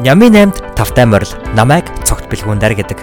Нями 0.00 0.32
8-д 0.32 0.72
тавтай 0.80 1.04
морил 1.04 1.28
намайг 1.52 1.84
цогт 2.08 2.24
бэлгүүндэр 2.32 2.72
гэдэг. 2.72 2.98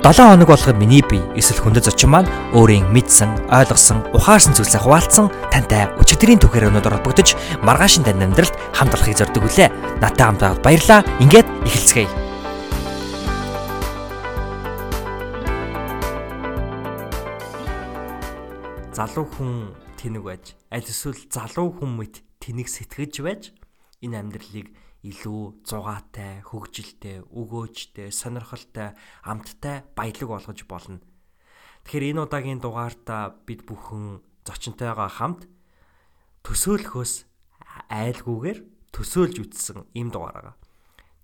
7 0.00 0.24
хоног 0.24 0.48
болгоо 0.48 0.72
миний 0.72 1.04
бие 1.04 1.20
эсвэл 1.36 1.60
хүндэт 1.60 1.84
зочин 1.84 2.16
маань 2.16 2.32
өөрийн 2.56 2.88
мэдсэн, 2.88 3.52
ойлгосон, 3.52 4.00
ухаарсан 4.16 4.56
зүйлсээ 4.56 4.80
хуваалцсан 4.80 5.28
тантай 5.52 5.92
өчигдрийн 6.00 6.40
түүхээр 6.40 6.72
өнөдөр 6.72 6.96
холбогдож 6.96 7.36
маргаашин 7.60 8.08
тань 8.08 8.24
амьдралд 8.24 8.56
хамт 8.72 8.96
олохыг 8.96 9.20
зорддог 9.20 9.44
үлээ. 9.44 9.68
Натаа 10.00 10.32
хамт 10.32 10.40
байгаад 10.40 10.64
баярлаа. 10.64 11.04
Ингээд 11.20 11.48
эхэлцгээе. 11.68 12.08
залуу 18.96 19.24
хүн 19.32 19.52
тэнэг 19.96 20.24
байж 20.24 20.44
аль 20.68 20.84
эсвэл 20.84 21.16
залуу 21.32 21.72
хүн 21.72 22.00
мэт 22.00 22.20
тэнэг 22.36 22.68
сэтгэж 22.68 23.14
байж 23.24 23.42
энэ 24.04 24.20
амьдралыг 24.20 24.68
илүү 25.00 25.64
зугаатай, 25.64 26.44
хөгжилтэй, 26.44 27.24
өгөөжтэй, 27.24 28.12
сонирхолтой, 28.12 28.92
амттай 29.24 29.88
баялаг 29.96 30.28
болгож 30.28 30.60
болно. 30.68 31.00
Тэгэхээр 31.88 32.12
энэ 32.12 32.22
удаагийн 32.28 32.60
дугаартаа 32.60 33.40
бид 33.48 33.64
бүхэн 33.64 34.20
зочинтойгоо 34.44 35.08
хамт 35.08 35.48
төсөөлөхөөс 36.44 37.14
айлгүйгээр 37.88 38.58
төсөөлж 38.92 39.36
үтсэн 39.40 39.88
юм 39.96 40.08
дугаараа. 40.12 40.56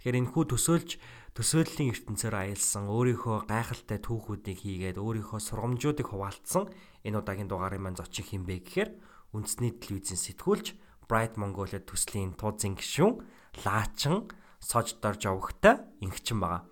Тэгэхээр 0.00 0.20
энэ 0.24 0.32
хүү 0.32 0.44
төсөөлж 0.56 0.90
төсөөллийн 1.36 1.92
ертөнцөөр 1.92 2.32
аялсан 2.32 2.88
өөрийнхөө 2.88 3.52
гайхалтай 3.52 4.00
түүхүүдийг 4.00 4.58
хийгээд 4.64 4.96
өөрийнхөө 4.96 5.40
сургамжуудыг 5.44 6.08
хуваалцсан 6.08 6.72
энэ 7.04 7.18
удаагийн 7.20 7.52
дугаарын 7.52 7.84
маань 7.84 8.00
зочин 8.00 8.24
хинбэ 8.24 8.64
гэхээр 8.64 8.90
үндэсний 9.36 9.76
телевизийн 9.76 10.16
сэтгүүлч 10.16 10.66
Bright 11.04 11.36
Mongolia 11.36 11.84
төслийн 11.84 12.32
тууцын 12.40 12.80
гишүүн 12.80 13.20
лаачин 13.64 14.28
сож 14.60 14.98
дорж 15.00 15.24
явахтай 15.24 15.80
ингчин 16.00 16.40
байгаа. 16.40 16.66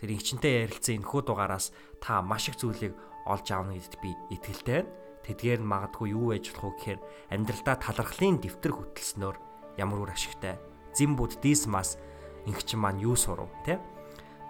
Тэр 0.00 0.16
ингчинтэй 0.16 0.64
ярилцсан 0.64 1.02
энэхүү 1.02 1.20
дугаараас 1.26 1.72
та 2.00 2.22
маш 2.22 2.48
их 2.48 2.56
зүйлийг 2.56 2.94
олж 3.26 3.46
аавна 3.52 3.76
гэдэгт 3.76 4.00
би 4.00 4.16
итгэлтэй 4.32 4.80
байна. 4.86 4.92
Тэдгээр 5.20 5.60
нь 5.60 5.68
магадгүй 5.68 6.16
юу 6.16 6.32
байж 6.32 6.48
болох 6.56 6.80
вэ 6.80 6.96
гэхээр 6.96 7.00
амьдралдаа 7.36 7.76
талархлын 7.76 8.40
дэвтэр 8.40 8.72
хөтөлснөөр 8.72 9.36
ямар 9.76 9.98
үр 10.00 10.10
ашигтай. 10.16 10.56
Зин 10.96 11.14
буддизмаас 11.14 12.00
ингчин 12.48 12.80
маань 12.80 13.04
юу 13.04 13.14
сурав 13.14 13.52
те? 13.68 13.76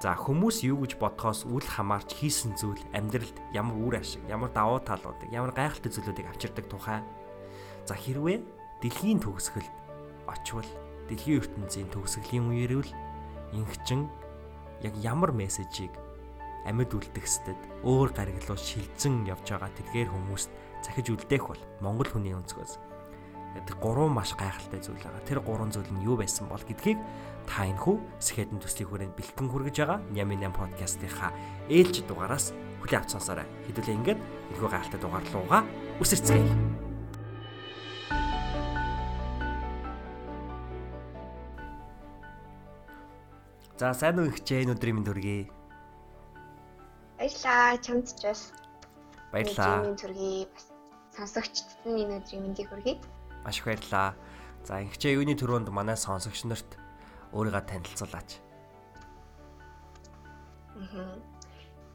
За 0.00 0.16
хүмүүс 0.16 0.64
юу 0.64 0.80
гэж 0.80 0.96
бодхоос 0.96 1.44
үл 1.44 1.60
хамаарч 1.60 2.16
хийсэн 2.16 2.56
зүйл 2.56 2.80
амьдралд 2.96 3.36
ямар 3.52 3.76
үр 3.76 4.00
ашиг, 4.00 4.24
ямар 4.30 4.48
давуу 4.48 4.80
талуудыг, 4.80 5.28
ямар 5.28 5.52
гайхалтай 5.52 5.92
зүйлүүдийг 5.92 6.30
авчирдаг 6.32 6.66
тухай. 6.72 7.04
За 7.84 7.92
хэрвээ 7.92 8.40
дэлхийн 8.80 9.20
төгсгөлд 9.20 9.74
очвол 10.24 10.64
дэлхийн 11.10 11.42
ертөнцийн 11.42 11.88
төгсгөлийн 11.90 12.46
үеэрвэл 12.54 12.92
ингчин 13.58 14.06
яг 14.86 14.94
ямар 15.02 15.34
мессежийг 15.34 15.90
амьд 16.64 16.94
үлдгэстэд 16.94 17.60
өөр 17.84 18.14
гариглуу 18.14 18.56
шилжэн 18.56 19.26
явж 19.26 19.46
байгаа 19.50 19.70
тэргээр 19.74 20.08
хүмүүст 20.14 20.50
захиж 20.86 21.06
үлдээх 21.10 21.44
бол 21.50 21.62
монгол 21.82 22.08
хүний 22.08 22.36
өнцгөөс 22.36 22.90
тэр 23.66 23.76
гурван 23.82 24.14
маш 24.14 24.34
гайхалтай 24.38 24.78
зүйл 24.78 25.02
байгаа. 25.02 25.26
Тэр 25.26 25.40
гурван 25.42 25.74
зүйл 25.74 25.90
нь 25.90 26.06
юу 26.06 26.14
байсан 26.14 26.46
бол 26.46 26.62
гэдгийг 26.62 26.98
та 27.50 27.66
энэхүү 27.66 27.96
сэхэдэн 28.22 28.62
төслийн 28.62 28.88
хүрээнд 28.88 29.16
бэлтгэн 29.18 29.50
хүргэж 29.50 29.76
байгаа 29.82 29.98
Нями 30.14 30.38
8 30.38 30.54
подкастынхаа 30.54 31.34
ээлж 31.66 32.06
дугаараас 32.06 32.54
хүлээ 32.78 33.10
сонсоорой. 33.10 33.48
Хэдүүлээ 33.66 33.98
ингээд 33.98 34.20
энэхүү 34.54 34.68
гайхалтай 34.70 35.00
дугаар 35.02 35.26
руугаа 35.34 35.62
үсэрцгээе. 35.98 36.89
За 43.80 43.94
сайн 43.96 44.20
уу 44.20 44.28
ихчээ 44.28 44.68
энэ 44.68 44.76
өдрийн 44.76 45.00
минь 45.00 45.08
төргий. 45.08 45.48
Баярлаа 47.16 47.80
чамд 47.80 48.12
ч 48.12 48.28
бас. 48.28 48.52
Баярлаа. 49.32 49.88
Минь 49.88 49.96
төргий 49.96 50.44
бас 50.52 50.68
сонсогчдод 51.16 51.88
нь 51.88 52.04
энэ 52.04 52.20
өдрийн 52.20 52.44
мэндийг 52.44 52.68
хүргэе. 52.68 53.00
Маш 53.40 53.56
их 53.56 53.64
баярлаа. 53.64 54.12
За 54.68 54.84
ихчээ 54.84 55.16
юуны 55.16 55.32
төрөнд 55.32 55.72
манай 55.72 55.96
сонсогч 55.96 56.44
нарт 56.44 56.76
өөрийгөө 57.32 57.64
танилцуулаач. 57.72 58.30
Аа. 60.76 61.16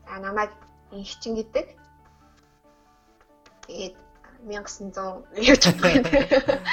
За 0.10 0.14
намайг 0.26 0.58
инхчин 0.90 1.38
гэдэг. 1.38 1.70
Тэгээд 3.70 3.96
1900 4.42 5.22
явж 5.38 5.64
байгаа. 5.86 6.66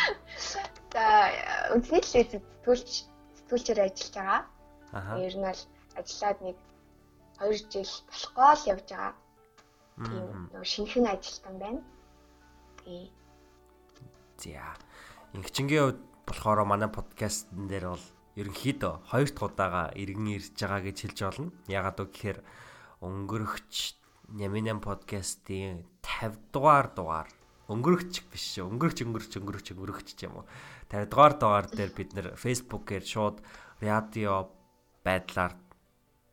За 0.89 1.05
үндэсний 1.77 2.01
телевиз 2.01 2.33
сэтгүүлч 2.33 2.91
сэтгүүлчээр 3.37 3.85
ажиллаж 3.85 4.17
байгаа. 4.17 4.41
Ер 4.93 5.35
нь 5.37 5.47
бол 5.49 5.63
ажиллаад 5.97 6.39
нэг 6.45 6.57
2 7.41 7.73
жил 7.73 7.93
болохгүй 8.13 8.53
л 8.53 8.69
явж 8.77 8.89
байгаа. 8.93 9.15
Тийм 10.05 10.25
нэг 10.53 10.65
шинэхэн 10.65 11.07
ажилтан 11.09 11.57
байна. 11.59 11.81
Тий. 12.85 13.09
За. 14.37 14.77
Ингчингийн 15.33 15.97
хувьд 15.97 16.01
болохоор 16.29 16.65
манай 16.69 16.93
подкастн 16.93 17.69
дээр 17.73 17.97
бол 17.97 18.07
ерөнхийдөө 18.37 18.93
хоёр 19.09 19.29
дахь 19.33 19.49
удаага 19.49 19.83
иргэн 19.97 20.29
ирж 20.37 20.57
байгаа 20.61 20.81
гэж 20.85 20.97
хэлж 21.09 21.19
болно. 21.25 21.53
Ягаад 21.69 21.99
вэ 22.01 22.07
гэхээр 22.13 22.39
өнгөрөгч 23.01 23.75
Няминам 24.33 24.81
подкастын 24.81 25.85
50 26.01 26.53
дугаар 26.53 26.89
дугаар 26.97 27.29
өнгөрөгч 27.69 28.29
биш 28.33 28.45
шүү. 28.57 28.69
Өнгөрөгч 28.73 29.05
өнгөрөгч 29.05 29.33
өнгөрөгч 29.41 29.69
өнгөрөгч 29.77 30.19
юм 30.25 30.41
уу. 30.41 30.47
50 30.89 31.13
дугаар 31.13 31.35
дугаар 31.37 31.67
дээр 31.69 31.93
бид 31.93 32.11
нэр 32.17 32.27
Facebook-ээр 32.41 33.05
шууд 33.05 33.45
радио 33.85 34.49
байдлаар 35.07 35.55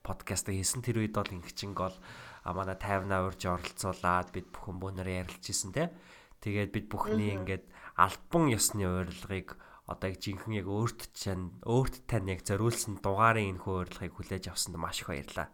подкаст 0.06 0.50
хийсэн 0.50 0.82
тэр 0.82 1.02
үед 1.04 1.14
бол 1.18 1.30
ингэчинг 1.30 1.78
бол 1.78 1.98
манай 2.46 2.78
50 2.78 3.28
урьж 3.28 3.42
оролцуулаад 3.46 4.30
бид 4.34 4.48
бүхэн 4.54 4.78
бөөнөр 4.80 5.10
ярилж 5.10 5.44
исэн 5.50 5.74
те. 5.76 5.94
Тэгээд 6.40 6.72
бид 6.72 6.88
бүхний 6.90 7.36
ингээд 7.36 7.66
альбан 8.00 8.48
ёсны 8.50 8.88
урилгыг 8.88 9.60
одоо 9.92 10.08
яг 10.14 10.18
жинхэнэ 10.24 10.64
яг 10.64 10.68
өөрт 10.70 11.02
чань 11.18 11.52
өөрт 11.66 12.06
тань 12.08 12.32
яг 12.32 12.42
зориулсан 12.48 13.02
дугаарын 13.04 13.58
энэ 13.58 13.62
хөө 13.66 13.76
урилгыг 13.84 14.14
хүлээж 14.16 14.46
авсанд 14.54 14.78
маш 14.78 15.02
их 15.02 15.10
баярлаа. 15.12 15.48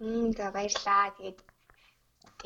Мм 0.00 0.30
за 0.36 0.52
баярлаа. 0.52 1.10
Тэгээд 1.16 1.40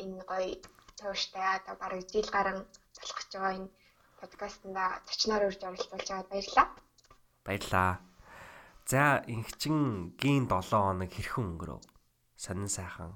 энэ 0.03 0.23
гоё 0.25 0.55
тууштай 0.97 1.45
одоо 1.59 1.75
бараг 1.77 2.01
жил 2.09 2.29
гарan 2.31 2.57
болох 2.95 3.17
гэж 3.19 3.29
байгаа 3.35 3.53
энэ 3.59 3.69
подкастнда 4.19 4.83
зочноор 5.07 5.43
урьж 5.47 5.61
оролцуулж 5.67 6.07
байгаад 6.07 6.31
баярлаа. 6.31 6.67
Баярлаа. 7.45 7.91
За 8.89 9.23
инхчин 9.27 10.11
гийн 10.19 10.47
7 10.49 10.71
хоног 10.71 11.11
хэрхэн 11.13 11.45
өнгөрөв? 11.49 11.81
Сонин 12.43 12.69
сайхан. 12.77 13.13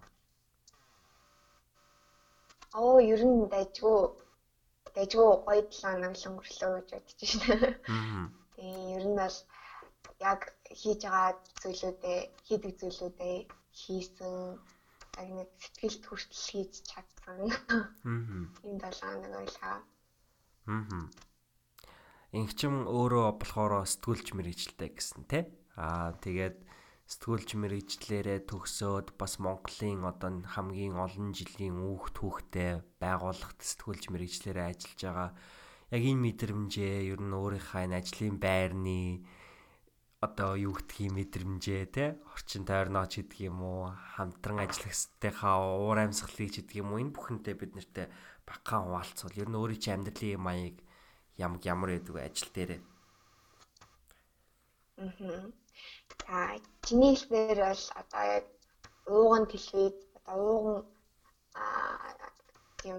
Оо, 2.73 2.97
ер 3.13 3.21
нь 3.25 3.49
дайггүй 3.53 3.99
дайггүй 4.95 5.29
гоё 5.47 5.63
7 5.67 5.81
хоног 5.81 6.13
л 6.15 6.27
өнгөрлөө 6.29 6.71
гэж 6.75 6.89
бодож. 6.93 7.31
Аа. 7.91 8.23
Тэгээ 8.55 8.95
ер 8.97 9.05
нь 9.09 9.17
бол 9.19 9.37
яг 10.31 10.41
хийж 10.79 11.01
байгаа 11.03 11.31
зүйлүүдээ 11.61 12.19
хийдэг 12.45 12.73
зүйлүүдээ 12.79 13.37
хийсэн 13.79 14.35
яг 15.19 15.29
нэг 15.37 15.49
сэтгэлд 15.63 16.03
хүртэл 16.05 16.43
хийж 16.47 16.73
чадсан. 16.89 17.39
Аа. 17.73 17.83
Энэ 18.69 18.79
7 18.85 19.01
хоног 19.01 19.31
байлаа. 19.35 19.77
Аа 20.71 21.24
ингчим 22.35 22.83
өөрөө 22.83 23.39
болохоор 23.39 23.87
сэтгүүлч 23.87 24.35
мэрэгчлээ 24.35 24.89
гэсэн 24.91 25.23
тий. 25.31 25.43
Аа 25.79 26.11
тэгээд 26.19 26.57
сэтгүүлч 27.07 27.49
мэрэгчлэрээ 27.55 28.39
төгсөөд 28.51 29.15
бас 29.15 29.39
Монголын 29.39 30.03
одоо 30.03 30.43
хамгийн 30.43 30.99
олон 30.99 31.31
жилийн 31.31 31.79
үүх 31.79 32.11
түүхтэй 32.11 32.83
байгууллагт 32.99 33.59
сэтгүүлч 33.63 34.11
мэрэгчлэрээ 34.11 34.67
ажиллаж 34.67 34.99
байгаа. 34.99 35.31
Яг 35.95 36.03
энэ 36.03 36.23
мэдрэмжээ 36.27 37.07
ер 37.15 37.21
нь 37.23 37.37
өөрийнхөө 37.39 37.81
энэ 37.87 37.97
ажлын 38.03 38.35
байрны 38.35 39.23
одоо 40.19 40.51
юу 40.59 40.75
гэдгийг 40.75 41.13
мэдрэмжээ 41.15 41.83
те 41.95 42.05
орчин 42.35 42.67
тойрнооч 42.67 43.21
гэдэг 43.21 43.39
юм 43.47 43.63
уу 43.63 43.95
хамтран 44.17 44.59
ажиллагчдынхаа 44.65 45.55
уур 45.61 46.03
амьсгалыг 46.03 46.51
гэдэг 46.51 46.81
юм 46.81 46.91
уу 46.91 46.99
энэ 46.99 47.13
бүхэнтэй 47.15 47.55
бид 47.55 47.71
нартэй 47.77 48.09
багахан 48.43 48.89
хуваалцвал 48.89 49.39
ер 49.39 49.47
нь 49.47 49.59
өөрийн 49.59 49.79
чинь 49.79 49.95
амьдралын 50.01 50.41
маяг 50.41 50.75
ямар 51.37 51.59
ямар 51.73 51.89
байдаг 51.91 52.15
ажил 52.17 52.51
дээрээ. 52.55 52.81
Аа. 54.97 55.51
За 56.27 56.37
чиний 56.85 57.15
хэлбэр 57.15 57.59
бол 57.69 57.83
одоо 58.01 58.23
яг 58.37 58.45
ууган 59.05 59.45
телевиз 59.51 59.95
одоо 60.17 60.37
ууган 60.49 60.79
аа 61.53 62.13
тийм 62.79 62.97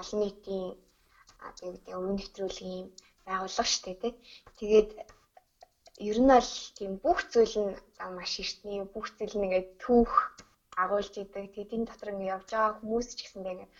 олон 0.00 0.18
нийтийн 0.20 0.66
одоо 1.46 1.68
гэдэг 1.72 1.94
өвөн 1.96 2.14
нэвтрүүлгийн 2.16 2.86
байгууллага 3.26 3.70
шүү 3.70 3.82
дээ 3.84 3.96
тий. 4.02 4.14
Тэгээд 4.58 4.90
ер 6.10 6.18
нь 6.22 6.30
бол 6.34 6.50
тийм 6.78 6.92
бүх 7.04 7.18
зүйл 7.32 7.56
нь 7.64 7.72
маш 8.16 8.32
эртний 8.42 8.78
бүх 8.94 9.06
зүйл 9.16 9.34
нь 9.36 9.46
ингээд 9.46 9.68
түүх 9.82 10.12
агуулж 10.82 11.14
идэг. 11.18 11.44
Тэгээд 11.54 11.74
энэ 11.76 11.88
дотор 11.88 12.10
ингээд 12.12 12.34
явж 12.34 12.48
байгаа 12.50 12.78
хүмүүс 12.78 13.08
ч 13.16 13.18
гэсэндээ 13.22 13.54
ингээд 13.54 13.72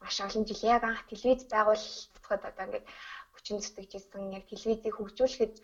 маш 0.00 0.16
олон 0.26 0.44
жил 0.48 0.62
яг 0.74 0.82
анх 0.84 1.02
телевиз 1.10 1.44
байгуулахад 1.52 2.42
одоо 2.50 2.64
ингээд 2.66 2.86
хүчин 3.46 3.62
зүтгэжсэн 3.62 4.34
яг 4.34 4.44
телевизийг 4.50 4.94
хөгжүүлэхэд 4.98 5.54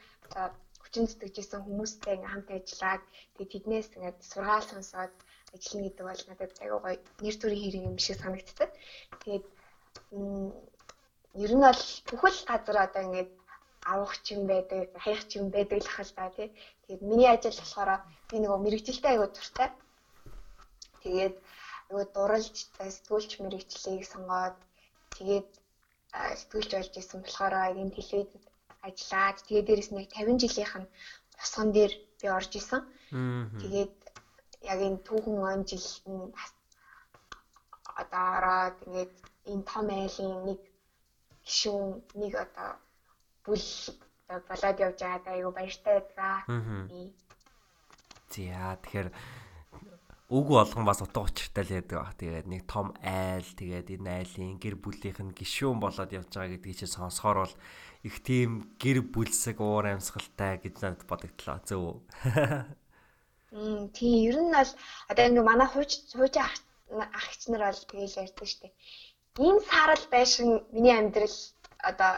өвчин 0.87 1.05
зүтгэжсэн 1.11 1.67
хүмүүстэй 1.67 2.15
ингээм 2.15 2.31
хамт 2.31 2.49
ажиллаад 2.55 3.03
тэгээд 3.35 3.53
тэднээс 3.53 3.89
ингээд 3.99 4.19
сургаал 4.23 4.67
сонсоод 4.71 5.15
ажиллана 5.51 5.87
гэдэг 5.91 6.07
бол 6.07 6.23
надад 6.31 6.53
аягүй 6.63 6.79
гоё 6.79 6.97
нэр 7.23 7.37
төрийн 7.43 7.63
хэрэг 7.63 7.83
юм 7.91 7.99
шиг 7.99 8.17
санагддаг. 8.23 8.71
Тэгээд 9.23 9.47
ер 11.43 11.53
нь 11.59 11.65
бол 11.67 11.83
бүхэл 12.07 12.39
газар 12.51 12.79
одоо 12.87 13.03
ингээд 13.03 13.31
авах 13.93 14.15
ч 14.23 14.27
юм 14.39 14.43
байдаг, 14.47 14.87
хаях 15.03 15.23
ч 15.27 15.31
юм 15.43 15.47
байдаг 15.51 15.79
л 15.83 15.95
хэл 15.95 16.13
та 16.15 16.31
тий. 16.37 16.49
Тэгээд 16.87 17.03
миний 17.11 17.31
ажил 17.35 17.59
болохоор 17.59 17.91
би 18.31 18.37
нөгөө 18.39 18.59
мэрэгчлээ 18.63 19.11
аягүй 19.11 19.31
дуртай. 19.35 19.69
Тэгээд 21.03 21.35
аягүй 21.91 22.05
дурлж 22.15 22.57
сэтгүүлч 22.79 23.31
мэрэгчлийг 23.43 24.07
сонгоод 24.07 24.57
тэгээд 25.19 25.51
сэтгүүлч 26.13 26.71
болж 26.75 26.95
исэн 27.01 27.21
болохоор 27.23 27.55
энэ 27.83 27.97
телевизэд 27.97 28.45
ажиллаад 28.87 29.37
тэгээд 29.47 29.67
дээрэс 29.69 29.91
нь 29.93 30.01
50 30.13 30.43
жилийнх 30.43 30.75
нь 30.81 30.93
босгон 31.39 31.69
дээр 31.73 31.93
би 32.21 32.27
орж 32.37 32.53
исэн. 32.61 32.83
Тэгээд 33.61 33.95
яг 34.73 34.79
энэ 34.87 35.05
түүхэн 35.07 35.39
он 35.51 35.61
жилд 35.69 36.05
нь 36.13 36.27
одоо 38.03 38.27
ороод 38.39 38.77
ингээд 38.87 39.13
энэ 39.51 39.65
том 39.71 39.87
айлын 39.91 40.33
нэг 40.49 40.61
гişүүн 41.47 41.87
нэг 42.21 42.33
одоо 42.45 42.71
бүл 43.45 43.67
болоод 44.49 44.79
явж 44.87 44.99
байгаад 45.03 45.27
аюу 45.33 45.53
баяртай 45.57 45.93
байдаг. 45.99 46.17
За 46.21 46.31
тэгэхээр 48.33 49.09
үг 50.33 50.47
болгон 50.49 50.89
бас 50.89 51.05
утга 51.05 51.29
учиртай 51.29 51.65
л 51.69 51.75
байдаг 51.77 51.99
баг. 52.01 52.17
Тэгээд 52.17 52.47
нэг 52.49 52.63
том 52.65 52.97
айл 53.05 53.45
тэгээд 53.45 53.93
энэ 54.01 54.11
айлын 54.25 54.57
гэр 54.57 54.77
бүлийнх 54.81 55.21
нь 55.21 55.37
гişүүн 55.37 55.77
болоод 55.77 56.09
явж 56.09 56.33
байгаа 56.33 56.57
гэдгийг 56.57 56.79
чи 56.81 56.87
сонсохоор 56.89 57.39
бол 57.45 57.55
их 58.09 58.17
тийм 58.25 58.73
гэр 58.81 59.05
бүлсэг 59.13 59.61
уур 59.61 59.93
амьсгалтай 59.93 60.57
гэж 60.65 60.75
надад 60.81 61.05
бодогдлоо. 61.05 61.61
Зөв 61.69 61.81
үү? 61.85 61.97
Мм 63.53 63.93
тийм 63.93 64.17
ер 64.33 64.37
нь 64.41 64.53
бол 64.57 64.73
одоо 65.13 65.25
ингээ 65.29 65.45
манай 65.45 65.69
хууч 65.69 65.93
хууч 66.17 66.35
ах 66.41 66.57
агч 66.97 67.41
нар 67.53 67.69
бол 67.69 67.83
тэгээл 67.93 68.21
ярьдаг 68.25 68.49
штеп. 68.49 68.73
Энэ 69.37 69.61
саарал 69.69 70.05
байшин 70.09 70.49
миний 70.73 70.97
амьдрал 70.97 71.37
одоо 71.91 72.13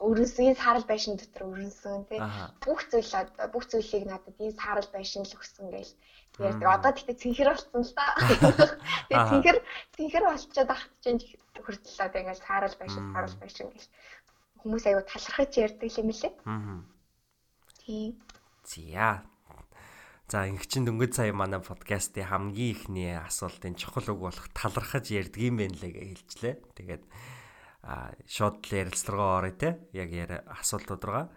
өрнсөн 0.00 0.56
энэ 0.56 0.60
саарал 0.62 0.86
байшин 0.88 1.20
дотор 1.20 1.52
өрнсөн 1.52 2.06
тий 2.08 2.20
бүх 2.64 2.80
зүйл 2.90 3.12
бүх 3.52 3.64
зүйлийг 3.68 4.04
надад 4.08 4.36
энэ 4.40 4.58
саарал 4.62 4.88
байшин 4.94 5.26
л 5.26 5.36
өгсөн 5.36 5.66
гээл 5.74 5.92
ярьдаг. 6.38 6.68
Одоо 6.68 6.92
тэгтээ 6.96 7.20
цэнхэр 7.20 7.48
болсон 7.52 7.82
л 7.84 7.92
та. 7.92 8.04
Тэгээ 9.08 9.28
цэнхэр 9.28 9.58
цэнхэр 9.96 10.24
болчиход 10.24 10.70
ахт 10.72 10.92
чинь 11.04 11.20
хүртэл 11.60 12.04
одоо 12.06 12.20
ингээл 12.22 12.46
саарал 12.46 12.76
байшин 12.80 13.04
саарал 13.12 13.36
байшин 13.36 13.68
гэл 13.68 13.88
хүмүүс 14.64 14.84
аягүй 14.88 15.04
талархаж 15.04 15.52
ярьдаг 15.60 15.90
юм 15.92 16.08
лээ. 16.08 16.32
Аа. 16.48 16.80
Тийм. 17.84 18.10
Зя 18.64 19.26
За 20.32 20.48
ингэчин 20.48 20.88
дөнгөж 20.88 21.12
сая 21.12 21.36
манай 21.36 21.60
подкастын 21.60 22.24
хамгийн 22.24 22.72
ихний 22.72 23.12
асуултын 23.20 23.76
чухал 23.76 24.16
үг 24.16 24.32
болох 24.32 24.48
талархаж 24.56 25.12
ярьдаг 25.12 25.44
юм 25.44 25.60
байна 25.60 25.76
лээ 25.76 25.92
гэж 25.92 26.24
хэлжлээ. 26.24 26.54
Тэгээд 26.72 27.04
а 27.84 28.16
шууд 28.24 28.64
л 28.64 28.72
ярилцлагаа 28.72 29.44
орё 29.44 29.52
те. 29.52 29.70
Яг 29.92 30.08
яра 30.08 30.40
асуултууд 30.48 31.04
руугаа. 31.04 31.28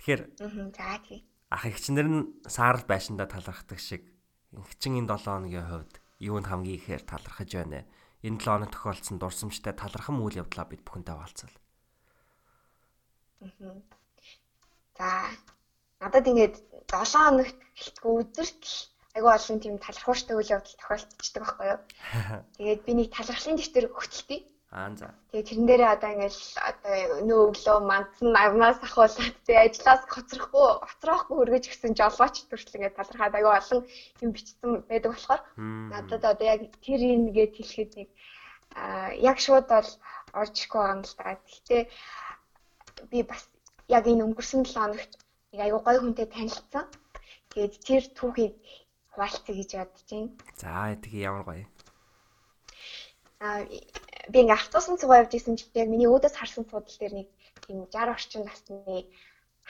Тэгэхээр 0.00 0.22
за 0.40 0.88
тий. 1.04 1.20
Ах 1.52 1.68
ихчнэр 1.68 2.08
нь 2.08 2.20
саарл 2.48 2.88
байшиндаа 2.88 3.28
талархдаг 3.28 3.76
шиг 3.76 4.08
энэ 4.52 5.06
7 5.06 5.24
хоногийн 5.24 5.66
хувьд 5.70 5.94
юунд 6.18 6.46
хамгийн 6.50 6.78
ихээр 6.78 7.02
талархаж 7.06 7.50
байна. 7.54 7.86
Энэ 8.26 8.38
7 8.38 8.44
хоног 8.44 8.70
тохиолдсон 8.74 9.16
дурсамжтай 9.18 9.72
талархам 9.72 10.20
үйл 10.20 10.40
явдлаа 10.42 10.66
бид 10.68 10.82
бүхэнтэй 10.84 11.14
хаваалцал. 11.14 11.54
За 14.98 15.08
надад 16.02 16.26
ингээд 16.28 16.56
7 16.90 17.14
хоногт 17.14 17.58
гэлтгүй 17.78 18.12
өдөрт 18.20 18.62
айгүй 19.16 19.32
олон 19.32 19.58
тийм 19.60 19.76
талархууштай 19.78 20.34
үйл 20.36 20.54
явдал 20.54 20.76
тохиолдчихдаг 20.78 21.42
байхгүй 21.42 21.66
юу. 21.72 21.80
Тэгээд 22.56 22.80
би 22.86 22.92
нэг 22.94 23.08
талархлын 23.14 23.56
дэвтэр 23.58 23.86
хөтөлтий. 23.94 24.40
Аа 24.70 24.94
за. 24.94 25.10
Тэгээд 25.34 25.48
тэрэн 25.50 25.66
дээрээ 25.66 25.90
одоо 25.98 26.10
ингээл 26.14 26.42
одоо 26.70 26.94
нөө 27.26 27.40
өглөө 27.50 27.78
мандсан 27.90 28.30
агнаас 28.38 28.78
ахуулаад 28.86 29.36
тэгээд 29.42 29.66
ажлаас 29.66 30.02
гоцрохгүй 30.06 30.66
гоцроохгүй 30.86 31.36
хөргөж 31.38 31.64
гисэн 31.66 31.92
жолооч 31.98 32.34
төрөл 32.46 32.76
ингээд 32.78 32.98
талархаад 32.98 33.34
айгүй 33.34 33.54
олон 33.58 33.80
юм 34.22 34.30
бичсэн 34.30 34.70
байдаг 34.86 35.10
болохоор 35.10 35.42
надад 35.90 36.22
одоо 36.22 36.46
яг 36.54 36.60
тэр 36.86 37.00
нэгээд 37.02 37.52
хэлэхэд 37.58 37.92
нэг 37.98 38.08
аа 38.78 39.10
яг 39.30 39.38
шууд 39.42 39.66
бол 39.74 39.90
орж 40.38 40.54
ирэхгүй 40.54 40.78
байгаа 40.78 40.94
юм 40.94 41.02
л 41.02 41.14
да. 41.18 41.34
Гэхдээ 41.34 41.82
би 43.10 43.18
бас 43.26 43.42
яг 43.96 44.04
энэ 44.06 44.22
өнгөрсөн 44.26 44.62
7 44.70 44.78
хоногт 44.78 45.12
нэг 45.50 45.60
айгүй 45.66 45.80
гой 45.82 45.96
хүнтэй 45.98 46.26
танилцсан. 46.30 46.86
Тэгээд 47.50 47.74
тэр 47.86 48.04
түүхийг 48.14 48.54
хуваалцъя 49.10 49.54
гэж 49.58 49.70
бодож 49.74 50.06
байна. 50.06 50.30
За 50.62 50.94
тэгээ 51.02 51.26
ямар 51.26 51.42
гоё. 51.42 51.66
Аа 53.42 53.66
би 54.32 54.38
ингээ 54.42 54.58
автобусан 54.58 54.96
цугаа 55.00 55.20
явж 55.22 55.32
исэн 55.34 55.56
чинь 55.58 55.74
яг 55.82 55.88
миний 55.90 56.10
өөдөөс 56.10 56.34
харсан 56.38 56.64
судал 56.66 56.98
дээр 57.00 57.14
нэг 57.18 57.28
тийм 57.64 57.78
60 57.90 58.14
орчим 58.14 58.42
насны 58.46 59.06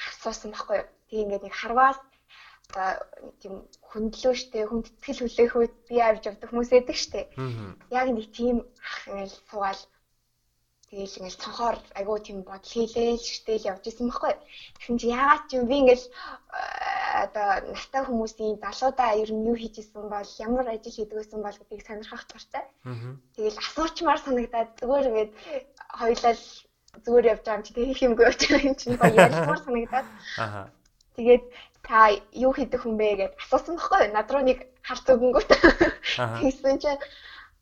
асуусан 0.08 0.50
байхгүй 0.52 0.76
юу. 0.80 0.88
Тэгээ 1.08 1.24
ингээ 1.24 1.40
нэг 1.44 1.54
харваас 1.56 1.98
одоо 2.70 2.90
тийм 3.42 3.54
хөндлөө 3.90 4.34
штэ 4.40 4.58
хүндэтгэл 4.68 5.20
хүлээх 5.22 5.54
үед 5.58 5.74
би 5.88 5.96
авч 6.00 6.22
явдаг 6.30 6.48
хүмүүс 6.50 6.70
эдэг 6.78 6.96
штэ. 6.96 7.20
Яг 7.90 8.06
нэг 8.14 8.26
тийм 8.30 8.56
ах 8.78 8.98
ингээл 9.10 9.36
суугаал 9.50 9.80
Тэгээл 10.90 11.22
ингээл 11.22 11.38
цонхоор 11.38 11.78
айгуу 11.94 12.18
тийм 12.18 12.42
бодол 12.42 12.66
хийлээл 12.66 13.22
ширтэл 13.22 13.68
явж 13.70 13.84
исэн 13.86 14.10
байхгүй. 14.10 14.34
Тэгсэн 14.74 14.98
чи 14.98 15.06
яагаад 15.14 15.44
ч 15.46 15.50
юм 15.54 15.70
би 15.70 15.86
ингээл 15.86 16.06
одоо 17.22 17.48
настай 17.70 18.02
хүмүүсийн 18.02 18.58
залуудаа 18.58 19.14
ер 19.22 19.30
нь 19.30 19.46
юу 19.46 19.54
хийж 19.54 19.78
исэн 19.78 20.10
бол 20.10 20.30
ямар 20.42 20.66
ажил 20.66 20.90
хийдэг 20.90 21.14
байсан 21.14 21.40
бол 21.46 21.54
гэдгийг 21.54 21.86
сонирхох 21.86 22.26
туфтаа. 22.26 22.66
Тэгээл 23.38 23.62
асуучмаар 23.62 24.18
санагдаад 24.18 24.70
зүгээр 24.82 25.06
ингээд 25.06 25.32
хоёлаа 25.94 26.34
зүгээр 27.06 27.30
явж 27.38 27.42
байгаа 27.46 27.58
юм 27.58 27.66
чи 27.66 27.72
тэг 27.78 28.02
юмгүй 28.10 28.24
явж 28.26 28.40
байгаа 28.50 28.66
юм 28.66 28.74
чинь 28.74 28.98
гоё 28.98 29.14
ялмаар 29.14 29.60
санагдаад. 29.62 30.06
Аа. 30.42 30.66
Тэгээд 31.14 31.44
та 31.86 31.98
юу 32.34 32.50
хийдэг 32.50 32.82
хүн 32.82 32.98
бэ 32.98 33.08
гэд 33.30 33.38
асуусан 33.38 33.78
байхгүй. 33.78 34.10
Над 34.10 34.26
руу 34.26 34.42
нэг 34.42 34.58
харц 34.82 35.06
өгөнгөт. 35.06 35.50
Тэгсэн 36.42 36.82
чинь 36.82 37.02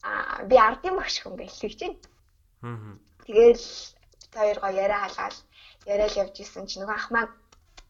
а 0.00 0.40
би 0.48 0.56
ардын 0.56 0.96
багш 0.96 1.20
хүн 1.20 1.36
гэж 1.36 1.52
хэлж 1.60 1.80
байна. 1.84 2.00
Аа 2.64 2.96
Тэгэл 3.28 3.60
бит 3.60 4.32
хоёр 4.32 4.58
гоо 4.60 4.72
яриа 4.84 5.00
халгаал 5.04 5.36
яриад 5.92 6.14
явж 6.22 6.34
исэн 6.40 6.64
чинь 6.66 6.82
нөгөө 6.82 6.96
ах 6.96 7.08
маань 7.12 7.32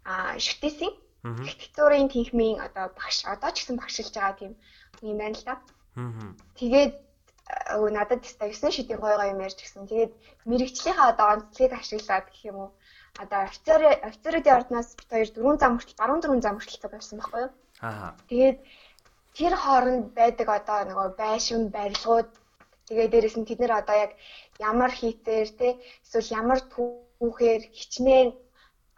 а 0.02 0.34
шүтээсийн 0.46 0.94
архитектурын 1.22 2.10
тэнхмийн 2.10 2.58
одоо 2.66 2.86
багш 2.98 3.18
одоо 3.34 3.50
ч 3.54 3.56
гэсэн 3.62 3.76
багшилж 3.78 4.14
байгаа 4.14 4.34
тийм 4.40 4.52
юм 5.10 5.18
байна 5.22 5.38
л 5.38 5.46
да. 5.46 5.54
Тэгээд 6.58 6.92
өө 7.78 7.88
надад 7.96 8.20
теста 8.22 8.44
9 8.50 8.74
шидийн 8.76 9.00
гой 9.00 9.14
гой 9.16 9.30
юм 9.32 9.44
ярьж 9.46 9.58
гисэн. 9.62 9.86
Тэгээд 9.86 10.12
мэрэгчлийнхаа 10.50 11.08
одоо 11.12 11.26
онцлогийг 11.34 11.72
ашиглаад 11.74 12.26
гэх 12.28 12.42
юм 12.50 12.56
уу? 12.62 12.70
Одоо 13.22 13.40
офицер 13.48 13.80
офицеруудын 14.08 14.56
ордноос 14.58 14.88
бит 14.98 15.10
хоёр 15.10 15.28
4 15.30 15.62
зам 15.62 15.72
хүртэл 15.74 16.00
баруун 16.00 16.22
4 16.22 16.44
зам 16.44 16.56
хүртэл 16.58 16.94
байсан 16.94 17.16
байхгүй 17.18 17.40
юу? 17.46 17.52
Аа. 17.86 18.14
Тэгээд 18.30 18.58
тэр 19.38 19.54
хооронд 19.62 20.06
байдаг 20.18 20.48
одоо 20.58 20.78
нөгөө 20.90 21.08
байшин 21.22 21.62
барилгууд 21.76 22.30
тэгээ 22.88 23.08
дээрэс 23.12 23.36
нь 23.38 23.48
тэд 23.48 23.60
нэр 23.60 23.72
одоо 23.80 23.96
яг 24.04 24.12
ямар 24.70 24.92
хийтээр 25.00 25.48
те 25.60 25.68
эсвэл 26.04 26.34
ямар 26.40 26.60
түүхээр 26.72 27.62
хичнээн 27.78 28.28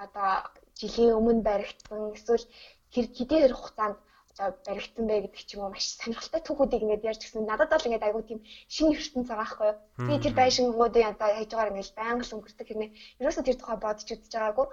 одоо 0.05 0.31
жилийн 0.79 1.17
өмнө 1.19 1.43
баригдсан 1.49 2.15
эсвэл 2.17 2.47
тэр 2.93 3.07
хэдийн 3.17 3.53
хугацаанд 3.53 3.99
одоо 4.41 4.57
баригдсан 4.67 5.05
бэ 5.07 5.17
гэдэг 5.27 5.43
ч 5.45 5.51
юм 5.55 5.63
уу 5.65 5.73
маш 5.75 5.85
сонирхолтой 6.01 6.41
түүхүүдийг 6.45 6.83
ингээд 6.85 7.09
ярьж 7.11 7.21
гисэн. 7.23 7.45
Надад 7.45 7.71
бол 7.71 7.87
ингээд 7.87 8.07
айгуу 8.07 8.25
тийм 8.25 8.41
шинэ 8.75 8.97
ертөнц 8.97 9.29
байгаа 9.29 9.43
байхгүй 9.45 9.69
юу. 9.71 9.79
Би 10.09 10.15
тэр 10.23 10.35
байшингуудыг 10.41 11.05
одоо 11.13 11.29
хайж 11.37 11.51
байгаагаар 11.51 11.73
ингээд 11.73 11.99
байнга 11.99 12.25
л 12.25 12.35
өнгөрдөг 12.37 12.67
хэрнээ 12.69 12.91
ерөөсөө 13.21 13.45
тэр 13.45 13.59
тухай 13.59 13.79
бодож 13.81 14.09
үзэж 14.09 14.33
байгаагүй. 14.33 14.67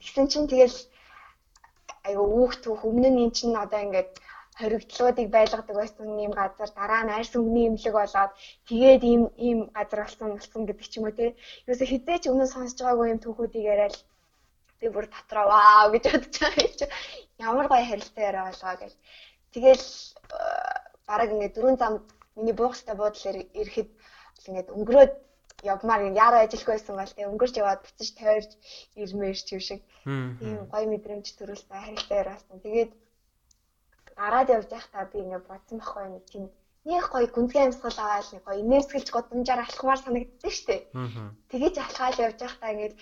Тэгсэн 0.00 0.26
чинь 0.30 0.50
тэгэл 0.52 0.78
айгуу 2.08 2.28
үүх 2.40 2.52
түүх 2.62 2.80
өмнө 2.88 3.10
нь 3.10 3.22
эн 3.24 3.32
чинь 3.36 3.56
одоо 3.64 3.80
ингээд 3.86 4.10
хоригдлуудыг 4.60 5.28
байлгадаг 5.36 5.76
байсан 5.76 6.06
ийм 6.24 6.32
газар 6.40 6.70
дараа 6.78 7.02
нь 7.04 7.14
арьс 7.16 7.32
өнгөний 7.38 7.66
имлэг 7.68 7.94
болоод 7.96 8.32
тэгээд 8.68 9.02
ийм 9.12 9.22
ийм 9.46 9.58
газар 9.76 10.00
болсон 10.04 10.28
болсон 10.36 10.62
гэдэг 10.66 10.86
ч 10.90 10.94
юм 10.98 11.04
уу 11.06 11.16
те. 11.18 11.26
Юусе 11.68 11.84
хизээч 11.88 12.24
өмнө 12.30 12.46
сонсож 12.52 12.78
байгаагүй 12.80 13.12
юм 13.12 13.20
түүхүүдийг 13.22 13.64
яриад 13.72 13.96
би 14.80 14.86
бүр 14.94 15.06
дотроо 15.12 15.44
вау 15.52 15.86
гэж 15.92 16.04
бодож 16.12 16.36
байгаа 16.40 16.64
юм 16.68 16.74
чи. 16.78 16.86
Ямар 17.48 17.66
гоё 17.72 17.84
харилцаа 17.88 18.24
яриа 18.28 18.44
болоо 18.48 18.74
гэл. 18.80 18.96
Тэгэл 19.54 19.86
бараг 21.08 21.28
ингээд 21.32 21.54
дөрөв 21.56 21.76
зам 21.82 21.94
миний 22.36 22.56
буухстай 22.60 22.94
буудлаар 22.96 23.38
ирэхэд 23.60 23.90
ингээд 24.48 24.68
өнгөрөөд 24.76 25.12
явмаар 25.72 26.02
яараа 26.24 26.42
ажилгүй 26.46 26.74
байсан 26.74 26.96
бол 26.96 27.12
тэгээ 27.12 27.30
өнгөрч 27.32 27.54
яваад 27.60 27.80
буцаж 27.84 28.08
тойрч 28.16 28.50
ирмээр 29.02 29.38
ч 29.46 29.48
юм 29.56 29.62
шиг. 29.68 29.80
Тийм 30.40 30.56
гоё 30.72 30.86
мэдрэмж 30.88 31.26
төрүүлсэн 31.36 31.84
харилцаа 31.84 32.16
яриасан. 32.22 32.56
Тэгээд 32.64 32.90
гараад 34.20 34.48
явж 34.56 34.68
байхдаа 34.72 35.04
би 35.12 35.18
ингээд 35.24 35.48
бодсон 35.50 35.76
байхгүй 35.78 36.06
нэг 36.08 36.24
тийм 36.32 36.44
нэг 36.88 37.04
гоё 37.12 37.26
гүнзгий 37.34 37.62
амьсгал 37.64 37.98
аваад 38.00 38.28
нэг 38.32 38.42
гоё 38.44 38.60
инээрсгэлж 38.62 39.08
годамжаар 39.12 39.60
алхмаар 39.62 40.00
санагддаг 40.02 40.52
шүү 40.54 40.66
дээ. 40.68 40.80
Тэгэж 41.50 41.74
алхаал 41.78 42.16
явж 42.26 42.38
байхдаа 42.40 42.70
ингээд 42.74 42.94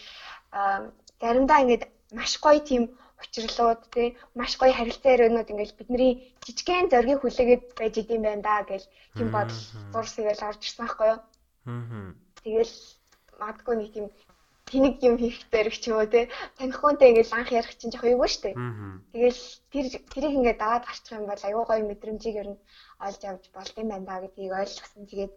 заримдаа 1.21 1.59
ингээд 1.63 1.85
маш 2.19 2.33
гоё 2.45 2.61
тийм 2.71 2.83
учирлууд 3.23 3.81
тий 3.95 4.09
маш 4.39 4.53
гоё 4.61 4.73
харилцаа 4.75 5.15
ярианууд 5.15 5.51
ингээл 5.53 5.79
бидний 5.79 6.13
жижигхэн 6.45 6.91
зоргийг 6.93 7.21
хүлээгээд 7.23 7.65
байж 7.79 7.95
идэм 8.03 8.23
байна 8.25 8.43
да 8.49 8.57
гэл 8.71 8.87
тийм 9.17 9.29
бодол 9.35 9.63
зурсыг 9.93 10.27
л 10.31 10.47
орж 10.49 10.61
ирсэн 10.63 10.83
байхгүй 10.87 11.07
юу. 11.13 11.21
Тэгэл 12.43 12.75
магадгүй 13.41 13.75
нэг 13.77 13.91
тийм 13.95 14.07
тэнэг 14.69 14.95
юм 15.09 15.17
хийх 15.19 15.39
дээрх 15.53 15.77
ч 15.81 15.89
юм 15.91 15.97
уу 15.99 16.09
те 16.13 16.29
танихуунтай 16.61 17.09
ингээл 17.11 17.37
анх 17.37 17.51
ярих 17.53 17.75
чинь 17.81 17.93
жоох 17.93 18.05
эвгүй 18.05 18.31
штэ. 18.31 18.53
Тэгэл 19.13 19.41
тэр 19.73 19.87
тэрийг 20.13 20.35
ингээд 20.39 20.61
даваад 20.61 20.85
гарчих 20.87 21.17
юм 21.17 21.27
бол 21.27 21.43
аюу 21.49 21.65
гоё 21.65 21.83
мэдрэмжийг 21.89 22.37
ер 22.43 22.49
нь 22.53 22.63
олж 23.07 23.21
авч 23.25 23.45
болд 23.57 23.75
юм 23.81 23.89
байна 23.89 24.07
да 24.07 24.23
гэдгийг 24.23 24.53
ойлгосон. 24.53 25.05
Тэгээд 25.09 25.35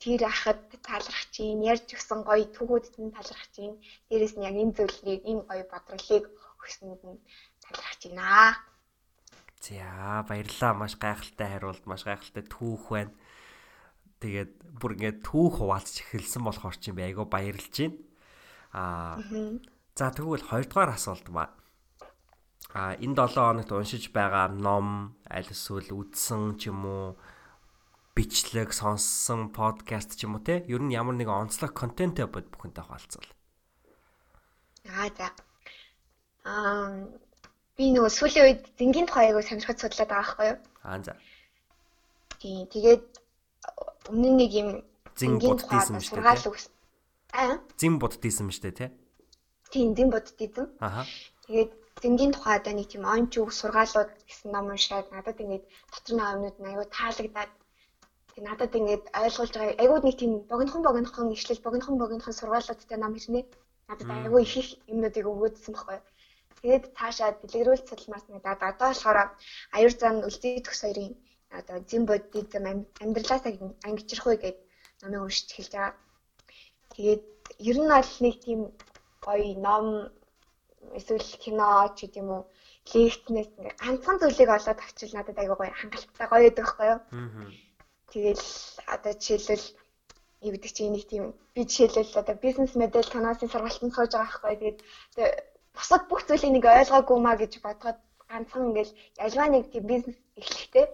тэр 0.00 0.20
ахад 0.28 0.60
талрах 0.82 1.22
чинь 1.34 1.64
ярьж 1.72 1.88
өгсөн 1.96 2.20
гоё 2.28 2.44
түүхүүдэд 2.56 2.96
нь 3.00 3.14
талрах 3.16 3.46
чинь 3.54 3.76
дээрэс 4.08 4.34
нь 4.36 4.46
яг 4.48 4.56
энэ 4.56 4.76
зүйлийг 4.76 5.22
энэ 5.30 5.46
гоё 5.48 5.64
бодролыг 5.72 6.24
өгсөнд 6.60 7.00
нь 7.04 7.20
талрах 7.64 7.94
чинь 8.00 8.20
аа. 8.20 8.52
За 9.64 10.24
баярлаа 10.28 10.72
маш 10.76 10.94
гайхалтай 11.00 11.48
хариулт 11.56 11.84
маш 11.88 12.04
гайхалтай 12.04 12.44
түүх 12.44 12.84
байна. 12.92 13.12
Тэгээд 14.20 14.52
бүр 14.80 14.92
ингээд 14.96 15.18
түүх 15.24 15.60
хуваалцж 15.60 16.04
эхэлсэн 16.04 16.42
болохоор 16.44 16.76
чи 16.76 16.92
би 16.92 17.00
айгаа 17.04 17.24
баярлж 17.24 17.72
байна. 17.72 17.96
Аа 18.74 19.22
за 19.94 20.10
тэгвэл 20.10 20.42
хоёрдугаар 20.50 20.90
асуулт 20.98 21.30
ба. 21.30 21.54
А 22.74 22.98
энэ 22.98 23.14
7 23.14 23.38
хоногт 23.38 23.70
уншиж 23.70 24.10
байгаа 24.10 24.50
ном 24.50 25.14
аль 25.30 25.46
эсвэл 25.46 25.94
үзсэн 25.94 26.58
ч 26.58 26.74
юм 26.74 26.82
уу 26.82 27.06
бичлэг 28.18 28.74
сонссон 28.74 29.54
подкаст 29.54 30.18
ч 30.18 30.26
юм 30.26 30.34
уу 30.34 30.42
те 30.42 30.66
ер 30.66 30.82
нь 30.82 30.90
ямар 30.90 31.14
нэгэн 31.14 31.46
онцлог 31.46 31.70
контенттэй 31.70 32.26
бод 32.26 32.50
бүхэнтэй 32.50 32.82
хуваалцвал. 32.82 33.30
Аа 34.90 35.06
за. 35.14 35.30
Аа 36.42 37.06
би 37.78 37.94
нөгөө 37.94 38.10
сүүлийн 38.10 38.46
үед 38.50 38.62
зингийн 38.74 39.06
тухай 39.06 39.30
аягүй 39.30 39.46
сонирхож 39.46 39.78
судлаад 39.78 40.10
байгаа 40.10 40.18
байхгүй 40.18 40.46
юу? 40.50 40.58
Аа 40.82 40.98
за. 40.98 41.14
Тийм 42.42 42.66
тэгээд 42.74 43.06
өмнө 44.10 44.30
нэг 44.34 44.50
юм 44.50 44.68
зин 45.14 45.38
буддизм 45.38 46.02
шүү 46.02 46.18
дээ. 46.18 46.73
Аа. 47.34 47.58
Зин 47.82 47.98
буддизм 47.98 48.48
шүү 48.54 48.62
дээ, 48.64 48.78
тий? 48.78 48.90
Тийм, 49.74 49.94
зин 49.98 50.08
буддизм. 50.14 50.70
Аха. 50.78 51.02
Тэгээд 51.46 51.72
зингийн 52.02 52.32
тухай 52.32 52.54
одоо 52.58 52.72
нэг 52.78 52.88
тийм 52.90 53.04
онч 53.14 53.32
үг 53.42 53.50
сургаалууд 53.50 54.10
гэсэн 54.28 54.48
ном 54.54 54.66
уншаад 54.70 55.06
надад 55.10 55.42
ингээд 55.42 55.64
дотор 55.92 56.14
нэг 56.14 56.30
юмнууд 56.34 56.56
нь 56.62 56.70
аюу 56.70 56.86
таалагдаад 56.96 57.52
тэг 58.30 58.42
надад 58.48 58.72
ингээд 58.78 59.04
ойлгуулж 59.22 59.54
байгаа 59.54 59.82
аюу 59.82 59.98
нэг 60.06 60.16
тийм 60.20 60.32
богинохон 60.50 60.82
богинохон 60.86 61.34
ишлэл 61.36 61.64
богинохон 61.66 61.96
богинохон 61.98 62.38
сургаалуудтай 62.38 62.98
ном 63.00 63.14
хэлнэ. 63.14 63.42
Надад 63.88 64.08
аюу 64.14 64.38
их 64.46 64.54
их 64.62 64.68
юмнуудыг 64.92 65.24
өгөөдсөн 65.32 65.72
байхгүй. 65.74 65.98
Тэгээд 66.62 66.84
цаашаа 66.96 67.30
дэлгэрүүлэлт 67.34 67.88
судалмаас 67.90 68.24
нэг 68.30 68.44
одоо 68.54 68.70
болохоор 68.78 69.18
аюур 69.76 69.94
зан 70.00 70.16
үлдээ 70.28 70.64
төгс 70.64 70.80
хоёрын 70.86 71.12
одоо 71.58 71.76
зин 71.90 72.02
буддизм 72.08 72.64
амьдралаас 73.02 73.44
ангижрах 73.86 74.26
үе 74.28 74.38
гэдэг 74.42 74.56
номыг 75.02 75.22
уншиж 75.26 75.48
эхэлж 75.50 75.72
байгаа. 75.74 75.92
Тэгээд 76.94 77.24
ер 77.70 77.76
нь 77.82 77.90
бол 77.94 78.12
нэг 78.24 78.34
тийм 78.44 78.60
гоё 79.26 79.48
ном 79.66 79.86
эсвэл 80.98 81.28
кино 81.42 81.68
ч 81.96 81.98
гэдэг 82.06 82.20
юм 82.22 82.30
уу 82.34 82.42
лекцнээс 82.92 83.50
ингээ 83.56 83.74
ганцхан 83.82 84.16
зүйлийг 84.20 84.50
олоод 84.52 84.80
авчил 84.82 85.12
надад 85.14 85.38
аягүй 85.38 85.58
гоё 85.58 85.72
хангалттай 85.80 86.26
гоё 86.28 86.42
байдаг 86.44 86.64
байхгүй 86.64 86.88
юу. 86.92 87.00
Тэгэл 88.12 88.46
одоо 88.94 89.12
жишээлбэл 89.24 89.66
юу 90.46 90.52
гэдэг 90.54 90.72
чинь 90.76 90.92
нэг 90.94 91.04
тийм 91.10 91.24
би 91.54 91.60
жишээлбэл 91.64 92.20
одоо 92.22 92.36
бизнес 92.44 92.72
модель 92.76 93.12
танаасын 93.12 93.50
сургалтанд 93.50 93.94
сууж 93.94 94.12
байгаа 94.12 94.28
байхгүй. 94.28 94.54
Тэгээд 94.60 94.78
бусад 95.76 96.02
бүх 96.06 96.20
зүйлийг 96.28 96.52
нэг 96.54 96.64
ойлгоогүй 96.68 97.18
маа 97.22 97.36
гэж 97.40 97.52
бодоход 97.64 97.98
ганцхан 98.30 98.68
ингээл 98.68 98.92
альва 99.24 99.44
нэг 99.48 99.64
тийм 99.72 99.84
бизнес 99.92 100.18
эхлэхдээ 100.40 100.86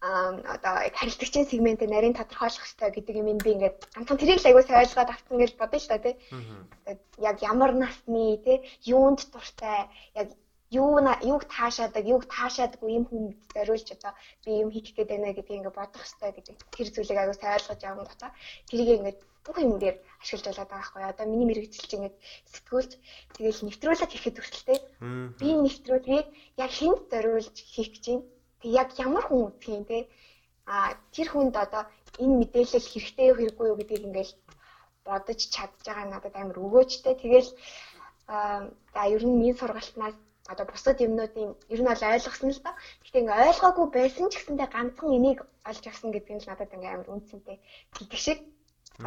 одоо 0.00 0.74
харилцагчийн 0.96 1.44
сегмент 1.44 1.80
нарийн 1.84 2.16
тодорхойлох 2.16 2.64
хэрэгтэй 2.64 2.90
гэдэг 2.96 3.16
юм 3.20 3.36
би 3.36 3.52
ингээд 3.52 3.76
ганцхан 3.92 4.16
тэрийг 4.16 4.40
л 4.40 4.48
аягүй 4.48 4.64
сайн 4.64 4.80
ойлгоод 4.80 5.12
авсан 5.12 5.36
гэж 5.36 5.52
бодсон 5.60 5.80
шүү 5.80 5.92
дээ 5.92 6.16
тий. 6.16 6.96
Яг 7.20 7.36
ямар 7.44 7.72
насны 7.76 8.40
тий 8.40 8.58
юунд 8.88 9.20
дуртай 9.28 9.92
яг 10.16 10.28
юу 10.72 10.96
юуг 11.30 11.44
таашаадаг 11.52 12.04
юуг 12.14 12.24
таашаадаггүй 12.32 12.90
юм 12.96 13.04
хүнд 13.12 13.36
зориулж 13.52 13.88
одоо 13.92 14.12
би 14.44 14.50
юм 14.64 14.70
хийх 14.72 14.96
гээд 14.96 15.12
байна 15.12 15.36
гэдгийг 15.36 15.58
ингээд 15.68 15.76
бодох 15.76 16.00
хэрэгтэй 16.00 16.32
гэдэг. 16.32 16.56
Тэр 16.72 16.88
зүйлийг 16.94 17.18
аягүй 17.20 17.36
сайн 17.36 17.56
ойлгож 17.60 17.80
явсан 17.84 18.08
гутаа 18.08 18.30
тэрийг 18.72 18.90
ингээд 18.96 19.18
бүх 19.44 19.56
юм 19.60 19.76
дээр 19.76 19.96
ашиглаж 20.22 20.46
болоод 20.48 20.70
байгаа 20.72 20.80
байхгүй. 20.80 21.02
Одоо 21.12 21.26
миний 21.28 21.48
мэрэгчлж 21.48 21.90
ингээд 21.92 22.16
сэтгүүлч 22.52 22.92
тэгэл 23.36 23.64
нэвтрүүлэг 23.68 24.10
хийхэд 24.12 24.36
хүртэлтэй 24.40 24.78
би 25.40 25.48
нэвтрүүлгийг 25.60 26.28
яг 26.64 26.70
хүнд 26.72 27.00
зориулж 27.12 27.56
хийх 27.74 27.90
гэж 27.92 28.04
байна 28.08 28.39
Тэг 28.60 28.70
яг 28.82 28.88
ямар 29.06 29.24
хүн 29.26 29.40
үзэх 29.48 29.68
юм 29.76 29.84
те 29.90 29.98
а 30.66 30.94
тэр 31.14 31.28
хүнд 31.30 31.54
одоо 31.64 31.82
энэ 32.22 32.38
мэдээлэл 32.40 32.90
хэрэгтэй 32.92 33.26
юу 33.30 33.36
хэрэггүй 33.38 33.66
юу 33.70 33.78
гэдгийг 33.78 34.06
ингээл 34.06 34.32
бодож 35.06 35.40
чадж 35.54 35.74
байгаа 35.86 36.06
надад 36.08 36.34
амар 36.36 36.58
өгөөжтэй. 36.64 37.14
Тэгэл 37.18 37.50
за 38.94 39.02
ер 39.14 39.22
нь 39.26 39.36
миний 39.38 39.54
сургалтнаас 39.58 40.16
одоо 40.52 40.66
бусад 40.66 40.98
юмнуудын 41.06 41.50
ер 41.74 41.80
нь 41.80 41.88
бол 41.90 42.02
ойлгосон 42.12 42.50
л 42.52 42.62
доо. 42.64 42.74
Гэхдээ 43.02 43.22
ингээ 43.22 43.42
ойлгоогүй 43.48 43.86
байсан 43.96 44.26
ч 44.30 44.34
гэсэндээ 44.36 44.68
ганцхан 44.74 45.10
энийг 45.18 45.38
олж 45.70 45.84
авсан 45.86 46.10
гэдэг 46.12 46.34
нь 46.36 46.46
надад 46.46 46.74
ингээ 46.76 46.92
амар 46.94 47.08
үнцэнтэй. 47.14 47.58
Тэгэх 47.96 48.20
шиг 48.26 48.38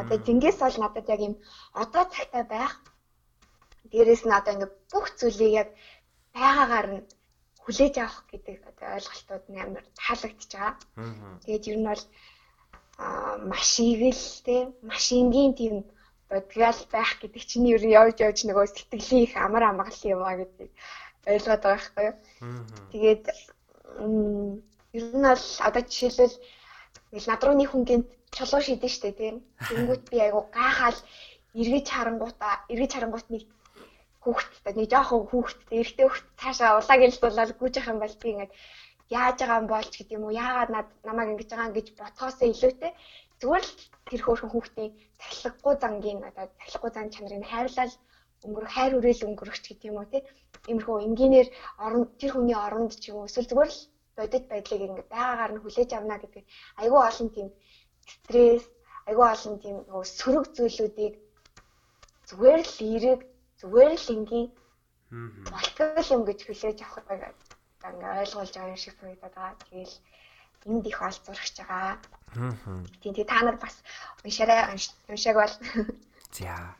одоо 0.02 0.18
зингээс 0.26 0.58
бол 0.62 0.78
надад 0.84 1.06
яг 1.14 1.22
юм 1.28 1.36
одоо 1.84 2.04
цагтаа 2.14 2.44
байх. 2.54 2.74
Дээрээс 3.92 4.24
нь 4.26 4.38
одоо 4.40 4.54
ингээ 4.56 4.72
бүх 4.92 5.06
зүйлийг 5.20 5.54
яг 5.62 5.70
байгаагаар 6.36 6.88
нь 6.96 7.02
хүлээж 7.64 7.96
авах 8.00 8.24
гэдэг 8.32 8.58
одоо 8.70 8.88
ойлголтууд 8.98 9.46
нь 9.50 9.62
амар 9.64 9.86
таалагдчихж 10.00 10.52
байгаа. 10.54 10.76
Тэгээд 11.44 11.68
ер 11.72 11.78
нь 11.80 11.90
бол 11.90 12.04
маш 13.52 13.72
игэл 13.80 14.26
те 14.46 14.56
маш 14.90 15.06
энгийн 15.12 15.54
тийм 15.60 15.76
бодгал 16.30 16.82
байх 16.92 17.12
гэдэг 17.22 17.44
чинь 17.50 17.72
ер 17.74 17.84
нь 17.84 17.96
явж 18.02 18.18
явж 18.28 18.40
нөгөө 18.44 18.66
сэтгэлийн 18.68 19.26
их 19.26 19.34
амар 19.38 19.64
амгалан 19.72 20.12
юм 20.14 20.22
а 20.24 20.40
гэдэг 20.40 20.70
ойлгоод 21.32 21.64
байгаа 21.64 21.78
байхгүй 21.78 22.06
юу. 22.10 22.16
Тэгээд 22.92 23.24
ер 24.98 25.06
нь 25.18 25.26
бол 25.30 25.46
одоо 25.68 25.84
жишээлбэл 25.88 26.36
над 27.30 27.42
руу 27.44 27.56
нэг 27.58 27.70
хүн 27.72 27.84
гинт 27.90 28.08
чулуу 28.36 28.62
шидэн 28.64 28.92
штэ 28.96 29.12
тийм. 29.20 29.36
Тэнгүүт 29.70 30.04
би 30.12 30.18
айгу 30.26 30.42
гайхаал 30.58 31.00
эргэж 31.62 31.88
харангуудаа 31.94 32.54
эргэж 32.74 32.92
харангуут 32.94 33.28
нэг 33.30 33.44
хүүхдтэй 34.24 34.74
нэг 34.76 34.88
жоохон 34.94 35.24
хүүхдтэй 35.30 35.78
эрэгтэй 35.82 36.06
хүүхд 36.08 36.26
цаашаа 36.42 36.80
улааг 36.80 37.02
илдуулаад 37.04 37.52
гүйж 37.60 37.74
явах 37.78 37.92
юм 37.94 38.00
бол 38.02 38.16
би 38.22 38.28
ингээд 38.32 38.52
яаж 39.20 39.38
байгаа 39.40 39.62
юм 39.62 39.68
болж 39.74 39.92
гэдэг 39.94 40.16
юм 40.18 40.24
уу? 40.26 40.38
Яагаад 40.44 40.70
над 40.74 40.88
намайг 41.08 41.30
ингэж 41.32 41.50
байгаа 41.52 41.76
гэж 41.76 41.88
ботхоосоо 42.00 42.48
илүүтэй 42.50 42.92
зүгээр 43.40 43.66
л 43.68 43.74
тэр 44.08 44.22
хөөрхөн 44.24 44.52
хүүхдийн 44.54 44.92
цахилгагүй 45.20 45.76
зангийн 45.84 46.20
одоо 46.30 46.46
цахилгагүй 46.60 46.92
зан 46.96 47.08
чанарыг 47.14 47.46
хайрлал 47.52 47.94
өнгөрөх 48.46 48.72
хайр 48.76 48.94
үрээл 48.98 49.28
өнгөрөхч 49.28 49.64
гэдэг 49.68 49.90
юм 49.92 49.98
уу 50.00 50.08
тий 50.12 50.24
иймэрхүү 50.70 50.98
энгийнээр 51.08 51.50
орон 51.86 52.04
тэр 52.20 52.32
хүний 52.34 52.58
оронд 52.66 52.92
ч 53.02 53.04
юм 53.12 53.18
уу 53.20 53.28
эсвэл 53.28 53.50
зүгээр 53.52 53.72
л 53.76 53.82
бодит 54.18 54.46
байдлыг 54.52 54.82
ингээд 54.88 55.12
байгаагаар 55.14 55.52
нь 55.54 55.62
хүлээж 55.64 55.92
авна 55.94 56.18
гэдэг. 56.20 56.44
Айгүй 56.82 57.02
олон 57.10 57.30
тийм 57.36 57.48
стресс 58.14 58.66
айгүй 59.10 59.28
олон 59.34 59.56
тийм 59.64 59.78
сөрөг 60.18 60.46
зүйлүүдийг 60.56 61.14
зүгээр 62.30 62.62
л 62.64 62.78
эрэг 62.96 63.22
зүгээр 63.64 63.96
л 63.96 64.12
энгийн 64.12 64.48
болтгол 65.48 66.10
юм 66.12 66.22
гэж 66.28 66.40
хүлээж 66.44 66.80
авах 66.84 67.08
байгаад 67.08 67.40
ингээ 67.88 68.20
ойлгуулж 68.28 68.52
байгаа 68.52 68.76
юм 68.76 68.82
шиг 68.84 68.96
санагдаад 69.00 69.36
байгаа. 69.36 69.56
Тэгэл 69.72 69.96
энд 70.68 70.86
их 70.88 71.00
олзуурч 71.00 71.56
байгаа. 71.64 71.96
Аа. 72.36 72.84
Тийм 73.00 73.14
тий 73.16 73.24
та 73.24 73.40
нар 73.40 73.56
бас 73.56 73.80
уншаарай 74.28 74.76
уншааг 75.08 75.38
бол. 75.40 75.56
За. 76.36 76.76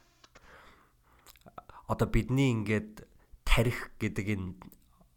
Одоо 1.88 2.08
бидний 2.12 2.52
ингээд 2.52 3.08
тарих 3.48 3.96
гэдэг 4.00 4.28
энэ 4.36 4.56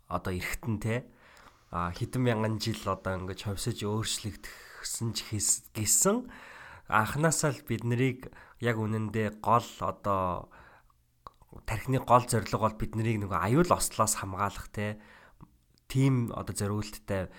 одоо 0.07 0.33
эргэтэн 0.35 0.77
те 0.79 0.95
а 1.75 1.91
хэдэн 1.91 2.23
мянган 2.23 2.63
жил 2.63 2.79
одоо 2.87 3.19
ингээд 3.19 3.43
ховсож 3.43 3.83
өөрчлөгдсөн 3.83 5.11
ч 5.19 5.19
гэсэн 5.75 6.31
анханасаа 6.87 7.51
л 7.55 7.67
бид 7.67 7.83
нарыг 7.83 8.31
яг 8.63 8.77
үнэндээ 8.79 9.43
гол 9.43 9.67
одоо 9.83 10.51
тархины 11.65 12.03
гол 12.05 12.27
зорилго 12.29 12.69
бол 12.69 12.77
биднийг 12.77 13.23
нөгөө 13.23 13.41
аюул 13.41 13.71
ослоос 13.73 14.21
хамгаалах 14.21 14.69
те 14.75 15.01
тим 15.89 16.35
одоо 16.35 16.53
зориулттай 16.53 17.31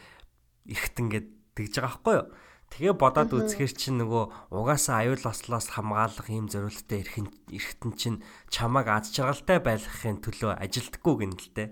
эргэтэн 0.66 1.08
гэд 1.12 1.28
тэгж 1.56 1.74
байгаа 1.78 1.92
байхгүй 1.92 2.16
юу. 2.18 2.28
Тэгээ 2.68 2.96
бодоод 3.00 3.32
үзэхэр 3.32 3.72
чинь 3.72 4.00
нөгөө 4.04 4.52
угаасаа 4.52 5.08
аюул 5.08 5.24
ослоос 5.24 5.72
хамгаалах 5.72 6.28
ийм 6.28 6.52
зориулттай 6.52 7.00
эрхэн 7.04 7.28
эргэтэн 7.48 7.92
чинь 7.96 8.18
чамааг 8.52 8.88
аз 8.92 9.16
жаргалтай 9.16 9.64
байлгахын 9.64 10.20
төлөө 10.20 10.52
ажилдаггүй 10.60 11.16
гэнэлтэй. 11.24 11.68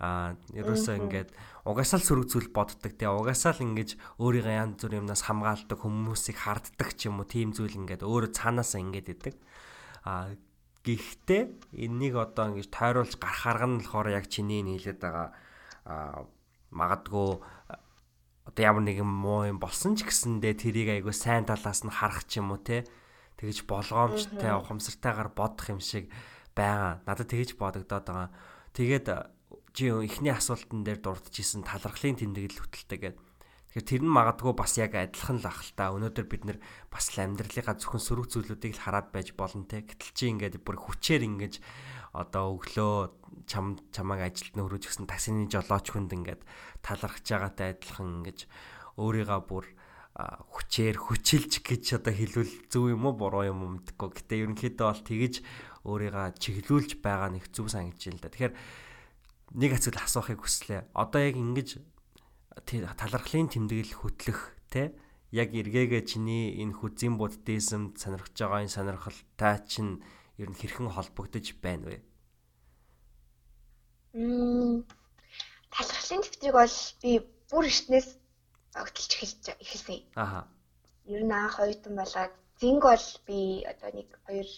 Аа 0.00 0.32
ерөөсөө 0.56 0.96
ингээд 0.96 1.28
угаасаа 1.68 2.00
л 2.00 2.08
сөрөг 2.08 2.26
зүйл 2.32 2.48
боддог 2.56 2.96
те 2.96 3.04
угаасаа 3.04 3.52
л 3.52 3.64
ингэж 3.68 4.00
өөрийгөө 4.16 4.56
янз 4.56 4.80
бүр 4.80 4.96
юмнаас 4.96 5.28
хамгаалдаг 5.28 5.76
хүмүүсийг 5.76 6.40
харддаг 6.40 6.88
ч 6.96 7.12
юм 7.12 7.20
уу 7.20 7.28
тийм 7.28 7.52
зүйл 7.52 7.76
ингээд 7.76 8.00
өөрөө 8.00 8.32
цаанаасаа 8.32 8.80
ингээд 8.80 9.08
идэг. 9.12 9.34
Аа 10.08 10.32
Гэхдээ 10.80 11.42
энэнийг 11.76 12.16
одоо 12.16 12.56
ингэж 12.56 12.68
тойруулж 12.72 13.14
гарах 13.20 13.44
арга 13.44 13.66
нь 13.68 13.78
болохоор 13.84 14.08
яг 14.16 14.26
чиний 14.32 14.64
нийлээд 14.64 15.00
байгаа 15.00 15.28
а 15.84 16.24
магадгүй 16.72 17.40
одоо 18.48 18.62
ямар 18.64 18.84
нэгэн 18.88 19.04
муу 19.04 19.44
юм 19.44 19.60
болсон 19.60 19.94
ч 19.94 20.08
гэсэндээ 20.08 20.54
тэрийг 20.56 20.88
айгүй 21.00 21.12
сайн 21.12 21.44
талаас 21.44 21.84
нь 21.84 21.92
харах 21.92 22.24
ч 22.24 22.40
юм 22.40 22.56
уу 22.56 22.60
те 22.64 22.88
тэгэж 23.36 23.68
болгоомжтой 23.68 24.52
ухамсартайгаар 24.56 25.30
бодох 25.36 25.68
юм 25.68 25.80
шиг 25.80 26.08
байгаа. 26.56 27.04
Надад 27.04 27.28
тэгэж 27.28 27.60
бодогдоод 27.60 28.04
байгаа. 28.08 28.28
Тэгээд 28.72 29.06
чи 29.76 29.84
эхний 29.92 30.34
асуултан 30.34 30.82
дээр 30.84 31.00
дурдчихсэн 31.04 31.62
талархлын 31.62 32.18
тэмдэглэл 32.18 32.60
хөтэлтэй 32.60 32.98
гэдэг 32.98 33.29
Тэгэхээр 33.70 33.86
тэр 33.86 34.02
нь 34.02 34.10
магадгүй 34.10 34.54
бас 34.58 34.74
яг 34.82 34.98
адилхан 34.98 35.38
л 35.38 35.46
ах 35.46 35.62
л 35.62 35.72
та. 35.78 35.94
Өнөөдөр 35.94 36.26
бид 36.26 36.42
нэр 36.42 36.58
бас 36.90 37.14
л 37.14 37.22
амьдралынхаа 37.22 37.78
зөвхөн 37.78 38.02
сөрөг 38.02 38.26
зүйлүүдийг 38.26 38.74
л 38.74 38.82
хараад 38.82 39.14
байж 39.14 39.30
болно 39.38 39.62
те. 39.62 39.86
Гэтэл 39.86 40.10
чи 40.10 40.26
ингээд 40.26 40.58
бүр 40.66 40.74
хүчээр 40.74 41.22
ингэж 41.22 41.62
одоо 42.10 42.58
өглөө 42.58 43.46
чам 43.46 43.78
чамааг 43.94 44.26
ажилд 44.26 44.58
нь 44.58 44.64
өрөөж 44.66 44.90
гисэн 44.90 45.06
таксины 45.06 45.46
жолооч 45.46 45.86
хүнд 45.94 46.10
ингээд 46.10 46.42
талархаж 46.82 47.22
байгаатай 47.22 47.78
адилхан 47.78 48.26
ингэж 48.26 48.50
өөрийгөө 48.98 49.40
бүр 49.46 49.66
хүчээр 50.18 50.96
хүчилж 50.98 51.62
гэж 51.62 52.02
одоо 52.02 52.10
хэлвэл 52.10 52.52
зөв 52.66 52.90
юм 52.90 53.06
уу 53.06 53.14
буруу 53.14 53.46
юм 53.46 53.62
уу 53.62 53.70
мэдэхгүй. 53.78 54.10
Гэтэ 54.18 54.34
ерөнхийдөө 54.50 54.86
бол 54.90 55.06
тэгэж 55.06 55.34
өөрийгөө 55.86 56.26
чиглүүлж 56.42 56.90
байгаа 56.98 57.30
нэг 57.30 57.46
зүв 57.54 57.70
санагдаж 57.70 58.02
байна 58.02 58.18
л 58.18 58.24
да. 58.26 58.34
Тэгэхээр 58.34 58.54
нэг 59.62 59.70
асуулт 59.78 60.02
асуухыг 60.02 60.40
хүслээ. 60.42 60.90
Одоо 60.98 61.20
яг 61.22 61.38
ингэж 61.38 61.68
талархлын 62.66 63.48
тэмдэглэл 63.48 63.94
хөтлөх 63.94 64.54
те 64.70 64.94
яг 65.30 65.54
эргээгээ 65.54 66.02
чиний 66.02 66.58
энэ 66.62 66.74
хүзийн 66.74 67.14
буддизм 67.14 67.94
сонирхож 67.94 68.34
байгаа 68.34 68.66
энэ 68.66 68.74
сонирхолтой 68.74 69.54
чинь 69.70 70.02
ер 70.42 70.48
нь 70.50 70.58
хэрхэн 70.58 70.90
холбогдож 70.90 71.46
байна 71.62 71.86
вэ? 71.86 71.96
Мм 74.18 74.82
талархлын 75.70 76.22
тэмдэглэг 76.26 76.54
бол 76.58 76.76
би 77.02 77.10
бүр 77.50 77.64
эртнээс 77.70 78.08
огтлж 78.74 79.10
эхэлж 79.14 79.44
эхэлсэн. 79.62 80.02
Аха. 80.18 80.50
Ер 81.06 81.22
нь 81.22 81.34
анх 81.34 81.62
оюутан 81.62 81.94
болоод 81.94 82.34
зинг 82.58 82.82
бол 82.82 83.06
би 83.26 83.62
одоо 83.70 83.90
нэг 83.94 84.08
хоёр 84.26 84.48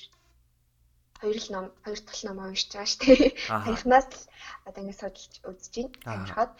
хоёр 1.20 1.38
л 1.38 1.48
ном 1.52 1.66
хоёр 1.84 2.00
дахь 2.00 2.24
ном 2.24 2.38
уншиж 2.40 2.72
байгаа 2.72 2.88
шүү 2.88 3.00
дээ. 3.04 3.36
Танихнаас 3.64 4.08
л 4.08 4.24
одоо 4.66 4.80
ингэ 4.82 4.96
судалж 4.96 5.32
үзэж 5.44 5.74
байна. 5.76 5.92
Амархаад 6.08 6.52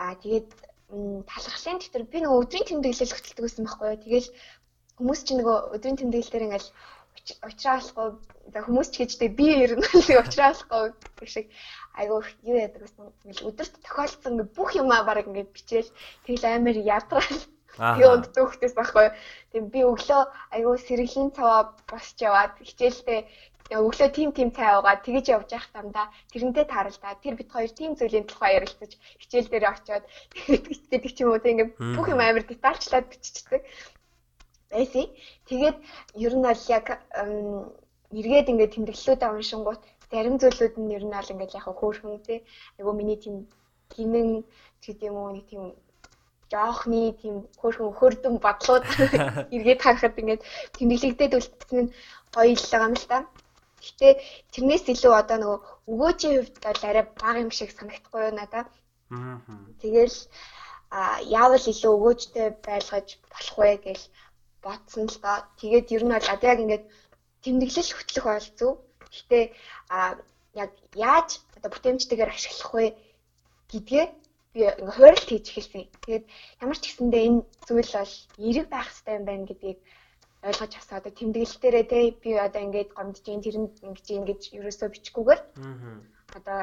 аа 0.00 0.14
тэгээд 0.16 0.50
талархлын 1.30 1.78
дэвтэр 1.80 2.04
би 2.12 2.18
нөгөө 2.20 2.40
өдрийн 2.42 2.66
тэмдэглэл 2.68 3.14
хөтэлдэг 3.14 3.44
байсан 3.44 3.64
байхгүй 3.66 3.88
юу. 3.90 4.02
Тэгэл 4.04 4.28
хүмүүс 4.98 5.20
чинь 5.24 5.38
нөгөө 5.40 5.58
өдрийн 5.74 5.98
тэмдэглэл 5.98 6.32
дээр 6.32 6.46
ингээл 6.46 6.70
уучраалахгүй 7.46 8.08
за 8.52 8.58
хүмүүс 8.64 8.88
ч 8.90 8.94
гэжтэй 8.98 9.30
би 9.38 9.46
ер 9.64 9.72
нь 9.78 9.84
нэг 10.08 10.18
уучраалахгүй 10.18 10.84
гэх 11.18 11.30
шиг 11.30 11.46
айгуу 12.00 12.20
юу 12.48 12.56
яадаг 12.64 12.82
гэсэн 12.82 13.48
өдөрт 13.48 13.74
тохиолдсон 13.84 14.34
бүх 14.56 14.70
юмаа 14.82 15.02
баг 15.04 15.26
ингээд 15.26 15.54
бичээл 15.54 15.90
тэгэл 16.24 16.44
амар 16.48 16.76
ядраал 16.96 17.40
Тэгээ 17.78 18.12
өдөрт 18.14 18.36
хөхтэйс 18.42 18.74
байхгүй. 18.74 19.06
Тэгээ 19.54 19.72
би 19.72 19.80
өглөө 19.86 20.22
айгуу 20.54 20.76
сэргэлийн 20.86 21.30
цаваа 21.36 21.62
босч 21.90 22.18
яваад 22.28 22.58
хичээлдээ 22.66 23.20
өглөө 23.70 24.10
тим 24.10 24.30
тим 24.34 24.50
цай 24.50 24.74
уугаад 24.74 25.04
тэгэж 25.06 25.26
явж 25.30 25.48
явах 25.54 25.70
тамда 25.70 26.02
тэрнтэй 26.32 26.66
тааралдаа 26.66 27.14
тэр 27.22 27.34
бит 27.38 27.50
хоёр 27.54 27.70
тим 27.70 27.94
зүйлийн 27.94 28.26
тухай 28.26 28.58
ярилцаж 28.58 28.92
хичээл 29.22 29.50
дээр 29.50 29.64
очиод 29.70 30.04
гэдэг 30.90 31.12
ч 31.14 31.18
юм 31.22 31.30
уу 31.30 31.38
тийм 31.38 31.70
бүх 31.78 32.06
юм 32.10 32.18
амар 32.18 32.42
детальчлаад 32.42 33.06
биччихдэг 33.06 33.62
байсан. 34.70 35.06
Тэгээд 35.46 35.76
ер 36.26 36.32
нь 36.34 36.46
бол 36.46 36.62
яг 36.76 36.86
эргээд 38.10 38.50
ингээ 38.50 38.74
тэмдэглэлүүдээ 38.74 39.30
уншингууд 39.30 39.82
зарим 40.10 40.36
зүйлүүд 40.42 40.74
нь 40.82 40.94
ер 40.96 41.04
нь 41.06 41.14
бол 41.14 41.32
ингээ 41.32 41.54
яг 41.58 41.66
хөөхөн 41.70 42.18
тий. 42.26 42.38
Айгу 42.78 42.92
миний 42.94 43.18
тийм 43.22 43.46
гинэн 43.94 44.42
гэдэг 44.82 45.08
юм 45.10 45.16
уу 45.18 45.30
нэг 45.34 45.46
тийм 45.50 45.62
жоохны 46.50 47.14
тийм 47.22 47.46
хөөрхөн 47.60 47.94
хөрдөн 47.98 48.36
бодлууд 48.42 48.84
эргээд 49.54 49.82
харахад 49.82 50.18
ингээд 50.18 50.42
тэмдэглэгдээд 50.74 51.36
үлдсэн 51.38 51.78
нь 51.86 51.92
гоё 52.34 52.54
байгаа 52.58 52.88
юм 52.90 52.96
л 52.98 53.06
та. 53.10 53.18
Гэхдээ 53.80 54.12
тэрнээс 54.52 54.84
илүү 54.92 55.12
одоо 55.16 55.38
нөгөө 55.40 55.60
өгөөжийн 55.92 56.34
хувьд 56.36 56.56
бол 56.64 56.82
арай 56.88 57.04
бага 57.20 57.38
юм 57.44 57.50
шиг 57.50 57.70
санагдахгүй 57.72 58.20
юу 58.28 58.34
надад. 58.36 58.68
Аа. 59.10 59.40
Тэгэл 59.82 60.16
а 60.90 61.00
яавал 61.40 61.64
илүү 61.72 61.92
өгөөжтэй 61.96 62.46
байлгаж 62.66 63.08
болох 63.32 63.56
вэ 63.58 63.72
гэж 63.86 64.00
бодсон 64.64 65.06
л 65.08 65.18
доо. 65.24 65.38
Тэгээд 65.60 65.92
ер 65.96 66.02
нь 66.04 66.14
бол 66.14 66.28
одоо 66.34 66.48
яг 66.52 66.60
ингээд 66.62 66.84
тэмдэглэл 67.42 67.94
хөтлөх 67.94 68.26
бол 68.28 68.48
зөв. 68.58 68.72
Гэхдээ 69.06 69.44
а 69.96 69.98
яг 70.54 70.70
яаж 70.94 71.28
одоо 71.56 71.70
бүтээмжтэйгээр 71.72 72.34
ашиглах 72.34 72.72
вэ 72.74 72.86
гэдгээ 73.70 74.06
би 74.52 74.60
ингээ 74.66 74.94
хуурилт 74.96 75.28
хийж 75.30 75.46
эхэлсэн. 75.48 75.82
Тэгээд 76.02 76.24
ямар 76.62 76.78
ч 76.78 76.84
гэсэндээ 76.90 77.22
энэ 77.28 77.40
зүйл 77.66 77.92
бол 77.94 78.14
эерэг 78.44 78.66
байх 78.70 78.88
хэрэгтэй 78.90 79.14
юм 79.18 79.24
байна 79.26 79.44
гэдгийг 79.46 79.78
ойлгож 80.42 80.72
авсан. 80.76 80.98
Одоо 80.98 81.12
тэмдэглэлтээрээ 81.12 81.84
те 81.92 81.98
би 82.22 82.30
одоо 82.46 82.60
ингээд 82.64 82.90
гомдож 82.96 83.26
ийн 83.28 83.42
тэрэнд 83.44 83.74
ингэж 83.84 84.06
ингэж 84.18 84.42
ерөөсөө 84.56 84.88
бичгүүгээр 84.92 85.40
одоо 86.38 86.58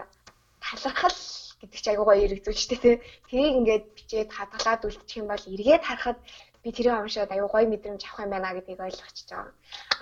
талархал 0.65 1.19
гэдэг 1.61 1.79
чи 1.81 1.89
айгуугаа 1.89 2.17
эргэж 2.17 2.57
штэ 2.57 2.77
те. 2.81 2.91
Тэрийг 3.29 3.53
ингээд 3.61 3.85
бичээд 3.97 4.29
хадгалаад 4.33 4.81
үлдчих 4.85 5.21
юм 5.21 5.27
бол 5.29 5.43
эргээд 5.53 5.83
харахад 5.85 6.17
би 6.63 6.69
тэрийг 6.73 6.97
уншаад 6.97 7.31
аюу 7.31 7.49
гоё 7.53 7.65
мэдрэмж 7.69 8.01
авах 8.05 8.25
юм 8.25 8.31
байна 8.33 8.55
гэдгийг 8.57 8.81
ойлгочихж 8.81 9.29
байгаа. 9.29 9.53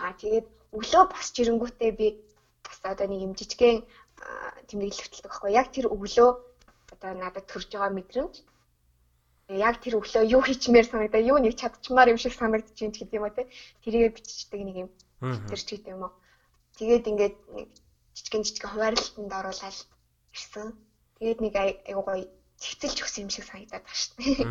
Аа 0.04 0.14
тэгээд 0.20 0.48
өглөө 0.76 1.04
босч 1.12 1.36
ирэнгүүтээ 1.40 1.92
би 2.00 2.08
бас 2.64 2.80
одоо 2.84 3.08
нэг 3.08 3.22
юм 3.28 3.34
жижигхэн 3.40 3.84
тэмдэглэл 4.68 5.04
хөтэлдэг 5.04 5.32
байхгүй 5.32 5.52
яг 5.60 5.68
тэр 5.72 5.86
өглөө 5.96 6.30
одоо 6.94 7.12
надад 7.16 7.46
төрж 7.52 7.70
байгаа 7.72 7.92
мэдрэмж 7.96 8.36
яг 9.50 9.78
тэр 9.82 10.02
өглөө 10.02 10.26
юу 10.26 10.42
хийчмээр 10.42 10.90
санагдаа 10.90 11.22
юу 11.22 11.38
нэг 11.38 11.54
чадчмаар 11.54 12.10
юм 12.10 12.18
шиг 12.18 12.34
санагдаж 12.34 12.74
байна 12.74 12.98
гэдэг 12.98 13.14
юм 13.14 13.26
уу 13.26 13.36
те. 13.38 13.46
Тэрийгэ 13.86 14.18
биччихдэг 14.18 14.62
нэг 14.66 14.78
юм 14.86 14.90
тэр 15.22 15.62
ч 15.62 15.70
гэдэг 15.78 15.94
юм 15.94 16.10
уу. 16.10 16.14
Тэгээд 16.82 17.10
ингээд 17.14 17.38
нэг 17.54 17.70
жижигэн 18.18 18.42
жижигэн 18.42 18.72
хуваарлалтанд 18.74 19.34
оруулаад 19.38 19.78
ирсэн. 20.34 20.74
Тэгээд 21.22 21.40
нэг 21.46 21.54
айгуу 21.62 22.06
гоё 22.10 22.26
цэцэлж 22.58 22.98
өгсөн 23.06 23.30
юм 23.30 23.32
шиг 23.32 23.46
санагдаад 23.46 23.86
байна 23.86 24.02
шүү 24.02 24.18
дээ. 24.18 24.50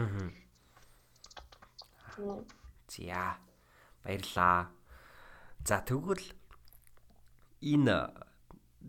За 2.94 3.34
баярлаа. 4.06 4.70
За 5.66 5.82
тэгвэл 5.82 6.22
энэ 7.66 7.96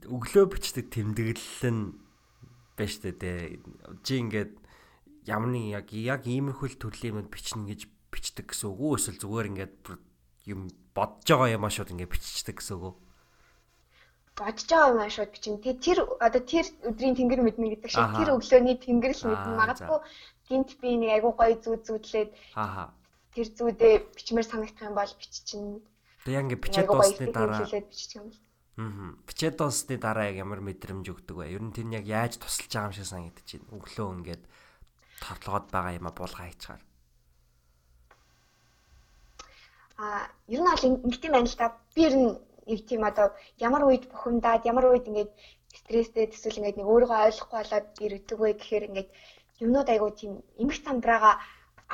өглөө 0.06 0.46
бичдэг 0.54 0.94
тэмдэглэл 0.94 1.66
нь 1.74 1.98
байна 2.78 2.92
шүү 2.92 3.16
дээ 3.16 3.58
чи 4.04 4.14
ингээд 4.20 4.54
нэг 5.26 5.66
яг 5.74 5.88
яг 5.92 6.22
иймэрхүү 6.30 6.78
төрлийн 6.78 7.26
юмд 7.26 7.34
бичнэ 7.34 7.66
гэж 7.66 7.82
бичдэг 8.14 8.54
гэсэн 8.54 8.70
үг. 8.70 8.80
Үү 8.80 8.96
эсвэл 9.02 9.22
зүгээр 9.22 9.50
ингээд 9.52 9.76
юм 10.50 10.70
бодож 10.94 11.26
байгаа 11.26 11.58
юм 11.58 11.66
шууд 11.66 11.94
ингээд 11.94 12.14
биччихдэг 12.14 12.62
гэсэн 12.62 12.78
үг 12.78 12.84
үү 12.90 12.94
бодож 14.36 14.68
байгаа 14.68 15.08
юм 15.08 15.10
шууд 15.10 15.32
бичин 15.32 15.56
тий 15.64 15.74
тэр 15.80 16.04
одоо 16.20 16.42
тэр 16.44 16.68
өдрийн 16.84 17.16
тэнгэр 17.16 17.42
мэднэ 17.42 17.80
гэдэг 17.80 17.92
шиг 17.92 18.12
тэр 18.20 18.36
өглөөний 18.36 18.76
тэнгэр 18.84 19.14
л 19.16 19.24
мэднэ. 19.32 19.56
Магадгүй 19.56 20.00
гинт 20.52 20.72
би 20.84 20.90
нэг 21.00 21.10
айгуу 21.16 21.34
гоё 21.40 21.56
зүү 21.56 21.76
зүүдлээд 21.88 22.32
тэр 23.32 23.48
зүүдээ 23.56 23.94
бичмээр 24.12 24.48
санагдах 24.48 24.88
юм 24.92 24.96
бол 25.00 25.14
биччихнэ. 25.16 25.80
Тэг 26.28 26.34
яг 26.36 26.44
ингээд 26.52 26.64
бичээд 26.68 26.88
дуусны 26.92 27.28
дараа 27.32 27.64
биччих 27.64 28.20
юм 28.20 28.28
Аа. 28.76 29.16
Бичээд 29.24 29.56
дуусны 29.56 29.96
дараа 29.96 30.28
яг 30.28 30.36
ямар 30.44 30.60
мэдрэмж 30.60 31.08
өгдөг 31.08 31.36
вэ? 31.40 31.56
Ер 31.56 31.64
нь 31.64 31.72
тэр 31.72 31.88
нь 31.88 31.96
яг 31.96 32.04
яаж 32.04 32.36
тусалж 32.36 32.68
байгаа 32.68 32.92
юм 32.92 32.96
шиг 33.00 33.08
санагдаж 33.08 33.48
байна. 33.48 33.72
Өглөө 33.72 34.08
ингээд 34.20 34.44
тоглоод 35.24 35.66
байгаа 35.72 35.98
юм 36.00 36.08
а 36.08 36.18
буулгаа 36.18 36.48
хийчихаар. 36.48 36.82
А 39.98 40.28
ер 40.48 40.62
нь 40.62 40.72
аль 40.74 40.88
ингэдэм 40.88 41.32
байна 41.32 41.50
л 41.50 41.60
та. 41.60 41.78
Би 41.96 42.02
ер 42.08 42.16
нь 42.16 42.30
нэг 42.68 42.80
тийм 42.90 43.02
одоо 43.10 43.28
ямар 43.68 43.84
үед 43.86 44.10
бухимдаад 44.12 44.66
ямар 44.72 44.86
үед 44.92 45.08
ингээд 45.10 45.32
стресстэй 45.80 46.28
төсөл 46.28 46.60
ингээд 46.60 46.80
нэг 46.80 46.88
өөрийгөө 46.90 47.20
ойлгохгүй 47.28 47.58
болоод 47.60 47.88
ирдэг 48.06 48.40
вэ 48.40 48.50
гэхээр 48.60 48.88
ингээд 48.90 49.10
юмнууд 49.64 49.90
айгуу 49.90 50.12
тийм 50.20 50.34
эмх 50.62 50.78
цамбраага 50.86 51.32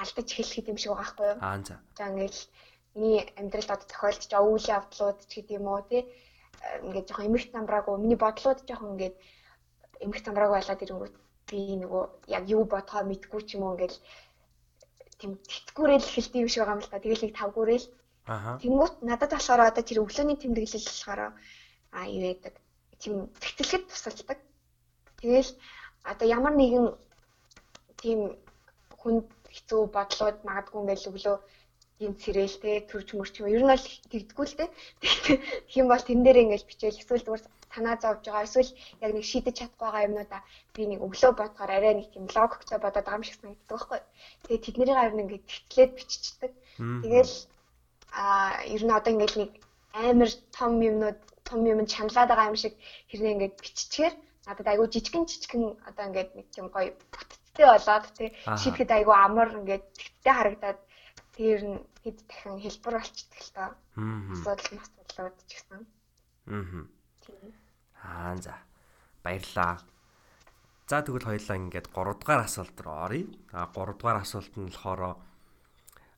алдаж 0.01 0.27
эхлэх 0.31 0.71
юм 0.71 0.77
шиг 0.79 0.91
байгаа 0.91 1.03
байхгүй 1.03 1.27
юу? 1.31 1.37
Аа 1.45 1.57
за. 1.67 1.75
За 1.97 2.03
ингээд 2.09 2.35
миний 2.95 3.21
амьдралд 3.39 3.71
одоо 3.75 3.87
тохиолдож 3.89 4.25
байгаа 4.31 4.51
үйл 4.51 4.67
явдлууд 4.77 5.19
ч 5.29 5.31
гэдэг 5.35 5.57
юм 5.59 5.67
уу 5.67 5.81
тий 5.89 6.01
ингээд 6.85 7.07
жоохон 7.07 7.27
эмх 7.29 7.45
цамбраагүй 7.53 7.95
миний 7.99 8.19
бодлууд 8.23 8.59
жоохон 8.67 8.93
ингээд 8.93 9.15
эмх 10.05 10.19
цамбраагүй 10.25 10.57
болоод 10.59 10.83
ирэнгүүт 10.83 11.15
би 11.47 11.59
нөгөө 11.81 12.03
яг 12.37 12.43
юу 12.49 12.63
бодгоо 12.65 13.01
мэдгүй 13.07 13.41
ч 13.47 13.49
юм 13.55 13.63
уу 13.63 13.73
ингээл 13.75 13.97
тийм 15.19 15.31
тэтгэврэл 15.51 16.07
эхэлт 16.09 16.33
юм 16.41 16.49
шиг 16.49 16.61
байгаа 16.65 16.75
юм 16.77 16.83
л 16.83 16.91
та. 16.91 17.03
Тэгэл 17.03 17.23
нэг 17.25 17.33
тавгүрэл. 17.37 17.87
Аа. 18.25 18.57
Тэнгүүт 18.61 18.95
надад 19.05 19.31
болохоор 19.33 19.61
одоо 19.69 19.83
тэр 19.85 20.01
өглөөний 20.03 20.37
тэмдэглэл 20.39 20.87
болохоор 20.89 21.21
аа 21.97 22.05
юу 22.09 22.23
яадаг. 22.31 22.55
Тийм 23.01 23.15
тэгтэлхэд 23.41 23.83
тусалдаг. 23.89 24.39
Тэгэл 25.21 25.49
одоо 26.11 26.27
ямар 26.37 26.53
нэгэн 26.57 26.85
тийм 28.01 28.19
хүнд 29.01 29.27
хэцүү 29.55 29.81
бодлоод 29.95 30.37
магадгүй 30.47 30.79
ингээл 30.81 31.09
өглөө 31.11 31.37
гинт 32.01 32.17
сэрэлтэй 32.23 32.75
төрж 32.89 33.09
мөрч 33.13 33.33
юм. 33.41 33.53
Ер 33.53 33.61
нь 33.61 33.71
бол 33.73 33.85
тэгдэггүй 34.11 34.45
л 34.49 34.57
дээ. 34.57 34.69
Юм 35.79 35.85
бол 35.91 36.01
тэн 36.01 36.21
дээр 36.25 36.41
ингээд 36.41 36.65
бичээл 36.69 37.01
эсвэл 37.01 37.25
зүгээр 37.25 37.43
санаа 37.73 37.95
зовж 38.03 38.23
байгаа 38.25 38.47
эсвэл 38.47 38.71
яг 39.03 39.11
нэг 39.13 39.25
шийдэж 39.27 39.55
чадахгүй 39.57 39.87
байгаа 39.87 40.07
юмнуудаа 40.07 40.41
би 40.75 40.81
нэг 40.87 40.99
өглөө 41.05 41.31
бодохоор 41.37 41.71
арай 41.73 41.93
нэг 41.95 42.07
тийм 42.11 42.25
логиктой 42.35 42.79
бодоод 42.81 43.05
байгаа 43.05 43.19
юм 43.19 43.27
шиг 43.27 43.37
санагддаг 43.39 43.69
байхгүй. 43.71 43.99
Тэгээ 44.43 44.63
тэдний 44.65 44.87
гараар 44.87 45.21
ингээд 45.23 45.49
тэгтлээд 45.49 45.91
биччихдэг. 45.97 46.51
Тэгэл 47.03 47.33
а 48.11 48.23
ер 48.75 48.81
нь 48.83 48.95
одоо 48.97 49.11
ингээд 49.13 49.35
нэг 49.41 49.51
амар 49.93 50.31
том 50.57 50.71
юмнууд 50.89 51.19
том 51.47 51.59
юм 51.71 51.79
чаналаад 51.93 52.29
байгаа 52.29 52.51
юм 52.51 52.59
шиг 52.59 52.73
хэрнээ 53.09 53.33
ингээд 53.35 53.55
биччихээр 53.63 54.13
надад 54.47 54.67
айгүй 54.67 54.87
жижигэн 54.91 55.25
жижигэн 55.29 55.63
одоо 55.89 56.03
ингээд 56.09 56.31
нэг 56.35 56.47
юм 56.61 56.67
гоё 56.75 56.91
бүтцтэй 57.11 57.67
болоод 57.67 58.05
тий 58.17 58.29
шийдэхэд 58.61 58.91
айгүй 58.97 59.15
амар 59.15 59.49
ингээд 59.59 59.83
тэгттэй 59.97 60.33
харагдаад 60.35 60.79
тэр 61.35 61.59
нь 61.71 61.79
хэд 62.03 62.17
дахин 62.27 62.57
хэлбэр 62.63 62.95
болчихдаг 62.97 63.41
л 63.45 63.51
тоо. 63.55 63.69
Асуудал 64.33 64.69
нь 64.73 64.81
асуудлууд 64.83 65.35
ч 65.47 65.51
гэсэн. 65.53 65.81
Аа. 66.51 67.00
Аа 68.01 68.35
за. 68.37 68.55
Баярлаа. 69.23 69.81
За 70.87 71.01
тэгвэл 71.05 71.29
хоёлаа 71.29 71.57
ингээд 71.57 71.87
3 71.93 72.19
дугаар 72.19 72.41
асуулт 72.43 72.77
руу 72.81 72.97
оръё. 73.05 73.27
А 73.53 73.69
3 73.69 73.95
дугаар 73.95 74.19
асуулт 74.25 74.53
нь 74.57 74.67
болохоор 74.67 75.21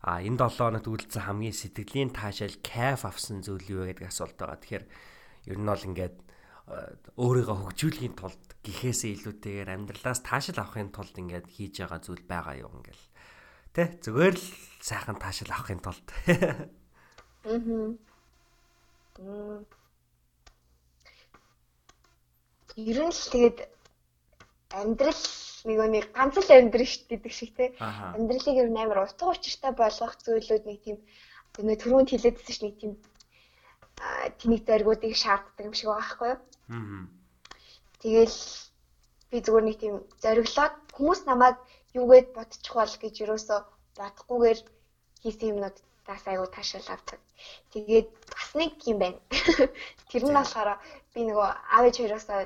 а 0.04 0.20
энэ 0.20 0.36
7 0.36 0.60
хоногт 0.60 0.88
үйлдэлсэн 0.88 1.24
хамгийн 1.30 1.56
сэтгэлийн 1.56 2.12
таашаал 2.12 2.58
кайф 2.60 3.08
авсан 3.08 3.40
зүйл 3.40 3.64
юу 3.72 3.80
вэ 3.88 3.96
гэдэг 3.96 4.12
асуулт 4.12 4.36
байгаа. 4.36 4.60
Тэгэхээр 4.60 4.86
ер 5.48 5.58
нь 5.60 5.68
бол 5.68 5.88
ингээд 5.88 6.16
өөрийгөө 7.20 7.58
хөгжүүлэхийн 7.60 8.16
тулд 8.16 8.44
гэхээсээ 8.64 9.12
илүүтэйгээр 9.20 9.70
амьдралаас 9.76 10.24
таашаал 10.24 10.60
авахын 10.64 10.92
тулд 10.96 11.16
ингээд 11.16 11.48
хийж 11.48 11.84
байгаа 11.84 12.00
зүйл 12.04 12.24
байгаа 12.24 12.56
юу 12.64 12.72
ингээл. 12.72 13.06
Тэ 13.76 14.00
зүгээр 14.04 14.36
л 14.40 14.48
сайхан 14.80 15.20
таашаал 15.20 15.52
авахын 15.56 15.80
тулд. 15.84 16.08
Аа. 19.20 19.83
Ер 22.76 23.00
нь 23.06 23.14
л 23.14 23.30
тэгээд 23.34 23.58
амьдрал 24.74 25.24
нөгөө 25.70 25.88
нэг 25.94 26.06
ганц 26.18 26.36
л 26.42 26.50
амьдрын 26.50 26.90
шүү 26.90 27.06
гэдэг 27.10 27.34
шиг 27.34 27.52
те. 27.54 27.66
Амьдралыг 27.80 28.58
ер 28.58 28.70
нь 28.74 28.82
амар 28.82 29.06
утга 29.06 29.30
учиртай 29.30 29.72
болгох 29.78 30.18
зүйлүүд 30.26 30.64
нэг 30.66 30.80
тийм 30.82 30.98
нөгөө 31.58 31.78
түрүүнд 31.82 32.10
хэлээдсэн 32.10 32.54
ш 32.54 32.60
нэг 32.66 32.76
тийм 32.82 32.94
тэнийг 34.42 34.64
зоригуудыг 34.66 35.14
шаарддаг 35.14 35.66
юм 35.70 35.76
шиг 35.78 35.88
байгаа 35.88 36.02
байхгүй 36.02 36.30
юу? 36.34 36.40
Аа. 36.74 37.06
Тэгэл 38.02 38.38
би 39.30 39.38
зүгээр 39.46 39.66
нэг 39.70 39.78
тийм 39.80 39.96
зориглоод 40.24 40.76
хүмүүс 40.98 41.22
намайг 41.30 41.58
юугээд 41.94 42.28
бодчих 42.34 42.74
бол 42.74 42.94
гэж 43.02 43.14
юусоо 43.22 43.60
бодохгүйгээр 43.98 44.60
хийсэн 45.22 45.52
юмнууд 45.54 45.78
тас 46.06 46.26
айгу 46.28 46.46
таашаал 46.50 46.90
авдаг. 46.90 47.20
Тэгээд 47.72 48.10
бас 48.34 48.50
нэг 48.60 48.74
юм 48.92 48.98
байна. 49.00 49.20
Тэр 50.10 50.24
нь 50.26 50.36
болохоор 50.36 50.82
би 51.14 51.22
нөгөө 51.30 51.50
аав 51.74 51.84
ээж 51.88 51.96
хоёроосоо 52.02 52.40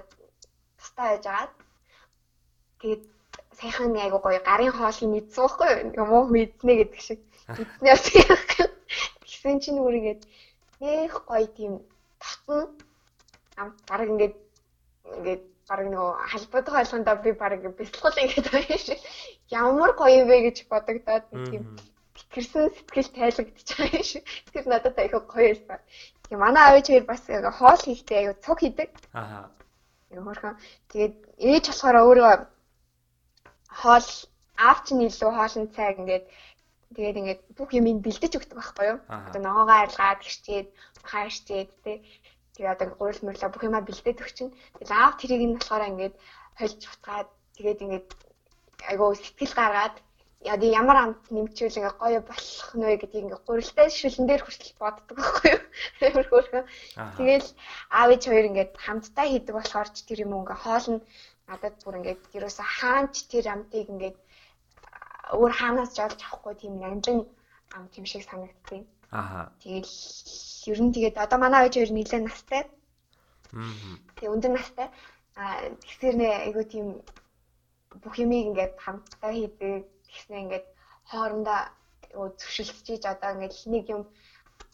байж 0.96 1.26
агаад 1.26 1.52
Тэгээд 2.82 3.04
сайхан 3.58 3.90
нэг 3.94 4.02
айгу 4.06 4.20
гоё 4.22 4.40
гарын 4.46 4.70
хоолыг 4.70 5.10
мэдсэн 5.10 5.42
байхгүй 5.42 5.70
юу? 5.98 6.06
Муу 6.06 6.24
мэднэ 6.30 6.74
гэдэг 6.78 7.02
шиг. 7.02 7.20
Мэднэ 7.50 7.90
яах. 7.90 8.06
Тэгсэн 9.26 9.58
чинь 9.62 9.78
нүр 9.82 9.98
ингээд 9.98 10.22
нэх 10.82 11.14
гоё 11.26 11.48
тийм 11.58 11.82
татна. 12.22 12.70
Ам 13.58 13.74
бараг 13.90 14.10
ингээд 14.14 14.36
ингээд 15.18 15.44
бараг 15.66 15.88
нөгөө 15.90 16.12
халбадах 16.32 16.76
ойлгондоо 16.82 17.16
би 17.26 17.32
бараг 17.34 17.62
бэлтгэл 17.66 18.22
ингээд 18.22 18.48
байна 18.54 18.78
шиг. 18.78 19.02
Ямар 19.50 19.92
гоё 19.98 20.22
вэ 20.30 20.38
гэж 20.54 20.70
бодогдоод 20.70 21.26
тийм 21.50 21.64
тэгэрсэн 22.30 22.70
сэтгэл 22.78 23.10
тайлагдчих 23.18 23.78
байгаа 23.82 24.06
шиг. 24.06 24.24
Тэр 24.54 24.66
надад 24.70 25.02
айгүй 25.02 25.22
гоё 25.26 25.50
байсан. 25.50 25.82
Тэгээ 26.30 26.44
манай 26.46 26.62
аав 26.62 26.86
хоёр 26.86 27.06
бас 27.10 27.26
хоол 27.58 27.82
хийхдээ 27.82 28.18
айгүй 28.22 28.36
цуг 28.46 28.58
хийдэг. 28.62 28.90
Аа. 29.18 29.50
Яг 30.14 30.24
хөрхөн. 30.24 30.56
Тэгээд 30.92 31.16
ээж 31.50 31.64
болохоор 31.68 31.98
өөрөө 32.04 32.34
хоол 33.80 34.10
аав 34.68 34.78
чинь 34.86 35.06
илүү 35.08 35.32
хоолн 35.36 35.68
цайг 35.76 35.96
ингээд 36.02 36.26
тэгээд 36.96 37.20
ингээд 37.20 37.42
бүх 37.58 37.70
юм 37.78 37.86
бэлдэж 38.06 38.34
өгдөг 38.40 38.58
байхгүй 38.58 38.86
юу? 38.92 39.00
Одоо 39.28 39.42
ногоогоо 39.44 39.78
арилгаад 39.84 40.20
гэрчээд 40.24 40.68
хаашчээд 41.10 41.70
тий. 41.84 41.98
Тэгээд 42.56 42.74
одоо 42.74 42.88
гурил 42.98 43.22
мөрлөө 43.26 43.50
бүх 43.52 43.64
юмаа 43.68 43.84
бэлдээд 43.86 44.24
өгчин. 44.24 44.50
Тэгээд 44.80 44.92
аав 44.96 45.14
тэрийг 45.20 45.44
нь 45.46 45.56
болохоор 45.60 45.90
ингээд 45.92 46.16
хольж 46.58 46.82
утгаад 46.94 47.30
тэгээд 47.56 47.84
ингээд 47.86 48.08
айгуу 48.90 49.12
сэтгэл 49.14 49.54
гаргаад 49.60 49.96
яг 50.48 50.62
ямар 50.64 50.98
амт 51.04 51.24
нэмчүүл 51.36 51.80
ингээ 51.80 51.96
гоё 52.02 52.20
болох 52.30 52.70
нь 52.78 52.86
вэ 52.88 52.96
гэдгийг 53.02 53.26
ингээ 53.26 53.42
гурилтай 53.48 53.88
шүлэн 53.92 54.26
дээр 54.28 54.44
хүртэл 54.44 54.80
боддог 54.82 55.16
байхгүй 55.18 55.50
юу. 55.54 55.62
Өөрхөн. 56.32 56.66
Тэгэл 57.20 57.50
аав 57.98 58.10
ээж 58.14 58.24
хоёр 58.28 58.46
ингээ 58.50 58.68
хамтдаа 58.86 59.26
хийдэг 59.28 59.54
болохоор 59.56 59.90
ч 59.92 59.98
тэр 60.08 60.20
юм 60.26 60.34
ингээ 60.40 60.60
хоол 60.64 60.88
нь 60.94 61.02
надад 61.48 61.76
бүр 61.84 61.98
ингээд 62.00 62.22
ерөөсө 62.38 62.64
хаанч 62.78 63.16
тэр 63.32 63.46
амтыг 63.54 63.88
ингээд 63.94 64.18
өөр 65.36 65.54
хаанаас 65.60 65.92
ч 65.96 65.98
олж 66.06 66.20
авахгүй 66.24 66.54
тийм 66.60 66.74
нандин 66.80 67.20
ам 67.76 67.84
тийм 67.94 68.06
шиг 68.08 68.24
санагдтыг. 68.24 68.84
Аа. 69.12 69.52
Тэгэл 69.64 69.94
ер 70.72 70.80
нь 70.84 70.94
тэгээд 70.96 71.16
одоо 71.24 71.40
манай 71.40 71.68
ээж 71.68 71.76
хоёр 71.76 71.92
нэлээд 71.94 72.24
настай. 72.28 72.64
Аа. 73.56 73.72
Тэгээ 74.16 74.34
өндөр 74.36 74.52
настай. 74.56 74.88
Аа 75.36 75.72
тэгэхээр 75.84 76.16
нэ 76.20 76.28
айгу 76.48 76.64
тийм 76.74 76.88
бүх 78.04 78.16
юмыг 78.24 78.44
ингээд 78.48 78.74
хамтдаа 78.84 79.32
хийдэг. 79.34 79.84
Тэгснэ 80.08 80.36
ингээд 80.44 80.66
хоорондоо 81.12 81.60
зөвшөлдөж 82.40 82.88
ийж 82.96 83.04
одоо 83.14 83.30
ингээд 83.36 83.56
нэг 83.74 83.86
юм 83.96 84.02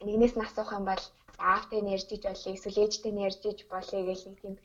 нэгнээс 0.06 0.36
нь 0.36 0.46
асуух 0.46 0.72
юм 0.78 0.86
бол 0.89 1.04
аавтай 1.38 1.82
нэрж 1.82 2.08
иж 2.15 2.24
болъё 2.26 2.54
эсвэл 2.54 2.82
ээжтэй 2.84 3.13
нэрж 3.15 3.41
иж 3.52 3.60
болъё 3.72 4.00
гэх 4.08 4.24
нэг 4.26 4.38
тийм 4.41 4.56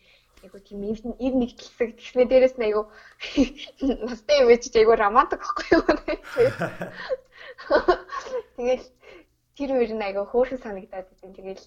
айгу 0.43 0.59
тийм 0.63 0.81
ив 0.87 1.35
нэгтлэг 1.41 1.91
тэгснэ 1.99 2.25
дээрэс 2.31 2.55
нь 2.59 2.67
айгу 2.67 2.83
настай 4.07 4.37
юм 4.43 4.51
чи 4.63 4.69
айгу 4.79 4.95
романтик 4.95 5.41
байхгүй 5.43 5.67
юу? 5.75 5.85
Тэгэл 8.57 8.87
тэр 9.57 9.71
үер 9.75 9.93
нь 9.95 10.07
айгу 10.07 10.23
хөөрхөн 10.31 10.63
санагдаад 10.63 11.11
идэв. 11.11 11.35
Тэгэл 11.35 11.65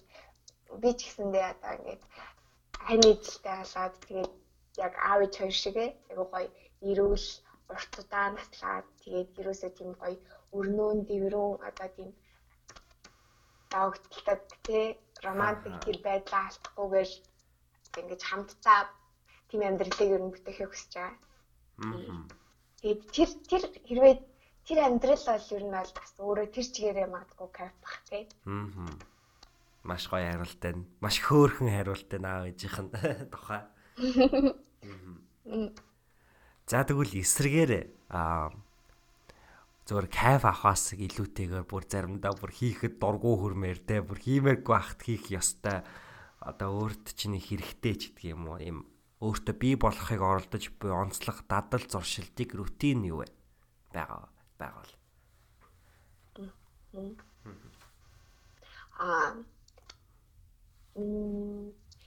би 0.80 0.90
ч 0.96 1.00
гэсэндээ 1.04 1.44
одоо 1.52 1.72
ингээд 1.76 2.02
хань 2.86 3.06
эзэлтэй 3.12 3.54
халаад 3.60 3.94
тэгээд 4.08 4.32
яг 4.86 4.92
аав 4.96 5.20
ээж 5.24 5.34
хоёр 5.36 5.56
шигээ 5.62 5.88
айгу 6.10 6.24
гоё 6.32 6.48
ирүүл 6.90 7.26
урт 7.74 7.92
удаа 8.02 8.26
наслаад 8.36 8.86
тэгээд 9.02 9.30
ерөөсөө 9.40 9.70
тийм 9.78 9.90
гоё 10.00 10.16
өрнөөн 10.58 10.98
дэврүүн 11.08 11.64
одоо 11.68 11.88
тийм 11.96 12.10
давагталдаг 13.72 14.40
тий 14.66 14.86
романтик 15.24 15.76
тэр 15.84 15.98
байдлаа 16.06 16.42
алдахгүйгээр 16.48 17.10
ингэж 18.00 18.22
хамтдаа 18.24 18.80
тийм 19.48 19.62
амьдралыг 19.68 20.10
ер 20.16 20.22
нь 20.24 20.32
бүтээхийг 20.32 20.70
хүсэж 20.70 20.92
байгаа. 20.96 21.16
Тэгээд 22.80 23.00
тэр 23.14 23.30
тэр 23.50 23.62
хэрвээ 23.88 24.14
тэр 24.66 24.78
амьдрал 24.86 25.24
бол 25.28 25.54
ер 25.56 25.64
нь 25.64 25.76
бол 25.76 25.92
бас 25.96 26.12
өөрөө 26.20 26.46
тэр 26.52 26.66
чигээрээ 26.74 27.08
магадгүй 27.12 27.48
кайф 27.52 27.74
бах 27.80 27.96
тий. 28.08 28.24
Аа. 28.46 28.92
Маш 29.88 30.04
гоё 30.10 30.26
хариулт 30.28 30.60
байна. 30.60 30.84
Маш 31.00 31.16
хөөрхөн 31.24 31.70
хариулт 31.72 32.08
байна 32.12 32.28
аав 32.32 32.44
ээжийнх 32.50 32.78
нь 32.82 32.90
тухай. 33.32 33.62
За 36.66 36.84
тэгвэл 36.86 37.20
эсрэгээр 37.20 37.72
аа 38.14 38.54
зөвөр 39.86 40.06
кайф 40.06 40.46
авахаас 40.46 40.94
илүүтэйгээр 40.94 41.66
бүр 41.66 41.84
заримдаа 41.90 42.32
бүр 42.38 42.52
хийхэд 42.54 43.02
дургу 43.02 43.34
хөрмээр 43.42 43.78
те 43.82 43.98
бүр 43.98 44.18
хиймээргүй 44.22 44.76
ахт 44.78 45.02
хийх 45.02 45.26
ёстой. 45.34 45.82
Одоо 46.38 46.86
өөрт 46.86 47.18
чинь 47.18 47.38
хэрэгтэй 47.38 47.94
ч 47.98 48.02
гэдэг 48.14 48.34
юм 48.34 48.46
уу? 48.46 48.62
Юм 48.62 48.78
өөртөө 49.18 49.54
бий 49.58 49.74
болохыг 49.74 50.22
оролдож 50.22 50.70
буй 50.78 50.90
онцлог 50.94 51.42
дадал 51.50 51.82
зуршилтыг 51.82 52.54
рутин 52.54 53.06
юу 53.10 53.26
вэ? 53.26 53.30
Байгаа 53.90 54.30
байгаа 54.58 54.82
бол 54.86 54.94
аа 59.02 59.34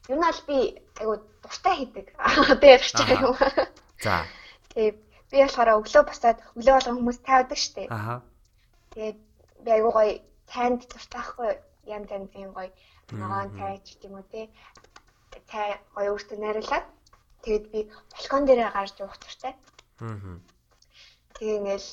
юм 0.07 0.19
бол 0.23 0.41
би 0.47 0.57
айгу 0.99 1.15
дуртай 1.43 1.75
хийдэг. 1.75 2.07
Одоо 2.15 2.55
ярих 2.63 2.91
чаг 2.91 3.09
юм 3.19 3.35
за 3.99 4.23
тэгээ 4.75 4.93
би 5.31 5.37
болохоор 5.41 5.69
өглөө 5.79 6.03
босоод 6.05 6.37
өглөө 6.57 6.75
болгон 6.75 6.97
хүмүүс 6.97 7.19
тавьдаг 7.27 7.59
штеп 7.65 7.89
аа 7.91 8.21
тэгээд 8.93 9.17
би 9.63 9.69
айгу 9.75 9.89
гоё 9.97 10.13
танд 10.51 10.79
дуртай 10.91 11.21
ахгүй 11.23 11.51
янз 11.95 12.09
янзын 12.15 12.51
гоё 12.57 12.69
ногоон 13.11 13.49
цай 13.57 13.73
ч 13.85 13.87
гэдэг 13.95 14.09
юм 14.09 14.17
уу 14.19 14.27
те 14.31 14.41
цай 15.51 15.69
гоё 15.95 16.09
өөртөө 16.13 16.37
найруулад 16.41 16.85
тэгээд 17.43 17.65
би 17.73 17.79
балкон 18.13 18.43
дээрээ 18.45 18.69
гарч 18.73 18.95
уух 19.01 19.17
туртай. 19.21 19.53
Аа. 20.01 20.17
Тэгээ 21.35 21.59
ингээл 21.59 21.89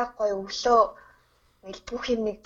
яг 0.00 0.08
гоё 0.18 0.34
өглөө 0.42 0.80
ингээл 1.66 1.88
бүх 1.90 2.04
юм 2.14 2.22
нэг 2.28 2.40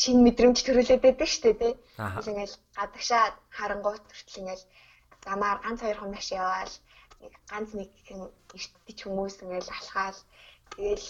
шин 0.00 0.18
мэдрэмж 0.26 0.58
төрүүлээд 0.62 1.02
байдаг 1.04 1.30
дээ 1.42 1.54
тий. 1.62 1.74
Ингээл 1.98 2.56
гадагшаа 2.78 3.24
харангуут 3.56 4.04
хүртэл 4.10 4.40
ингээл 4.42 4.64
замаар 5.24 5.58
ганц 5.62 5.78
хоёр 5.82 5.98
хоногш 6.00 6.28
яваал 6.34 6.74
нэг 6.74 6.89
ганц 7.50 7.70
нэг 7.78 7.90
эртдэж 8.54 8.98
хүмүүс 9.02 9.34
ингээл 9.44 9.74
алхаал 9.76 10.18
тэгэл 10.74 11.08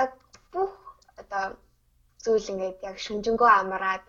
яг 0.00 0.10
бүх 0.52 0.72
одоо 1.20 1.44
зүйл 2.24 2.50
ингээд 2.52 2.78
яг 2.88 2.96
шүнжэнгөө 3.04 3.50
амраад 3.60 4.04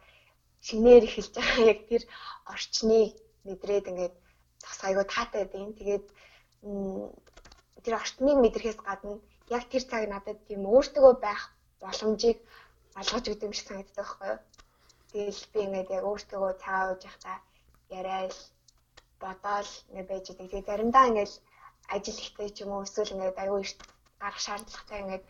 шинээр 0.67 1.03
эхэлж 1.07 1.33
байгаа 1.35 1.65
яг 1.73 1.79
тэр 1.89 2.03
орчныг 2.53 3.11
мэдрээд 3.47 3.89
ингээд 3.91 4.15
бас 4.63 4.79
айгүй 4.87 5.05
таатай 5.09 5.43
байд. 5.51 5.75
Тэгээд 5.79 6.05
тэр 7.83 7.93
орчныг 8.01 8.37
мэдрэхээс 8.39 8.79
гадна 8.87 9.19
яг 9.55 9.63
тэр 9.71 9.83
цаг 9.89 10.03
надад 10.07 10.39
тийм 10.47 10.61
өөртөө 10.73 11.11
байх 11.25 11.41
боломжийг 11.83 12.39
олгож 12.99 13.25
өгдөг 13.27 13.47
юм 13.47 13.55
шиг 13.55 13.67
санагддаг 13.67 13.97
байхгүй 13.97 14.27
юу? 14.31 14.39
Тэгэл 15.11 15.41
би 15.51 15.59
ингээд 15.67 15.89
яг 15.97 16.03
өөртөө 16.09 16.43
цагаа 16.63 16.83
ууж 16.91 17.01
явахдаа 17.03 17.37
яриад 17.97 18.33
бодоол 19.25 19.71
ингээд 19.89 20.09
байж 20.11 20.25
байгаа. 20.29 20.47
Тэгээд 20.51 20.69
заримдаа 20.69 21.05
ингээд 21.09 21.33
ажил 21.95 22.19
ихтэй 22.23 22.49
ч 22.55 22.57
юм 22.63 22.71
уу 22.73 22.85
эсвэл 22.87 23.13
ингээд 23.15 23.41
аюу 23.43 23.59
их 23.63 23.71
гарах 24.21 24.39
шаардлагатай 24.45 24.99
ингээд 25.03 25.23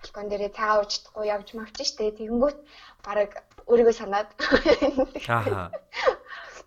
балкон 0.00 0.26
дээрээ 0.28 0.56
цагаа 0.56 0.76
ууж 0.80 0.90
чадахгүй 0.94 1.26
явж 1.34 1.48
мавч 1.54 1.76
штэ. 1.90 2.16
Тэгэнгүүт 2.18 2.58
бараг 3.06 3.30
өөрийгөө 3.70 3.94
санаад 3.98 4.28
Аа. 5.28 5.70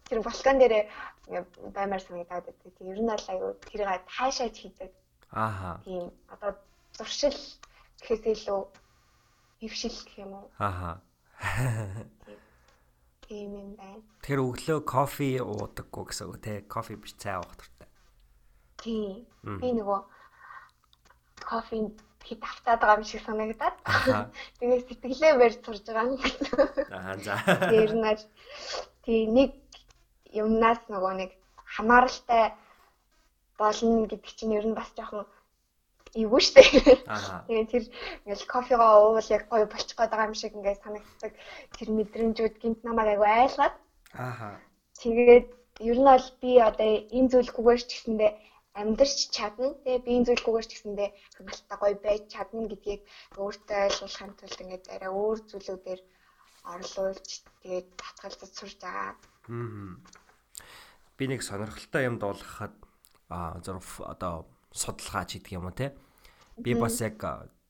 тэр 0.07 0.19
балкон 0.27 0.57
дээрээ 0.59 0.83
баймаар 1.75 2.03
санагдаад 2.03 2.45
байдаг. 2.47 2.71
Тэг 2.77 2.87
ер 2.91 2.99
нь 3.01 3.11
бол 3.11 3.27
аюу 3.33 3.51
тэрийг 3.67 4.03
хайшааж 4.15 4.55
хийдэг. 4.59 4.91
Аа. 5.31 5.81
Тийм 5.85 6.11
одоо 6.33 6.51
зуршил 6.97 7.37
гэхээс 7.99 8.23
илүү 8.31 8.59
хөвшил 9.59 9.97
гэх 10.05 10.17
юм 10.23 10.31
уу? 10.37 10.47
Аа. 10.59 10.99
Тийм 13.33 13.49
юм 13.57 13.69
байна. 13.73 14.01
Тэгэхээр 14.21 14.45
өглөө 14.45 14.79
кофе 14.85 15.41
уудаггүй 15.41 16.03
гэсэн 16.05 16.29
үг 16.29 16.37
те. 16.45 16.61
Кофе 16.69 16.93
биш 17.01 17.17
цай 17.17 17.41
уух 17.41 17.49
дуртай. 17.57 17.89
Тийм. 18.77 19.25
Би 19.41 19.73
нөгөө 19.73 19.99
кофе 21.41 21.77
хит 22.21 22.45
автаад 22.45 22.77
байгаа 22.77 23.01
юм 23.01 23.09
шиг 23.09 23.25
санагдаад. 23.25 23.75
Тэгээд 24.61 24.85
сэтгэлээ 24.85 25.33
барьж 25.41 25.57
сурж 25.65 25.81
байгаа 25.81 26.13
юм. 26.13 26.21
Аа 26.93 27.17
за. 27.25 27.41
Тэр 27.73 27.89
нь 27.97 28.05
тийм 29.01 29.33
нэг 29.33 29.49
юмнаас 30.29 30.85
нөгөө 30.93 31.13
нэг 31.17 31.31
хамааралтай 31.73 32.53
болно 33.57 34.05
гэдэг 34.05 34.29
чинь 34.29 34.53
ер 34.53 34.65
нь 34.69 34.77
бас 34.77 34.93
жоохон 34.93 35.25
эвгүй 36.13 36.41
штэ. 36.45 36.61
Аа. 37.09 37.45
Тэгээд 37.49 37.69
тэр 37.73 37.83
ингээл 38.25 38.45
кофегоо 38.45 38.91
уувал 39.17 39.29
яг 39.33 39.43
гоё 39.49 39.65
болчих 39.65 39.97
гээд 39.97 40.11
байгаа 40.13 40.29
юм 40.29 40.37
шиг 40.37 40.53
ингээд 40.53 40.83
санагддаг. 40.85 41.33
Тэр 41.77 41.89
мэдрэмжүүд 41.97 42.55
гинт 42.61 42.79
намайг 42.85 43.17
айгу 43.17 43.25
айлгаад. 43.25 43.75
Аа. 44.13 44.61
Тэгээд 45.01 45.47
ер 45.81 45.97
нь 45.97 46.05
бол 46.05 46.27
би 46.41 46.51
одоо 46.61 46.89
энэ 47.17 47.31
зүйлгүйгээр 47.33 47.81
ч 47.81 47.89
гэсэндээ 47.89 48.31
амьдрч 48.77 49.17
чадна. 49.33 49.73
Тэгээ 49.81 50.05
би 50.05 50.11
энэ 50.17 50.27
зүйлгүйгээр 50.29 50.67
ч 50.69 50.71
гэсэндээ 50.77 51.09
хангалттай 51.33 51.77
гоё 51.81 51.95
байж 51.97 52.23
чадна 52.29 52.65
гэдгийг 52.69 53.01
өөртөө 53.41 53.79
ойлгуулахын 53.89 54.33
тулд 54.37 54.61
ингээд 54.61 54.85
арай 54.93 55.11
өөр 55.13 55.39
зүйлүүдээр 55.49 56.01
орлуулж 56.63 57.29
тэгээд 57.61 57.87
татгалзаж 57.99 58.51
сурж 58.53 58.77
байгаа. 58.81 59.17
Мм. 59.49 59.97
Би 61.17 61.23
нэг 61.27 61.41
сонирхолтой 61.43 62.03
юм 62.05 62.17
дуулгахад 62.21 62.73
аа 63.29 63.57
зөв 63.65 63.81
одоо 64.05 64.45
судалгаач 64.71 65.37
гэдэг 65.37 65.53
юм 65.57 65.65
уу 65.69 65.75
те. 65.75 65.93
Би 66.61 66.77
бас 66.77 67.01
яг 67.01 67.17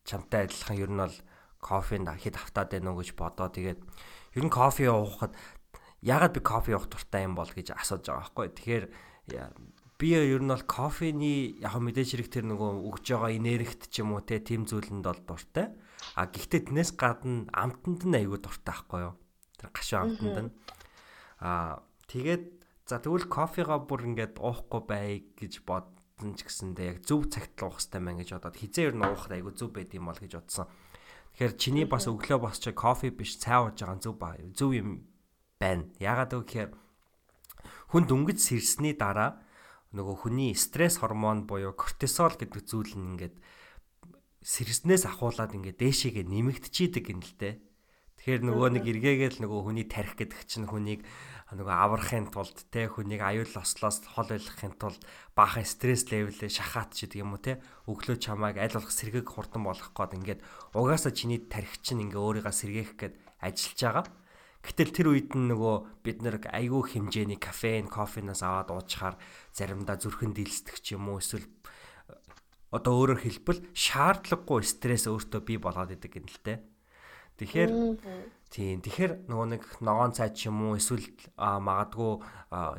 чамтай 0.03 0.47
адилхан 0.47 0.77
ер 0.77 0.91
нь 0.91 0.99
бол 0.99 1.15
кофенд 1.63 2.11
хэд 2.11 2.35
автаад 2.35 2.75
байна 2.75 2.91
уу 2.91 2.99
гэж 2.99 3.15
бодоо 3.15 3.47
тэгээд 3.47 3.79
ер 4.35 4.43
нь 4.43 4.51
кофе 4.51 4.91
уухад 4.91 5.31
ягаад 6.03 6.35
би 6.35 6.41
кофе 6.43 6.75
уух 6.75 6.91
дуртай 6.91 7.23
юм 7.23 7.35
бол 7.39 7.47
гэж 7.47 7.71
асууж 7.71 8.03
байгаа 8.03 8.27
байхгүй. 8.27 8.47
Тэгэхээр 8.51 8.85
би 9.95 10.07
ер 10.11 10.43
нь 10.43 10.51
бол 10.51 10.65
кофений 10.67 11.55
яг 11.63 11.79
мэдээж 11.79 12.09
хэрэг 12.19 12.29
тэр 12.29 12.45
нөгөө 12.51 12.71
өгж 12.91 13.05
байгаа 13.15 13.31
энергит 13.31 13.87
ч 13.87 14.03
юм 14.03 14.11
уу 14.11 14.21
те 14.25 14.43
тийм 14.43 14.67
зүйлэнд 14.67 15.07
бол 15.07 15.21
дуртай. 15.23 15.71
А 16.19 16.27
гэхдээ 16.27 16.67
тэрнээс 16.67 16.91
гадна 16.99 17.47
амтанд 17.55 18.03
нь 18.03 18.17
айгүй 18.19 18.39
дуртай 18.43 18.75
байхгүй 18.75 18.99
юу? 19.07 19.15
Тэр 19.55 19.71
гашуун 19.71 20.19
амтанд 20.19 20.37
нь. 20.43 20.51
А 21.39 21.79
тэгээд 22.11 22.43
за 22.83 22.99
тэгвэл 22.99 23.31
кофегаа 23.31 23.79
бүр 23.87 24.11
ингээд 24.11 24.43
уухгүй 24.43 24.81
бай 24.83 25.23
гэж 25.39 25.63
бодсон 26.23 26.39
ч 26.39 26.47
гэсэндээ 26.47 26.87
яг 26.87 26.99
зөв 27.03 27.27
цагт 27.27 27.59
л 27.59 27.67
уух 27.67 27.83
хэрэгтэй 27.83 27.99
мэн 27.99 28.17
гэж 28.23 28.29
бодоод 28.39 28.55
хизээ 28.55 28.87
ер 28.87 28.95
нь 28.95 29.03
уухад 29.03 29.35
айгүй 29.35 29.53
зөв 29.59 29.75
байд 29.75 29.91
юм 29.91 30.07
бол 30.07 30.15
гэж 30.15 30.31
бодсон. 30.39 30.71
Тэгэхээр 31.35 31.53
чиний 31.59 31.83
бас 31.83 32.07
өглөө 32.07 32.39
босч 32.39 32.63
кофе 32.71 33.11
биш 33.11 33.35
цай 33.43 33.59
ууж 33.59 33.83
байгаа 33.83 33.99
зөв 33.99 34.15
зөв 34.55 34.71
юм 34.71 34.89
байна. 35.59 35.91
Ягаад 35.99 36.31
гэвэл 36.31 36.79
хүн 37.91 38.03
дөнгөж 38.07 38.39
сэрсний 38.39 38.95
дараа 38.95 39.43
нөгөө 39.91 40.15
хүний 40.23 40.55
стресс 40.55 40.97
гормон 41.03 41.43
буюу 41.43 41.75
кортизол 41.75 42.33
гэдэг 42.39 42.63
зүйл 42.63 42.95
нь 42.95 43.19
ингээд 43.19 43.35
сэрснээс 44.41 45.03
ахуулаад 45.11 45.51
ингээд 45.53 45.77
дээшээгээ 45.77 46.25
нэмэгдчихийдэг 46.25 47.05
юм 47.11 47.19
л 47.19 47.33
дээ. 47.35 47.53
Тэгэхээр 48.23 48.41
нөгөө 48.47 48.69
нэг 48.79 48.83
эргээгээл 48.87 49.37
нөгөө 49.43 49.61
хүний 49.67 49.87
тарих 49.87 50.15
гэдэг 50.15 50.41
чинь 50.47 50.67
хүнийг 50.71 51.03
нөгөө 51.53 51.75
аврахын 51.77 52.27
тулд 52.33 52.57
те 52.73 52.89
хүнийг 52.89 53.21
аюул 53.21 53.53
ослоос 53.53 54.01
хол 54.03 54.29
байлгахын 54.29 54.73
тулд 54.81 55.01
баахан 55.37 55.65
стресс 55.65 56.09
левелээ 56.09 56.49
шахаад 56.49 56.97
ч 56.97 57.05
гэдэг 57.05 57.21
юм 57.21 57.37
уу 57.37 57.41
те 57.41 57.61
өглөө 57.85 58.17
чамайг 58.17 58.57
аль 58.57 58.73
болох 58.73 58.89
сэргийг 58.89 59.29
хурдан 59.29 59.63
болгох 59.63 59.93
гээд 59.93 60.17
ингээд 60.17 60.41
угаасаа 60.73 61.13
чиний 61.13 61.41
тарих 61.45 61.77
чинь 61.85 62.09
ингээ 62.09 62.19
өөрийгөө 62.19 62.53
сэргээх 62.53 62.91
гээд 62.97 63.15
ажиллаж 63.41 63.79
байгаа. 63.79 64.05
Гэтэл 64.63 64.95
тэр 64.95 65.07
үед 65.11 65.31
нь 65.35 65.51
нөгөө 65.51 65.75
бид 66.07 66.17
нэр 66.23 66.39
айгүй 66.47 66.83
хэмжээний 66.95 67.35
кофеин, 67.35 67.91
кофенаас 67.91 68.47
аваад 68.47 68.71
уучаар 68.71 69.19
заримдаа 69.51 69.99
зүрхэн 69.99 70.31
дилсдэг 70.31 70.79
ч 70.79 70.95
юм 70.95 71.11
уу 71.11 71.19
эсвэл 71.19 71.43
одоо 72.71 72.93
өөрөөр 72.95 73.21
хэлбэл 73.27 73.59
шаардлагагүй 73.75 74.63
стресс 74.63 75.05
өөртөө 75.11 75.41
бий 75.43 75.59
болгоод 75.59 75.93
идэг 75.99 76.15
юм 76.15 76.31
л 76.31 76.39
те. 76.41 76.63
Тэгэхээр 77.37 77.71
тийм 78.53 78.85
тэгэхээр 78.85 79.25
нөгөө 79.33 79.47
нэг 79.49 79.63
ногоон 79.81 80.13
цай 80.13 80.29
ч 80.29 80.45
юм 80.45 80.61
уу 80.69 80.77
эсвэл 80.77 81.09
магадгүй 81.41 82.21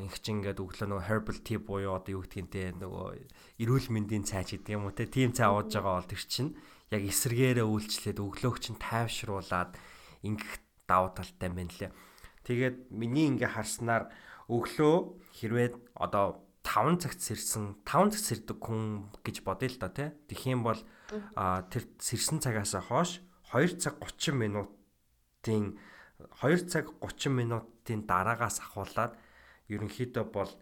инх 0.06 0.16
чи 0.22 0.30
ингээд 0.30 0.62
өглөө 0.62 0.86
нөгөө 0.86 1.06
herbal 1.10 1.38
tea 1.42 1.58
буюу 1.58 1.98
одоо 1.98 2.14
юу 2.14 2.22
гэдгийг 2.22 2.48
те 2.54 2.70
нөгөө 2.78 3.58
эрүүл 3.58 3.90
мэндийн 3.90 4.22
цай 4.22 4.46
ч 4.46 4.54
гэдэг 4.54 4.70
юм 4.78 4.86
уу 4.86 4.94
те 4.94 5.10
тийм 5.10 5.34
цай 5.34 5.50
ууж 5.50 5.74
байгаа 5.74 5.98
бол 5.98 6.06
тэр 6.06 6.22
чинь 6.22 6.54
яг 6.94 7.02
эсэргээрээ 7.02 7.66
үйлчлээд 7.66 8.22
өглөөг 8.22 8.56
чинь 8.62 8.78
тайвшруулад 8.78 9.74
ингэх 10.22 10.62
давуу 10.86 11.10
талтай 11.10 11.50
байна 11.50 11.74
лээ. 11.74 11.90
Тэгээд 12.46 12.94
миний 12.94 13.26
ингээ 13.34 13.58
харснаар 13.58 14.14
өглөө 14.46 14.94
хэрвээ 15.42 15.68
одоо 15.98 16.46
5 16.62 17.02
цагт 17.02 17.18
сэрсэн 17.18 17.82
5 17.82 18.14
цагт 18.14 18.26
сэрдэг 18.30 18.58
хүн 18.62 19.10
гэж 19.26 19.42
бодъё 19.42 19.74
л 19.74 19.80
да 19.82 19.90
тий. 19.90 20.08
Тэгэх 20.30 20.54
юм 20.54 20.62
бол 20.62 20.78
тэр 21.10 21.82
сэрсэн 21.98 22.38
цагаас 22.38 22.78
хойш 22.78 23.26
2 23.50 23.82
цаг 23.82 23.98
30 23.98 24.83
минутын 25.44 25.76
2 26.40 26.68
цаг 26.68 26.88
30 27.00 27.28
минутын 27.28 28.06
дараагаас 28.08 28.64
ахуулаад 28.64 29.12
ерөнхийдөө 29.68 30.24
бол 30.32 30.52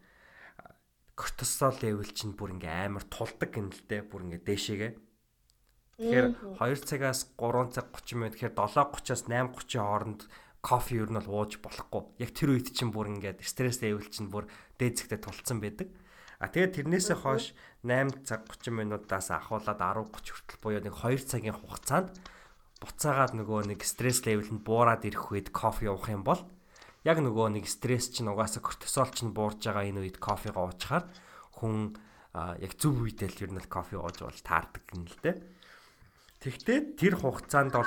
кортизол 1.14 1.76
левел 1.82 2.10
чинь 2.10 2.34
бүр 2.34 2.58
ингээ 2.58 2.90
амар 2.90 3.06
тулдаг 3.06 3.54
юм 3.54 3.70
л 3.70 3.82
дээ. 3.86 4.02
Бүр 4.10 4.26
ингээ 4.26 4.42
дээшээгээ. 4.42 4.92
Тэгэхээр 6.02 6.26
2 6.58 6.88
цагаас 6.88 7.30
3 7.38 7.70
цаг 7.70 7.86
30 7.94 8.18
минут 8.18 8.34
тэгэхээр 8.34 8.58
7:30-аас 8.58 9.22
8:30 9.30 9.78
хооронд 9.78 10.20
кофе 10.62 10.98
юу 10.98 11.06
нь 11.06 11.18
бол 11.20 11.46
ууж 11.46 11.62
болохгүй. 11.62 12.02
Яг 12.18 12.30
тэр 12.34 12.58
үед 12.58 12.74
чинь 12.74 12.90
бүр 12.90 13.12
ингээд 13.12 13.44
стресс 13.44 13.82
левел 13.84 14.08
чинь 14.08 14.32
бүр 14.32 14.48
дээд 14.80 14.98
зэгтээ 14.98 15.20
тулцсан 15.20 15.62
байдаг. 15.62 15.90
А 16.42 16.50
тэгээд 16.50 16.74
тэрнээсээ 16.90 17.18
хойш 17.22 17.54
8 17.86 18.26
цаг 18.26 18.50
30 18.50 18.74
минутаас 18.74 19.30
ахуулаад 19.30 19.78
10:30 19.78 20.32
хүртэл 20.32 20.58
буюу 20.58 20.82
нэг 20.82 20.94
2 20.96 21.22
цагийн 21.22 21.54
хугацаанд 21.54 22.10
буцаагаад 22.82 23.38
нөгөө 23.38 23.70
нэг 23.70 23.80
стресс 23.86 24.26
левел 24.26 24.50
нь 24.50 24.66
буураад 24.66 25.06
ирэх 25.06 25.30
үед 25.30 25.54
кофе 25.54 25.86
уух 25.86 26.10
юм 26.10 26.26
бол 26.26 26.42
яг 27.06 27.18
нөгөө 27.22 27.62
нэг 27.62 27.70
стресс 27.70 28.10
чинь 28.10 28.26
угаасаа 28.26 28.62
кортизол 28.62 29.10
чинь 29.14 29.30
буурж 29.30 29.62
байгаа 29.62 29.86
энэ 29.86 30.02
үед 30.02 30.18
кофегаа 30.18 30.66
уучаар 30.66 31.06
хүн 31.62 31.94
яг 32.34 32.72
зөв 32.78 33.02
үедээ 33.02 33.30
л 33.30 33.42
ер 33.46 33.52
нь 33.54 33.62
кофе 33.70 33.98
ууж 33.98 34.18
бол 34.22 34.40
таардаг 34.42 34.82
юм 34.94 35.06
л 35.06 35.18
дээ. 35.22 35.36
Тэгтээ 36.42 36.78
тэр 36.98 37.14
хугацаанд 37.22 37.70
бол 37.70 37.86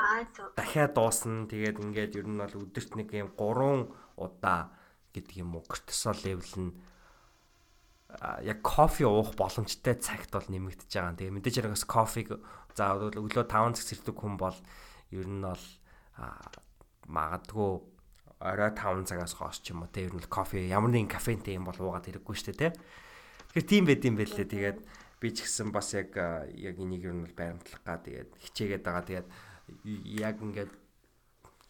дахиад 0.56 0.96
дуусна. 0.96 1.44
Тэгээд 1.44 1.84
ингээд 1.84 2.14
ер 2.24 2.28
нь 2.30 2.40
бол 2.40 2.56
өдөрт 2.56 2.92
нэг 2.96 3.12
юм 3.12 3.30
3 3.36 3.92
удаа 4.16 4.72
гэдэг 5.12 5.44
юм 5.44 5.60
уу 5.60 5.64
кортизол 5.68 6.16
левел 6.24 6.54
нь 6.56 6.72
яг 8.48 8.60
кофе 8.64 9.04
уух 9.04 9.36
боломжтой 9.36 10.00
цагт 10.00 10.32
бол 10.32 10.48
нэмэгдэж 10.48 10.88
байгаа. 10.88 11.20
Тэгээ 11.20 11.36
мэдээж 11.36 11.56
яригас 11.60 11.84
кофег 11.84 12.40
за 12.78 12.96
өглөө 12.96 13.44
5 13.44 13.76
цаг 13.76 13.86
сэрдэг 13.92 14.16
хүн 14.16 14.40
бол 14.40 14.56
ер 15.16 15.28
нь 15.28 15.42
бол 15.42 15.64
магадгүй 17.08 17.72
орой 18.40 18.72
5 18.76 19.08
цагаас 19.08 19.34
хойш 19.34 19.64
ч 19.64 19.72
юм 19.72 19.88
уу 19.88 19.92
те 19.92 20.06
ер 20.06 20.14
нь 20.14 20.24
кофе 20.28 20.68
ямар 20.68 20.92
нэгэн 20.92 21.12
кафентэй 21.12 21.56
юм 21.56 21.66
бол 21.66 21.80
уугаад 21.80 22.06
хэрэггүй 22.06 22.36
шүү 22.36 22.52
дээ 22.52 22.60
те. 22.60 22.78
Тэгэхээр 23.56 23.70
тийм 23.72 23.84
байд 23.88 24.04
юм 24.04 24.16
байлээ. 24.20 24.48
Тэгээд 24.52 24.80
би 25.20 25.28
ч 25.32 25.48
гэсэн 25.48 25.72
бас 25.72 25.96
яг 25.96 26.12
яг 26.52 26.76
энийг 26.76 27.08
ер 27.08 27.16
нь 27.16 27.24
бол 27.24 27.36
баримтлах 27.36 27.82
га 27.88 27.98
тэгээд 28.04 28.30
хичээгээд 28.44 28.84
байгаа. 28.84 29.08
Тэгээд 29.08 29.28
яг 30.20 30.36
ингээд 30.44 30.72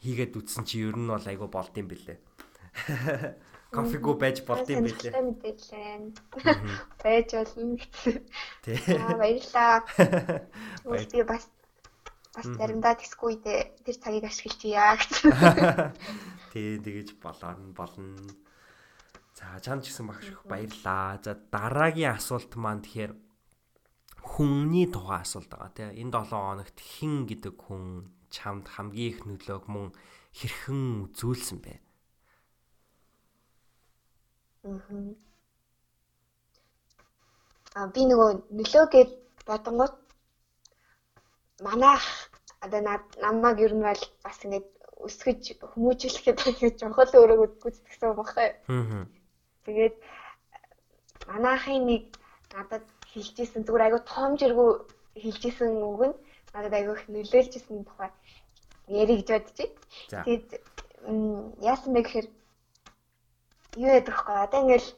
хийгээд 0.02 0.34
үтсэн 0.36 0.64
чи 0.66 0.82
ер 0.84 0.98
нь 0.98 1.08
бол 1.08 1.22
айгүй 1.22 1.50
болд 1.50 1.74
юм 1.78 1.88
бэлээ. 1.88 2.20
Кофего 3.76 4.14
байж 4.16 4.44
болд 4.48 4.68
юм 4.70 4.88
бэлээ. 4.88 5.12
Байж 7.04 7.30
болно 7.36 7.76
гэсэн. 7.76 8.24
Аа 9.00 9.16
баярлаа. 9.20 9.84
Би 11.12 11.24
бас 11.24 11.50
бас 12.36 12.45
заримдаа 12.45 13.00
тэсгүй 13.00 13.39
үедээ 13.39 13.60
тэр 13.88 13.98
цагийг 13.98 14.26
ашиглая 14.28 15.00
гэсэн. 15.00 15.32
Тий, 16.52 16.78
тэгэж 16.84 17.15
болоо 17.24 17.56
болно. 17.71 18.28
За, 19.36 19.60
чамд 19.63 19.88
ч 19.88 19.95
гэсэн 19.95 20.08
багш 20.08 20.28
баярлаа. 20.43 21.19
За, 21.24 21.36
дараагийн 21.36 22.15
асуулт 22.15 22.52
маань 22.60 22.84
тэгэхээр 22.84 23.13
хүнний 24.26 24.88
тухай 24.89 25.21
асуулт 25.21 25.52
байгаа 25.52 25.71
тий. 25.76 25.89
Энэ 26.02 26.12
7 26.12 26.34
хоногт 26.34 26.78
хэн 26.82 27.30
гэдэг 27.30 27.56
хүн 27.56 28.10
чамд 28.34 28.65
хамгийн 28.67 29.12
их 29.13 29.19
нөлөөг 29.24 29.65
мөн 29.69 29.93
хэрхэн 30.34 31.08
үзүүлсэн 31.08 31.60
бэ? 31.62 31.74
Аа 37.76 37.88
би 37.93 38.02
нөгөө 38.10 38.30
нөлөөгээд 38.58 39.12
бодонгууд 39.45 39.95
манайх 41.62 42.04
одоо 42.60 42.82
намайг 43.22 43.58
ер 43.60 43.74
нь 43.76 43.86
бол 43.88 44.04
бас 44.24 44.38
ингэж 44.46 44.65
өсгөж 45.08 45.41
хүмүүжүүлэхэд 45.72 46.38
ингэж 46.50 46.76
чухал 46.80 47.12
өөрөөгөө 47.20 47.50
гүйцэтгэсэн 47.62 48.15
багхаа. 48.15 48.50
Аа. 48.68 49.06
Тэгээд 49.65 49.96
манайхын 51.32 51.86
нэг 51.86 52.04
надад 52.56 52.86
хэлжсэн 53.12 53.63
зүгээр 53.63 53.86
айгу 53.86 54.00
тоомжиргүй 54.12 54.72
хэлжсэн 55.24 55.72
үг 55.91 56.02
нь 56.10 56.15
надад 56.54 56.74
айгу 56.76 56.96
их 56.96 57.04
нөлөөлжсэн 57.08 57.84
тухай 57.88 58.12
ярих 58.88 59.24
гэж 59.24 59.30
бодчих. 59.32 59.72
Тэгээд 60.26 60.50
яасан 61.62 61.91
бэ 61.94 62.02
гэхээр 62.04 62.28
юу 63.84 63.91
ядах 64.00 64.20
вэ? 64.28 64.44
Одоо 64.46 64.60
ингээл 64.63 64.89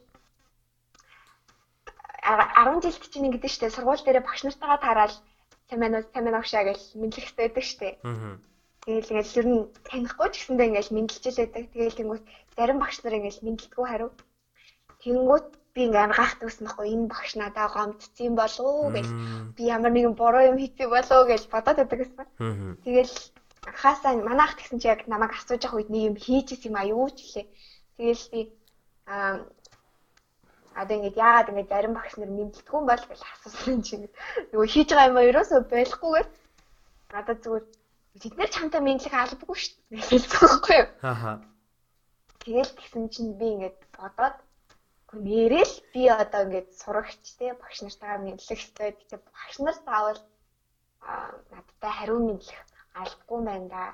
10 2.28 2.82
жилд 2.84 3.02
чинь 3.12 3.26
ингэдэж 3.28 3.52
штэ 3.52 3.70
сургууль 3.72 4.04
дээр 4.04 4.20
багш 4.20 4.44
нартайгаа 4.44 5.08
таараад 5.68 5.70
таминаа 5.70 6.02
таминаа 6.14 6.40
агшаа 6.40 6.64
гэж 6.64 6.80
хэрэгтэй 6.96 7.48
байдаг 7.48 7.64
штэ. 7.64 7.88
Тэгэл 8.88 9.12
ингээл 9.12 9.38
ер 9.40 9.46
нь 9.52 9.60
танихгүй 9.84 10.28
ч 10.32 10.34
гэсэндээ 10.40 10.68
ингээл 10.68 10.94
мэдлжэл 10.96 11.40
байдаг. 11.40 11.64
Тэгэл 11.72 11.98
тэнгуут 11.98 12.24
зарим 12.56 12.78
багш 12.80 12.96
нар 13.04 13.18
ингээл 13.20 13.44
мэдлдэггүй 13.44 13.86
хариу. 13.88 14.10
Тэнгуут 15.04 15.46
би 15.74 15.80
ингээл 15.84 16.16
гахт 16.16 16.40
үснэхгүй 16.40 16.86
энэ 16.94 17.10
багш 17.12 17.32
надаа 17.36 17.68
гомдсон 17.68 18.32
болов 18.40 18.64
уу 18.64 18.88
гэж 18.96 19.08
би 19.56 19.62
ямар 19.68 19.92
нэгэн 19.92 20.14
буруу 20.16 20.48
юм 20.50 20.56
хийсэн 20.56 20.88
болов 20.88 21.16
уу 21.20 21.28
гэж 21.28 21.42
бодоод 21.52 21.76
байдаг 21.78 21.98
гэсэн. 22.00 22.26
Тэгэл 22.84 23.14
хасаа 23.82 24.16
манайх 24.16 24.56
тэгсэн 24.56 24.80
чи 24.80 24.88
яг 24.88 25.04
намайг 25.04 25.36
асууж 25.36 25.60
явах 25.68 25.76
үед 25.76 25.92
нэг 25.92 26.02
юм 26.08 26.16
хийж 26.16 26.56
исэн 26.56 26.72
юм 26.72 26.76
а 26.80 26.88
юу 26.88 27.12
ч 27.12 27.18
лээ. 27.36 27.46
Тэгэл 28.00 28.24
би 28.32 28.40
аа 29.04 29.44
одоо 30.80 30.94
ингэж 30.96 31.14
яагаад 31.18 31.50
ингэж 31.50 31.68
зарим 31.70 31.94
багш 31.94 32.14
нар 32.16 32.30
мэдлдэггүй 32.34 32.82
бол 32.86 33.04
гэж 33.10 33.20
асуусан 33.32 33.80
чинь 33.86 34.06
нөгөө 34.52 34.68
хийж 34.72 34.88
байгаа 34.94 35.10
юм 35.10 35.18
ерөөсөө 35.30 35.60
болохгүйгээр 35.72 36.28
надад 37.12 37.38
зүгээр 37.42 37.64
бид 38.22 38.34
нэр 38.38 38.50
чамтай 38.56 38.80
мэдлэх 38.84 39.14
албагүй 39.14 39.56
шүү 39.58 39.74
дээ 39.90 40.08
хэлсэн 40.08 40.40
байхгүй 40.42 40.76
юу. 40.80 40.88
Ахаа. 41.12 41.36
Тэгэл 42.42 42.72
тэгсэн 42.78 43.04
чинь 43.14 43.32
би 43.40 43.46
ингэж 43.54 43.76
бодоод 43.98 44.36
нэрэл 45.12 45.74
би 45.92 46.02
одоо 46.22 46.40
ингэж 46.46 46.68
сурагч 46.80 47.24
те 47.38 47.46
багш 47.60 47.78
нартайгаа 47.82 48.20
мэдлэх 48.24 48.48
хэрэгтэй. 48.48 48.90
Тэгээ 48.98 49.20
багш 49.32 49.54
нар 49.62 49.76
заавал 49.86 50.20
надтай 51.52 51.92
хариу 51.96 52.20
мэдлэх 52.26 52.60
албагүй 53.02 53.40
байна 53.46 53.68
да. 53.74 53.84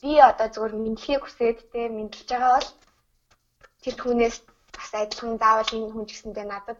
Би 0.00 0.12
одоо 0.30 0.48
зүгээр 0.48 0.74
мэдлэхийг 0.84 1.22
хүсээд 1.24 1.58
те 1.72 1.80
мэдлж 1.88 2.28
байгаа 2.30 2.52
бол 2.56 2.70
тэр 3.82 3.94
хүнээс 3.98 4.36
бас 4.76 4.90
адилхан 4.94 5.38
заавал 5.42 5.70
энэ 5.76 5.92
хүн 5.92 6.06
ч 6.06 6.10
гэсэндээ 6.12 6.46
надад 6.48 6.78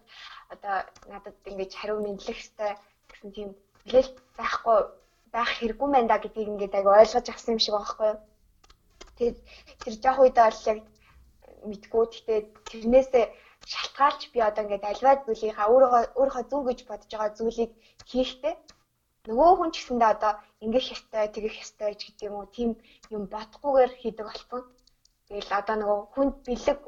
одоо 0.55 0.77
надад 1.13 1.37
ингэж 1.51 1.73
хариу 1.77 1.99
мэдлэх 2.03 2.37
хэрэгтэй 2.39 2.73
гэсэн 3.11 3.31
тийм 3.37 3.49
хэлэл 3.91 4.11
байхгүй 4.39 4.79
байх 5.35 5.51
хэрэггүй 5.59 5.89
мэн 5.91 6.07
да 6.09 6.17
гэдгийг 6.19 6.49
ингээд 6.53 6.77
аяг 6.77 6.89
ойлгож 6.91 7.27
авсан 7.31 7.55
юм 7.55 7.61
шиг 7.63 7.75
байхгүй 7.77 8.07
юу. 8.13 8.19
Тэгээд 9.17 9.39
тэр 9.83 9.95
жоох 10.03 10.19
үедээ 10.21 10.47
бол 10.49 10.63
яг 10.73 10.79
мэдгүй 11.71 12.03
гэхдээ 12.07 12.41
тэрнээсээ 12.71 13.25
шалтгаалж 13.73 14.23
би 14.33 14.39
одоо 14.49 14.63
ингээд 14.65 14.91
альва 14.91 15.13
зүйлийнхаа 15.25 15.71
өөрөө 15.73 15.91
өөрийнхөө 16.19 16.45
зүг 16.51 16.63
гэж 16.67 16.79
бодож 16.89 17.11
байгаа 17.13 17.37
зүйлийг 17.39 17.73
хийхдээ 18.11 18.55
нөгөө 19.29 19.53
хүн 19.57 19.71
ч 19.73 19.77
гэсэндээ 19.79 20.11
одоо 20.17 20.33
ингээх 20.65 20.87
ёстой, 20.97 21.27
тэгэх 21.35 21.55
ёстой 21.65 21.93
ч 22.01 22.03
гэдэг 22.09 22.27
юм 22.29 22.35
уу 22.41 22.47
тийм 22.57 22.71
юм 23.15 23.23
бодохгүйгээр 23.35 23.93
хийдэг 24.01 24.27
болсон. 24.29 24.63
Тэгэл 25.29 25.51
одоо 25.61 25.77
нөгөө 25.79 26.01
хүнд 26.15 26.35
бэлэг 26.47 26.79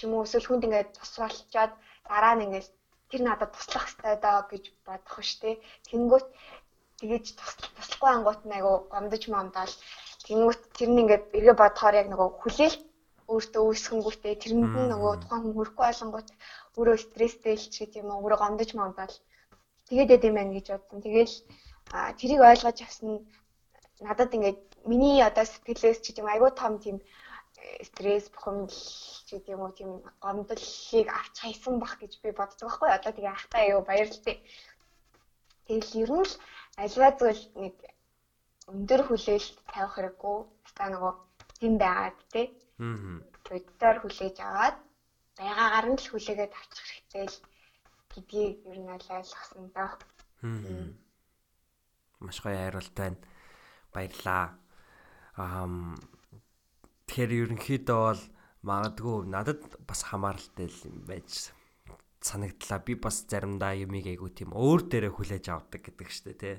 ч 0.00 0.08
юм 0.08 0.16
уу 0.16 0.24
эсвэл 0.24 0.48
хүнд 0.48 0.64
ингээд 0.64 0.96
тусвалчаад 0.96 1.72
дараа 2.08 2.34
нь 2.36 2.44
ингээд 2.48 2.68
тэр 3.10 3.20
надад 3.28 3.52
туслах 3.52 3.84
хэрэгтэй 3.84 4.16
даа 4.24 4.38
гэж 4.48 4.64
бодох 4.86 5.16
штеп. 5.20 5.58
Тэнгүүт 5.92 6.26
тэгэж 7.00 7.24
туслахгүй 7.36 8.10
ангуут 8.12 8.40
нь 8.48 8.56
айгу 8.56 8.88
гомдож 8.92 9.24
момдоол 9.28 9.74
тэнгүүт 10.24 10.60
тэр 10.76 10.88
нь 10.90 11.00
ингээд 11.02 11.24
эргээ 11.36 11.56
бодохоор 11.60 12.00
яг 12.00 12.08
нөгөө 12.08 12.28
хүлээлт 12.40 12.82
өөртөө 13.32 13.62
үүсгэнгүүтээ 13.68 14.34
тэрэнд 14.40 14.74
нь 14.80 14.90
нөгөө 14.92 15.12
тухайн 15.20 15.42
хүн 15.42 15.54
хөрөхгүй 15.56 15.86
болонгууд 15.86 16.28
өөрөө 16.78 16.96
стресстэй 17.04 17.54
л 17.60 17.66
ч 17.72 17.74
гэдэг 17.84 18.00
юм 18.02 18.10
уу 18.10 18.22
өөрөө 18.24 18.40
гомдож 18.42 18.70
момдоол 18.74 19.16
тэгээд 19.88 20.14
эд 20.16 20.26
юм 20.28 20.34
байна 20.38 20.54
гэж 20.56 20.66
бодсон. 20.72 20.98
Тэгээл 21.04 21.34
тэрийг 22.18 22.40
ойлгож 22.50 22.78
авсан 22.82 23.10
надад 24.06 24.30
ингээд 24.36 24.60
миний 24.90 25.18
одоо 25.28 25.44
сэтгэлээс 25.44 25.98
ч 26.00 26.06
гэдэг 26.10 26.22
юм 26.22 26.32
айгуу 26.32 26.50
том 26.56 26.72
тийм 26.84 26.96
стресс 27.88 28.26
бухимдал 28.34 28.80
гэдэг 29.28 29.52
юм 29.54 29.62
уу 29.64 29.72
тийм 29.76 29.90
гомдлыг 30.24 31.08
авч 31.18 31.36
хайсан 31.40 31.74
бах 31.82 31.94
гэж 32.00 32.12
би 32.22 32.30
боддог 32.32 32.68
байхгүй 32.68 32.90
одоо 32.92 33.12
тэгээ 33.12 33.36
ахтай 33.36 33.62
аюу 33.70 33.82
баярлалаа. 33.86 34.36
Тэгэл 35.66 35.98
ер 36.02 36.10
нь 36.10 36.26
л 36.26 36.34
альва 36.82 37.08
зүйл 37.18 37.44
нэг 37.62 37.76
өндөр 38.72 39.02
хүлээлт 39.06 39.56
тавих 39.72 39.94
хэрэггүй. 39.94 40.38
Та 40.76 40.84
нөгөө 40.90 41.12
тийм 41.58 41.74
байгаад 41.82 42.18
тий. 42.32 42.46
Аа. 42.82 43.20
Өдөр 43.50 43.96
хүлээж 44.00 44.36
аваад 44.46 44.76
байгаагаар 45.38 45.86
нь 45.90 46.00
л 46.00 46.10
хүлээгээд 46.10 46.52
авчих 46.54 46.86
хэрэгтэй 46.86 47.26
л 47.26 47.38
гэдгийг 48.12 48.56
ер 48.70 48.78
нь 48.82 48.92
ойлгосон 48.94 49.64
доо. 49.74 49.90
Аа 50.42 51.10
маш 52.20 52.38
гоё 52.42 52.56
хариулт 52.56 52.94
байна. 52.94 53.18
Баярлаа. 53.92 54.44
Аа 55.40 55.66
тэгэхээр 57.10 57.32
ерөнхийдөө 57.50 57.98
бол 57.98 58.22
магадгүй 58.62 59.26
надад 59.26 59.66
бас 59.82 60.06
хамааралтай 60.06 60.70
юм 60.86 61.02
байж 61.10 61.50
санагдлаа. 62.22 62.78
Би 62.86 62.94
бас 62.94 63.26
заримдаа 63.26 63.74
юмыг 63.74 64.06
айгу 64.06 64.30
тийм 64.30 64.54
өөр 64.54 64.86
дээрээ 64.86 65.10
хүлээж 65.10 65.50
авдаг 65.50 65.82
гэдэг 65.82 66.06
штэ 66.06 66.38
тий. 66.38 66.56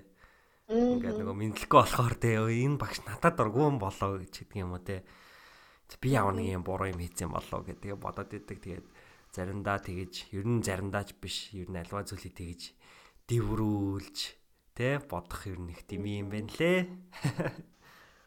Ингээд 0.67 1.23
нөгөө 1.23 1.39
мэдлэхгүй 1.39 1.79
болохоор 1.79 2.15
тий 2.19 2.35
энэ 2.35 2.75
багш 2.75 2.99
надад 3.07 3.39
дургүй 3.39 3.63
юм 3.63 3.79
болоо 3.79 4.19
гэж 4.19 4.33
хэдэг 4.43 4.59
юм 4.59 4.75
уу 4.75 4.83
тий. 4.83 4.99
Би 6.03 6.11
ямар 6.11 6.35
нэг 6.35 6.51
юм 6.59 6.67
буруу 6.67 6.91
юм 6.91 6.99
хийсэн 6.99 7.31
болоо 7.31 7.63
гэдэг 7.63 7.95
бодоод 7.95 8.35
идэг. 8.35 8.59
Тэгээд 8.59 8.87
заримдаа 9.31 9.79
тэгэж 9.79 10.35
ер 10.35 10.43
нь 10.43 10.59
заримдаач 10.59 11.15
биш 11.15 11.55
ер 11.55 11.71
нь 11.71 11.79
альва 11.79 12.03
зүйлийг 12.03 12.35
тэгэж 12.35 12.61
дэврүүлж 13.31 14.41
Тэ 14.71 15.03
бодох 15.03 15.45
ер 15.51 15.59
нь 15.59 15.75
их 15.75 15.83
тийм 15.83 16.07
юм 16.07 16.31
байна 16.31 16.47
лээ. 16.55 16.87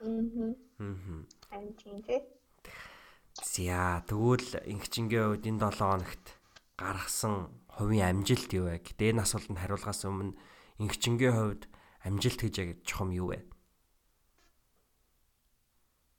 Аа. 0.05 0.64
Аа. 0.79 1.55
Амтин 1.55 2.03
тэ. 2.03 2.27
За 3.39 4.03
тэгвэл 4.09 4.63
ингчингийн 4.67 5.39
хувьд 5.39 5.47
энэ 5.47 5.63
7 5.71 5.79
хоногт 5.79 6.27
гаргасан 6.79 7.51
хувийн 7.71 8.11
амжилт 8.11 8.51
юу 8.55 8.67
вэ? 8.67 8.83
Гэтэ 8.83 9.15
энэ 9.15 9.23
асуултанд 9.23 9.63
хариулгаас 9.63 10.03
өмнө 10.07 10.35
ингчингийн 10.83 11.35
хувьд 11.35 11.63
амжилт 12.03 12.41
гэж 12.43 12.55
яг 12.59 12.71
чухам 12.83 13.11
юу 13.15 13.31
вэ? 13.31 13.39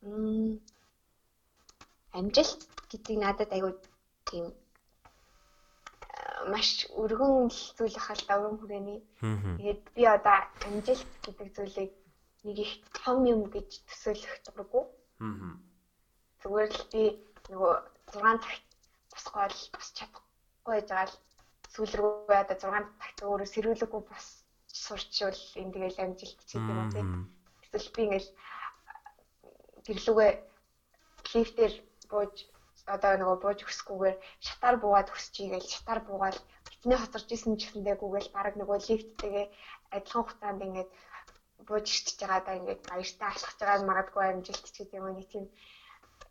Мм 0.08 0.60
амжилт 2.16 2.62
гэдэг 2.92 3.16
надад 3.20 3.52
айгүй 3.52 3.74
тийм 4.30 4.56
маш 6.52 6.88
өргөн 6.96 7.52
зүйл 7.52 7.98
ахал 8.00 8.22
даврын 8.28 8.58
хүрээний. 8.60 9.00
Тэгээд 9.20 9.84
би 9.96 10.04
одоо 10.08 10.38
амжилт 10.68 11.10
гэдэг 11.26 11.48
зүйлийг 11.56 11.92
нэг 12.46 12.58
их 12.66 12.72
том 13.02 13.26
юм 13.26 13.42
гэж 13.50 13.70
төсөөлөх 13.90 14.36
дурггүй. 14.46 14.84
Зүгээр 16.42 16.72
л 16.78 16.86
би 16.94 17.04
нөгөө 17.50 17.74
6 18.14 18.44
цагт 18.46 18.68
босгоол 19.12 19.58
бас 19.74 19.88
чадахгүй 19.98 20.24
байж 20.66 20.88
байгаа 20.90 21.10
л 21.10 21.18
сүүл 21.74 21.94
рүү 21.98 22.12
одоо 22.42 22.58
6 22.62 23.02
цагт 23.02 23.20
өөрөө 23.26 23.50
сэрүүлэггүй 23.54 24.02
бас 24.10 24.26
сурчвал 24.86 25.42
энэ 25.60 25.74
тэгэл 25.74 26.04
амжилт 26.04 26.40
ч 26.46 26.52
гэдэг 26.54 26.76
юм 26.82 26.90
тийм. 26.94 27.10
Эсвэл 27.66 27.94
би 27.96 28.02
ингээл 28.06 28.30
гэрлүүгээ 29.86 30.32
лифтээр 31.34 31.74
бууж 32.12 32.36
одоо 32.96 33.14
нөгөө 33.18 33.38
бууж 33.42 33.60
өсөхгүйгээр 33.66 34.18
шатаар 34.46 34.78
буугаад 34.82 35.10
өсчихье 35.16 35.50
гэж 35.54 35.66
шатаар 35.74 36.02
буугаад 36.06 36.38
битний 36.70 36.98
хоцорч 37.00 37.30
исэн 37.34 37.58
ч 37.58 37.62
гэсэндээ 37.66 37.96
гүгээл 37.98 38.30
баг 38.36 38.54
нөгөө 38.58 38.78
лифттэйгээ 38.86 39.46
адилхан 39.96 40.22
хугацаанд 40.22 40.66
ингээд 40.66 40.90
бууж 41.68 41.86
ирчихэж 41.90 42.20
байгаа 42.22 42.42
даа 42.46 42.60
ингээд 42.60 42.82
баяртай 42.90 43.30
алхаж 43.30 43.58
байгаа 43.60 43.90
магадгүй 43.90 44.24
амжилт 44.26 44.66
ч 44.74 44.76
гэдэг 44.78 45.00
юм 45.00 45.08
нэг 45.16 45.28
тийм 45.32 45.46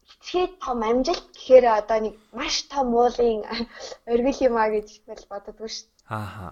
хитрхээ 0.09 0.47
том 0.65 0.81
амжилт 0.91 1.27
гэхээр 1.35 1.65
одоо 1.81 1.99
нэг 2.05 2.15
маш 2.39 2.57
том 2.73 2.89
уулын 2.95 3.41
оргил 4.13 4.41
юм 4.49 4.57
а 4.63 4.67
гэж 4.75 4.89
бэл 5.07 5.31
боддгоо 5.31 5.69
шүү 5.69 5.87
дээ. 5.89 6.17
Ааха. 6.19 6.49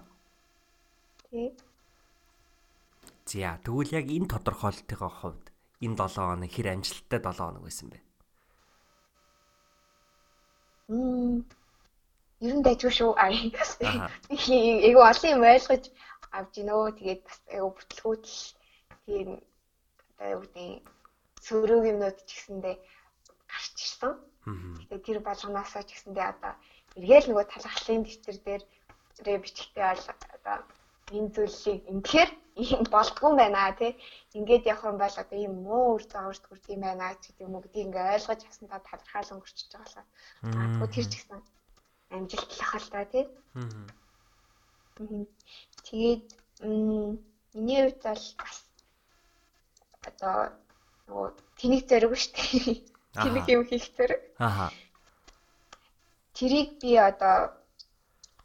Тий. 1.28 1.48
За 3.28 3.58
тэгвэл 3.64 3.96
яг 4.00 4.06
энэ 4.16 4.30
тодорхойлтын 4.32 4.98
хувьд 4.98 5.44
энэ 5.84 5.96
7 5.96 6.28
хоног 6.28 6.52
хэр 6.52 6.68
амжилттай 6.72 7.20
7 7.20 7.40
хоног 7.40 7.62
байсан 7.64 7.88
бэ? 7.92 7.98
Мм. 10.92 11.44
Ер 12.44 12.54
нь 12.56 12.64
дайггүй 12.66 12.92
шүү. 12.92 13.12
Эйгөө 14.86 15.04
олон 15.12 15.30
юм 15.34 15.44
ойлгож 15.52 15.84
авч 16.36 16.50
гинөө. 16.56 16.84
Тэгээд 16.98 17.22
бас 17.24 17.38
эйгөө 17.54 17.70
бүтлгүүтэл 17.76 18.40
тийм 19.07 19.28
одоо 20.18 20.28
юу 20.34 20.42
гэдэг 20.42 20.86
сөрөг 21.46 21.82
юмнууд 21.90 22.18
ч 22.26 22.30
гэсэндээ 22.36 22.76
гарч 23.50 23.76
ирсэн. 23.84 24.12
Тэгээд 24.88 25.07
тэр 25.07 25.18
болгоноосоо 25.26 25.82
ч 25.86 25.90
гэсэндээ 25.92 26.26
одоо 26.32 26.53
эргээл 26.98 27.28
нөгөө 27.28 27.46
талхлын 27.50 28.03
дэвтэр 28.05 28.38
дээр 28.46 28.62
тэрэ 29.16 29.42
бичгтээ 29.42 29.86
бол 29.90 30.07
одоо 30.36 30.57
энэ 31.16 31.32
зүйлийг 31.34 31.82
ингэхээр 31.92 32.30
ийм 32.62 32.82
болдгоо 32.94 33.32
байна 33.36 33.72
тий. 33.80 33.92
Ингээд 34.38 34.68
явах 34.72 34.84
юм 34.90 34.98
бол 35.00 35.16
одоо 35.22 35.38
ийм 35.38 35.55
муу 35.64 35.96
үр 35.96 36.05
зааварт 36.12 36.44
хүрд 36.46 36.64
юм 36.74 36.80
байна 36.84 37.07
гэдэг 37.12 37.44
юм 37.46 37.55
уу 37.55 37.62
гэдгийг 37.64 37.86
ингээ 37.88 38.14
ойлгож 38.16 38.40
яснаа 38.44 38.80
талархаал 38.84 39.32
өнгөрчихөж 39.34 39.72
байгаа 39.72 40.05
болохоор. 40.44 40.80
Аа 40.82 40.92
тэр 40.94 41.07
ч 41.09 41.12
гэсэн 41.16 41.40
амжилтлах 42.14 42.74
л 42.82 42.92
та 42.92 43.03
тий. 43.12 43.24
Тэгээд 45.86 46.24
миний 47.57 47.80
хувьд 47.82 48.03
бол 48.05 48.24
бас 48.42 48.59
одоо 50.09 50.36
нөгөө 51.09 51.28
тэнийг 51.59 51.84
зориг 51.90 52.12
шүү 52.16 52.32
дээ. 52.36 52.76
Тэнийг 53.24 53.46
юм 53.48 53.62
хийх 53.68 53.86
зориг. 53.96 54.22
Аа. 54.38 54.70
Тэрийг 56.36 56.80
би 56.80 56.96
одоо 56.96 57.53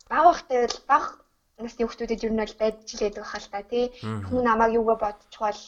баг 0.09 0.23
бахтай 0.27 0.67
бол 0.67 0.79
баг 0.91 1.05
насны 1.57 1.81
хүмүүстэд 1.83 2.25
ер 2.25 2.33
нь 2.33 2.41
бол 2.43 2.55
байджилээд 2.61 3.15
байгаа 3.17 3.41
л 3.41 3.51
та 3.53 3.61
тий. 3.71 3.85
Хүн 4.27 4.41
намайг 4.45 4.77
юугаа 4.77 4.97
бодчихвол 5.01 5.61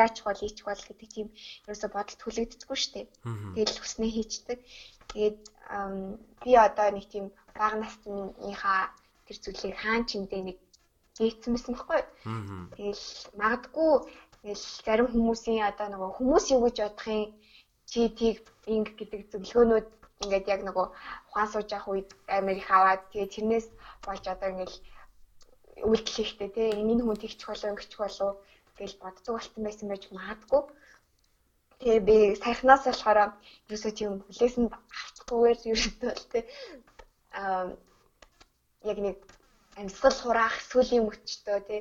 яач 0.00 0.16
бол 0.24 0.40
ийч 0.40 0.58
бол 0.64 0.82
гэдэг 0.88 1.08
тийм 1.12 1.28
ерөөсө 1.68 1.88
бодолт 1.92 2.20
хүлэгдэхгүй 2.22 2.78
шүү 2.78 2.92
дээ. 2.94 3.06
Тэгэл 3.54 3.80
хүснээ 3.80 4.10
хийчдэг. 4.16 4.58
Тэгээд 5.12 5.40
би 6.42 6.50
одоо 6.66 6.88
нэг 6.94 7.04
тийм 7.12 7.24
бага 7.52 7.76
насныхаа 7.84 8.88
тэр 9.26 9.36
зүйлийг 9.44 9.76
хаан 9.76 10.08
чиндээ 10.08 10.42
нэг 10.48 10.58
гээцсэн 11.18 11.52
байсан 11.52 11.74
байхгүй. 11.76 12.00
Тэгэл 12.76 13.04
магадгүй 13.40 13.92
тэгэл 14.46 14.62
зарим 14.86 15.08
хүмүүсийн 15.10 15.66
одоо 15.66 15.90
нөгөө 15.90 16.10
хүмүүс 16.22 16.44
юу 16.54 16.62
гэж 16.70 16.76
бодохын 16.86 17.34
чи 17.90 18.06
тийг 18.14 18.46
инг 18.70 18.94
гэдэг 18.94 19.26
зөвлөгөөнүүд 19.34 19.88
ингээд 20.22 20.46
яг 20.54 20.60
нөгөө 20.62 20.86
ухаан 21.26 21.48
сууж 21.50 21.68
явах 21.74 21.90
үед 21.90 22.10
Америк 22.30 22.70
аваад 22.70 23.02
тэгээ 23.10 23.34
тэрнээс 23.34 23.66
болж 24.06 24.24
одоо 24.30 24.48
ингээд 24.54 24.74
үйлдэл 25.82 26.14
хийхдээ 26.14 26.50
тий 26.54 26.68
энэ 26.78 27.02
хүн 27.02 27.18
тэгчих 27.18 27.48
болоо 27.50 27.70
ингэчих 27.74 27.98
болоо 27.98 28.30
гэж 28.78 28.90
боддог 29.02 29.34
болсон 29.34 29.62
байсан 29.66 29.86
байж 29.90 30.02
магадгүй. 30.14 30.62
Тэгээ 31.82 32.00
би 32.06 32.16
саяхнаас 32.38 32.82
болохоор 32.86 33.18
ерөөсөө 33.66 33.92
тийм 33.98 34.12
хүлээсэнд 34.30 34.72
авчихгүйгээр 34.72 35.58
ерөөдөө 35.74 36.12
л 36.14 36.26
тий. 36.30 36.44
Аа 37.34 37.74
яг 38.86 38.98
нэг 39.02 39.18
амьсгал 39.74 40.16
хураах 40.22 40.56
сүлийн 40.70 41.04
мөчтөө 41.10 41.58
тий 41.66 41.80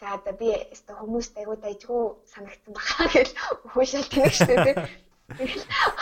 за 0.00 0.06
одоо 0.16 0.34
би 0.40 0.48
өстө 0.74 0.92
хүмүүст 1.00 1.34
айгуу 1.40 1.56
дайггүй 1.60 2.02
санагдсан 2.32 2.72
бахаа 2.76 3.06
гэж 3.14 3.28
уушаал 3.74 4.08
тэнэг 4.12 4.34
штэ 4.36 4.54
тий 4.64 4.74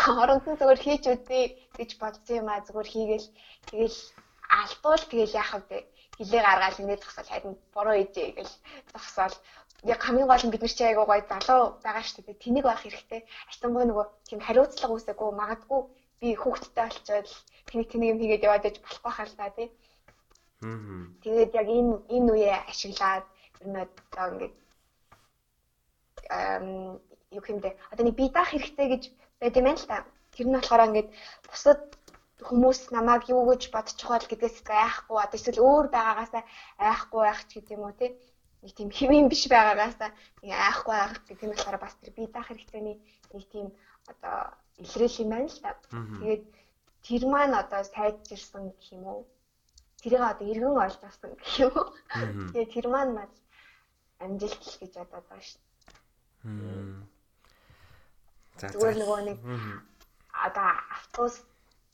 хооронд 0.02 0.44
нь 0.46 0.58
зүгээр 0.60 0.80
хийж 0.84 1.04
үдээ 1.14 1.44
гэж 1.78 1.90
бодсон 2.02 2.36
юм 2.40 2.48
а 2.52 2.64
зүгээр 2.66 2.88
хийгээл 2.92 3.28
тэгэл 3.70 3.98
алдуул 4.60 5.04
тэгэл 5.10 5.38
яах 5.40 5.52
вэ 5.70 5.78
хилээ 6.18 6.42
гаргаал 6.44 6.80
ингээд 6.82 7.02
зогсоол 7.02 7.30
харин 7.30 7.54
буруу 7.74 7.94
ээжээ 8.02 8.28
гэж 8.38 8.50
зогсоол 8.92 9.36
яг 9.92 10.00
хамгийн 10.02 10.28
гол 10.28 10.44
нь 10.44 10.52
бид 10.52 10.62
нар 10.62 10.74
чи 10.76 10.84
айгуу 10.84 11.06
гоё 11.08 11.22
залуу 11.28 11.62
байгаа 11.84 12.04
шүү 12.04 12.22
дээ. 12.24 12.42
Тэнийг 12.44 12.64
байх 12.66 12.80
хэрэгтэй. 12.82 13.20
Ачтамбай 13.50 13.84
нөгөө 13.86 14.06
тийм 14.28 14.40
хариуцлага 14.40 14.94
үүсэхгүй 14.94 15.30
магадгүй 15.40 15.80
би 16.20 16.28
хүүхдтэй 16.40 16.84
болчоод 16.88 17.28
тэнийг 17.68 17.88
тэнийг 17.90 18.12
юм 18.12 18.20
хийгээд 18.20 18.46
яваад 18.46 18.68
иж 18.70 18.76
болох 18.80 19.02
байхаа 19.04 19.26
л 19.28 19.38
та 19.38 19.48
тий. 19.56 19.68
Тэгээд 21.22 21.52
яг 21.60 21.68
энэ 21.68 21.92
энэ 22.16 22.30
үеэ 22.32 22.56
ашиглаад 22.70 23.24
одоо 23.72 24.26
ингээд 24.32 24.54
эм 26.30 26.68
юу 27.36 27.42
хэмдэ 27.44 27.70
одоо 27.92 28.04
нэг 28.04 28.16
би 28.16 28.28
даах 28.28 28.50
хэрэгтэй 28.52 28.88
гэж 28.92 29.02
байт 29.40 29.56
юм 29.56 29.66
байна 29.66 29.80
л 29.80 29.90
та. 29.90 29.98
Тэр 30.34 30.46
нь 30.48 30.56
болохоор 30.56 30.86
ингээд 30.88 31.08
бусад 31.48 31.80
хүмүүс 32.46 32.80
намайг 32.96 33.24
юу 33.32 33.42
гэж 33.48 33.62
бодчих 33.74 34.08
бол 34.10 34.26
гэдгээс 34.30 34.58
айхгүй 34.68 35.18
одоо 35.22 35.38
эсвэл 35.38 35.64
өөр 35.64 35.86
байгаагаасаа 35.94 36.42
айхгүй 36.78 37.20
байх 37.24 37.40
ч 37.48 37.50
гэдэг 37.56 37.76
юм 37.76 37.86
уу 37.86 37.94
тий 37.96 38.10
нэг 38.64 38.72
тийм 38.76 38.90
хэвэн 38.90 39.28
биш 39.28 39.44
байгаагаасаа 39.48 40.10
нэг 40.42 40.52
айхгүй 40.52 40.94
байх 40.96 41.14
гэх 41.28 41.44
юм 41.44 41.52
болохоор 41.52 41.78
бас 41.80 41.94
тэр 42.00 42.12
би 42.16 42.24
даах 42.28 42.48
хэрэгтэйний 42.48 42.96
нэг 43.32 43.44
тийм 43.52 43.66
одоо 44.12 44.36
илрээл 44.82 45.22
юм 45.22 45.30
байна 45.30 45.48
л 45.52 45.60
та. 45.62 45.70
Тэгээд 46.20 46.44
тэр 47.04 47.22
маань 47.28 47.54
одоо 47.62 47.80
сайжирсан 47.84 48.64
гэх 48.72 48.88
юм 48.96 49.04
уу? 49.04 49.20
Тэрийг 50.00 50.22
одоо 50.24 50.46
эргэн 50.48 50.76
олж 50.84 51.00
авсан 51.04 51.30
гэх 51.36 51.52
юм 51.64 51.72
уу? 51.76 51.86
Тэгээд 52.52 52.72
тэр 52.74 52.86
маань 52.88 53.12
маань 53.16 53.34
амжилт 54.20 54.62
л 54.62 54.78
гэж 54.80 54.92
бодоод 54.98 55.26
байгаа 55.28 55.42
шүү. 55.48 55.60
За 58.60 58.66
зүгээр 58.70 58.96
нөгөө 59.00 59.20
нэг 59.28 59.38
одоо 60.46 60.70
автобус 60.96 61.34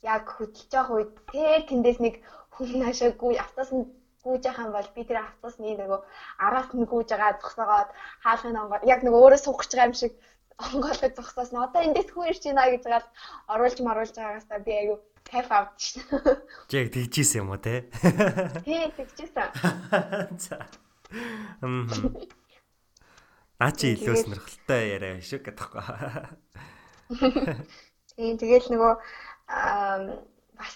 яг 0.01 0.25
хөдөлж 0.29 0.69
явах 0.73 0.91
үед 0.93 1.11
тэр 1.31 1.61
тэндээс 1.69 1.99
нэг 2.01 2.15
хүн 2.53 2.69
наашаагүй 2.81 3.37
автоос 3.41 3.71
нь 3.73 3.85
гүйж 4.25 4.43
яхаа 4.45 4.69
бол 4.69 4.89
би 4.95 5.01
тэр 5.05 5.19
автосны 5.21 5.73
нөгөө 5.77 6.01
араас 6.45 6.69
нь 6.77 6.89
гүйж 6.91 7.09
байгаа 7.09 7.39
зогсоогоод 7.41 7.89
хаалхын 8.23 8.61
онгоо 8.61 8.79
яг 8.93 9.01
нөгөө 9.01 9.21
өөрөө 9.21 9.41
суух 9.41 9.59
гэж 9.61 9.71
байгаа 9.73 9.89
юм 9.89 9.97
шиг 9.97 10.13
онгоолгож 10.65 11.13
зогсоос 11.17 11.49
нь 11.53 11.63
одоо 11.65 11.81
эндээс 11.81 12.09
хүн 12.13 12.29
ирж 12.29 12.43
байна 12.45 12.69
гэж 12.69 12.83
гал 12.85 13.07
оруулж 13.53 13.77
маруулж 13.81 14.13
байгаагаас 14.13 14.47
та 14.49 14.61
би 14.65 14.71
айгу 14.77 14.95
кайф 15.25 15.49
авч 15.49 15.79
шин. 15.79 16.03
Чи 16.69 16.75
яг 16.81 16.87
тэгжсэн 16.93 17.41
юм 17.41 17.49
уу 17.53 17.61
те? 17.61 17.89
Тий, 18.65 18.89
тэгжсэн. 18.97 19.49
За. 20.45 20.57
Мм. 21.61 21.89
Наачи 23.61 23.93
илүү 23.93 24.15
сонирхолтой 24.17 24.81
яриа 24.95 25.21
шүү 25.21 25.39
гэдэг 25.45 25.55
таахгүй. 25.59 25.83
Тийм 28.15 28.35
тэгэл 28.41 28.67
нөгөө 28.73 28.93
бас 30.57 30.75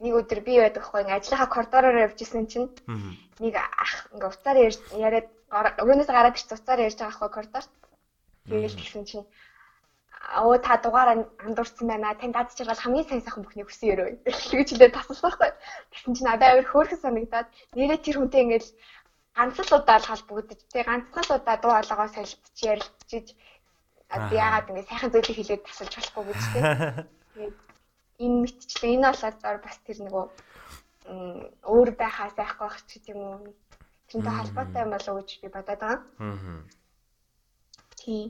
нэг 0.00 0.14
өдөр 0.20 0.40
би 0.46 0.54
байдаг 0.62 0.82
хгүй 0.86 1.02
ингээ 1.04 1.18
ажлынхаа 1.18 1.50
коридороор 1.52 2.04
явжсэн 2.06 2.46
чинь 2.46 2.70
нэг 3.42 3.54
ах 3.58 4.08
ингээ 4.14 4.30
уцаар 4.30 4.56
яриад 4.94 5.28
өрөөнөөс 5.52 6.08
гараад 6.08 6.38
ирч 6.38 6.48
уцаар 6.48 6.80
ярьж 6.86 6.98
байгаа 6.98 7.16
хгүй 7.18 7.30
коридорт. 7.34 7.72
Тэгэл 8.48 8.78
тэгсэн 8.78 9.04
чинь 9.04 9.26
оо 10.36 10.58
та 10.58 10.76
дугаараа 10.76 11.24
андуурсан 11.46 11.88
байна. 11.88 12.14
Танд 12.20 12.34
дад 12.34 12.52
чиргал 12.56 12.76
хамгийн 12.76 13.08
сайн 13.08 13.22
сайхан 13.22 13.44
бүхнийг 13.44 13.68
хүсэн 13.68 13.88
өрөө. 13.92 14.08
Тэгж 14.52 14.68
хэлээд 14.76 14.96
тасалсан 14.96 15.32
хгүй. 15.32 15.50
Тэгсэн 15.92 16.12
чинь 16.14 16.28
надад 16.28 16.52
авир 16.52 16.66
хөөрхөн 16.68 17.00
санагдаад 17.00 17.48
нэрээ 17.76 17.98
тэр 18.04 18.16
хүнтэй 18.20 18.42
ингээл 18.44 18.68
ганц 19.38 19.56
л 19.62 19.76
удаа 19.78 19.98
л 20.02 20.10
холбогдож 20.10 20.60
тэг 20.66 20.90
ганцхан 20.90 21.22
л 21.22 21.36
удаа 21.38 21.56
дуу 21.62 21.72
хоолойгоо 21.78 22.08
солилцож 22.10 22.58
ярилцж 22.58 23.26
яагаад 24.10 24.66
ингэ 24.74 24.88
сайхан 24.90 25.12
зүйлийг 25.14 25.38
хэлээд 25.38 25.62
тасалж 25.62 25.94
болохгүй 25.94 26.24
гэж. 26.26 26.42
Тэгээд 26.50 27.56
энэ 28.24 28.36
мэтчлээ 28.42 28.92
энэ 28.98 29.06
болоод 29.14 29.62
бас 29.62 29.78
тэр 29.86 29.98
нөгөө 30.02 30.26
өөр 31.70 31.90
байхаас 31.94 32.34
айхгүй 32.34 32.66
байх 32.66 32.82
ч 32.82 32.90
гэдэм 32.98 33.20
үү. 33.22 33.54
Тэрнтэй 34.10 34.34
холбоотой 34.34 34.82
юм 34.82 34.90
болов 34.92 35.12
уу 35.14 35.20
гэж 35.22 35.30
би 35.38 35.48
бодоод 35.54 35.80
байгаа. 35.80 36.02
Аа. 36.18 36.62
Тийм. 37.94 38.26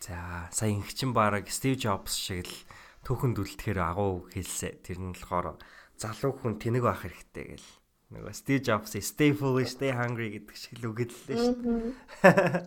За, 0.00 0.48
сая 0.48 0.70
ингэчин 0.72 1.12
бараг 1.12 1.50
Стив 1.52 1.76
Джобс 1.76 2.16
шиг 2.16 2.48
л 2.48 2.56
түүхэнд 3.04 3.36
үлдэхээр 3.36 3.78
агуу 3.84 4.30
хэлсэ. 4.32 4.80
Тэр 4.80 4.98
нь 5.02 5.12
болохоор 5.12 5.60
залуу 6.00 6.32
хүн 6.32 6.56
тэнэг 6.56 6.88
байх 6.88 7.04
хэрэгтэй 7.04 7.44
гэл. 7.58 7.68
Нөгөө 8.10 8.32
Стив 8.34 8.58
Джобс 8.66 8.96
stay 9.06 9.30
foolish, 9.30 9.70
stay 9.78 9.94
hungry 9.94 10.34
гэдэг 10.34 10.56
шиг 10.58 10.82
л 10.82 10.90
үгэллээ 10.90 11.36
шүү 11.38 11.54
дээ. 11.62 12.66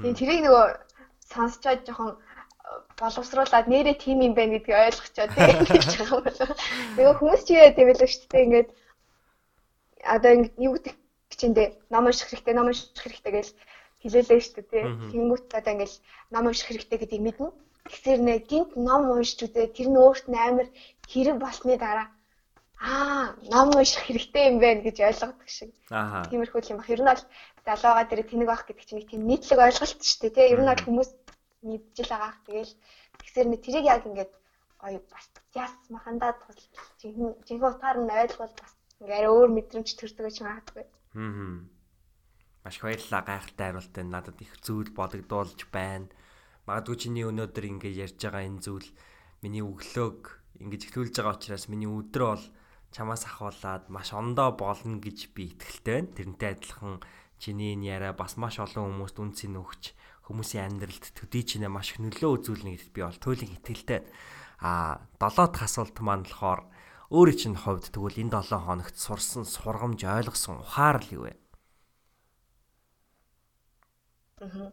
Тийм 0.00 0.14
тэрийг 0.18 0.40
нөгөө 0.48 0.66
сонсчоод 1.28 1.84
жоохон 1.84 2.16
боловсруулад 2.96 3.68
нэрээ 3.68 3.96
тим 4.00 4.24
юм 4.24 4.32
байна 4.32 4.56
гэдгийг 4.56 4.80
ойлгочоо 4.80 5.26
тийм 5.28 5.58
гэж 5.68 5.84
байгаа 5.92 6.16
юм 6.16 6.24
болоо. 6.24 6.50
Тэгээ 6.96 7.18
хүмүүс 7.20 7.42
ч 7.44 7.48
яа 7.52 7.76
тийм 7.76 7.86
байлаа 7.92 8.08
шүү 8.08 8.28
дээ 8.32 8.44
ингээд 8.48 8.68
одоо 10.14 10.30
ингэ 10.32 10.50
юу 10.64 10.72
гэдэг 10.76 10.94
чиндээ 11.40 11.68
ном 11.92 12.04
унших 12.08 12.28
хэрэгтэй, 12.32 12.54
ном 12.56 12.68
унших 12.72 12.96
хэрэгтэй 12.96 13.32
гэж 13.36 13.48
хэлээлээ 14.00 14.40
шүү 14.40 14.54
дээ 14.56 14.68
тийм. 14.72 14.88
Тэнгүүт 15.12 15.46
одоо 15.52 15.72
ингээл 15.76 15.96
ном 16.32 16.44
унших 16.48 16.66
хэрэгтэй 16.68 16.98
гэдгийг 17.00 17.24
мэднэ. 17.28 17.48
Тэгэхээр 17.92 18.20
нэ 18.24 18.34
гинт 18.48 18.72
ном 18.76 19.02
уншиж 19.12 19.38
үзээ 19.44 19.68
тэр 19.76 19.88
нь 19.92 20.00
өөрт 20.00 20.26
нь 20.32 20.36
амар 20.36 20.68
хэрэг 21.10 21.36
болсны 21.40 21.76
дараа 21.76 22.08
аа 22.80 23.36
ном 23.52 23.76
унших 23.76 24.08
хэрэгтэй 24.08 24.44
юм 24.50 24.56
байна 24.64 24.80
гэж 24.80 24.96
ойлгодог 25.04 25.48
шиг. 25.48 25.70
Тиймэрхүү 26.32 26.72
юм 26.72 26.80
бах. 26.80 26.88
Ер 26.88 27.00
нь 27.04 27.10
бол 27.12 27.24
залууга 27.68 28.02
дээр 28.08 28.24
тэнэг 28.24 28.48
байх 28.48 28.64
гэдэг 28.64 28.84
чинь 28.88 28.98
нэг 29.04 29.08
тийм 29.12 29.22
нийтлэг 29.28 29.60
ойлголт 29.60 30.00
шүү 30.00 30.18
дээ 30.20 30.32
тийм. 30.32 30.52
Ер 30.56 30.60
нь 30.64 30.70
бол 30.72 30.84
хүмүүс 30.88 31.10
мэдчихэл 31.60 32.12
байгаа. 32.16 32.34
Тэгэл 32.48 32.72
тэгсэр 33.20 33.46
нэг 33.52 33.60
тэрийг 33.60 33.84
яг 33.84 34.02
ингээд 34.08 34.32
гоё 34.80 35.00
бас 35.12 35.26
яс 35.52 35.74
махандаа 35.92 36.32
жинхэнэ 37.00 37.68
утгаар 37.68 37.98
нь 38.00 38.08
ойлгол 38.08 38.54
бас 38.56 38.72
ингээд 39.04 39.28
өөр 39.28 39.50
мэдрэмж 39.52 39.88
төрдөг 40.00 40.24
гэж 40.24 40.36
магадгүй. 40.40 40.84
Аа. 41.20 41.60
Маш 42.64 42.76
баярлалаа 42.80 43.22
гайхалтай 43.28 43.66
хариултаа 43.68 44.04
надад 44.04 44.38
их 44.40 44.52
зүйл 44.64 44.88
бодогдуулж 44.96 45.68
байна. 45.68 46.08
Магадгүй 46.64 46.96
чиний 46.96 47.24
өнөөдөр 47.28 47.64
ингэ 47.68 47.88
ярьж 47.92 48.20
байгаа 48.20 48.44
энэ 48.48 48.64
зүйл 48.64 48.88
миний 49.44 49.64
өглөөг 49.64 50.22
ингэж 50.64 50.82
ихлүүлж 50.88 51.14
байгаа 51.16 51.36
учраас 51.36 51.64
миний 51.72 51.88
өдрөө 51.88 52.28
бол 52.28 52.44
чамаас 52.90 53.24
ахуулаад 53.26 53.86
маш 53.88 54.10
ондоо 54.12 54.50
болно 54.54 54.98
гэж 54.98 55.30
би 55.34 55.54
итгэлтэй 55.54 56.02
байна. 56.02 56.14
Тэрнтэй 56.14 56.50
адилхан 56.54 57.00
чиний 57.38 57.74
энэ 57.74 57.86
яриа 57.96 58.12
бас 58.12 58.36
маш 58.36 58.58
олон 58.58 59.00
хүмүүст 59.00 59.16
үнцэн 59.22 59.56
өгч 59.56 59.94
хүмүүсийн 60.26 60.66
амьдралд 60.76 61.04
төдий 61.14 61.42
чинээ 61.42 61.70
маш 61.70 61.94
их 61.94 62.02
нөлөө 62.02 62.30
үзүүлнэ 62.38 62.70
гэдэгт 62.76 62.94
би 62.94 63.02
бол 63.02 63.18
туйлын 63.18 63.56
итгэлтэй. 63.58 64.00
А 64.60 65.00
долоо 65.18 65.46
дахь 65.48 65.66
асуулт 65.66 65.96
маань 66.04 66.26
болохоор 66.26 66.68
өөрийн 67.10 67.38
чинь 67.38 67.58
хувьд 67.58 67.90
тэгвэл 67.90 68.22
энэ 68.22 68.38
7 68.38 68.60
хоногт 68.62 68.96
сурсан 68.98 69.42
сургамж 69.42 70.04
ойлгосон 70.06 70.62
ухаарл 70.62 71.08
юу 71.10 71.24
вэ? 71.26 71.34
Аа. 74.44 74.70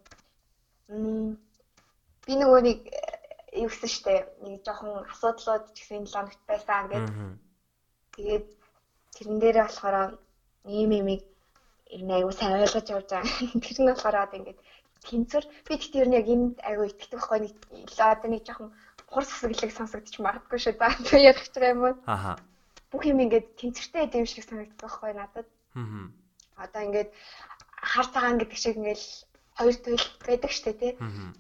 Би 2.27 2.33
нөгөө 2.35 2.61
нэг 2.61 2.79
э, 2.91 3.63
юу 3.63 3.71
гэсэн 3.71 3.89
штэ 3.89 4.13
нэг 4.43 4.61
жоохон 4.61 5.07
асуудлууд 5.07 5.71
гэсэн 5.73 6.05
7 6.05 6.13
хоногт 6.13 6.41
байсан 6.45 6.85
гэдэг. 6.91 7.46
Тэгээд 8.17 8.45
тэрэн 9.15 9.37
дээрээ 9.39 9.65
болохоор 9.65 9.95
ийм 10.65 10.91
юм 10.99 11.07
ийм 11.95 12.09
аягүй 12.11 12.33
сайн 12.35 12.57
ойлгож 12.57 12.87
явж 12.89 13.07
байгаа. 13.13 13.35
Тэр 13.63 13.77
нь 13.79 13.89
болохоор 13.89 14.17
одоо 14.25 14.37
ингээд 14.39 14.59
тэнцвэр 15.07 15.45
би 15.67 15.73
тэгтээ 15.77 16.01
ер 16.03 16.09
нь 16.09 16.17
яг 16.19 16.27
энд 16.27 16.55
аягүй 16.67 16.87
итгэдэг 16.89 17.19
байхгүй 17.21 17.39
нэг 17.45 17.55
одоо 17.95 18.29
нэг 18.29 18.41
жоохон 18.43 18.69
хурц 19.11 19.29
хэсэглэг 19.31 19.71
сонсогдчих 19.71 20.19
магадгүй 20.25 20.59
шүү. 20.59 20.75
За 20.81 20.89
би 20.97 21.17
ярих 21.29 21.45
гэж 21.45 21.53
байгаа 21.55 21.75
юм 21.75 21.83
уу? 21.85 21.95
Аха. 22.09 22.31
Бүх 22.91 23.03
юм 23.07 23.23
ингээд 23.23 23.47
тэнцвэртэй 23.59 24.19
юм 24.19 24.27
шиг 24.27 24.43
санагддаг 24.43 24.81
байхгүй 24.81 25.13
надад. 25.15 25.47
Аа. 25.77 26.09
Одоо 26.63 26.81
ингээд 26.87 27.09
хар 27.91 28.07
цагаан 28.11 28.37
гэдэг 28.41 28.59
шиг 28.59 28.75
ингээд 28.81 29.01
хоёр 29.57 29.75
туйл 29.85 30.05
байдаг 30.27 30.51
штэ 30.51 30.73
тий. 30.73 30.91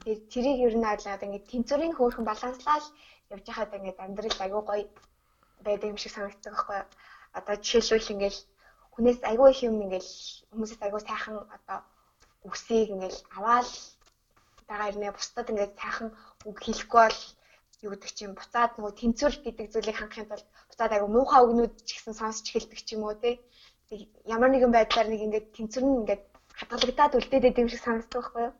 Тэгээд 0.01 0.21
тэрийг 0.31 0.57
ер 0.67 0.75
нь 0.77 0.89
ойлгоод 0.93 1.25
ингээд 1.25 1.49
тэнцвэрийн 1.51 1.93
хөөрхөн 1.95 2.25
баланслал 2.27 2.85
явж 3.33 3.45
хахад 3.49 3.77
ингээд 3.77 3.99
амьдрал 3.99 4.39
аягүй 4.41 4.63
гоё 4.63 4.85
байдаг 5.65 5.87
юм 5.91 5.99
шиг 5.99 6.11
санагддаг 6.13 6.53
байхгүй. 6.53 6.79
Одоо 7.37 7.55
жишээлбэл 7.67 8.13
ингээд 8.13 8.37
хүнээс 8.93 9.19
аягүй 9.29 9.49
их 9.51 9.61
юм 9.69 9.75
ингээд 9.85 10.07
хүмүүсээс 10.51 10.81
аягүй 10.81 11.01
сайхан 11.05 11.35
одоо 11.57 11.79
үсийг 12.49 12.89
ингээл 12.93 13.19
аваал 13.37 13.71
дагаа 14.69 14.89
ирнэ 14.89 15.11
бусдад 15.13 15.51
ингээд 15.51 15.73
сайхан 15.81 16.09
үг 16.49 16.57
хэлэхгүй 16.61 17.01
бол 17.05 17.19
юу 17.85 17.91
гэдэг 17.93 18.11
чинь 18.17 18.37
буцаад 18.37 18.71
нөгөө 18.75 18.93
тэнцвэр 18.97 19.35
гэдэг 19.45 19.67
зүйлийг 19.69 19.97
хангахын 19.97 20.29
тулд 20.29 20.47
буцаад 20.69 20.91
айгу 20.93 21.07
муухай 21.13 21.41
үгнүүд 21.45 21.73
ч 21.87 21.89
гэсэн 21.93 22.15
сонсч 22.17 22.45
эхэлдэг 22.49 22.79
ч 22.81 22.89
юм 22.95 23.03
уу 23.05 23.15
тий. 23.21 23.35
Ямар 24.25 24.49
нэгэн 24.51 24.73
байдлаар 24.73 25.07
нэг 25.09 25.21
ингээд 25.25 25.47
тэнцвэр 25.55 25.85
нь 25.85 25.97
ингээд 26.01 26.23
хадгалагдаад 26.57 27.17
үлдээд 27.17 27.47
идэв 27.47 27.63
юм 27.63 27.69
шиг 27.71 27.81
санагддаг 27.85 28.17
байхгүй 28.17 28.43
юу? 28.49 28.53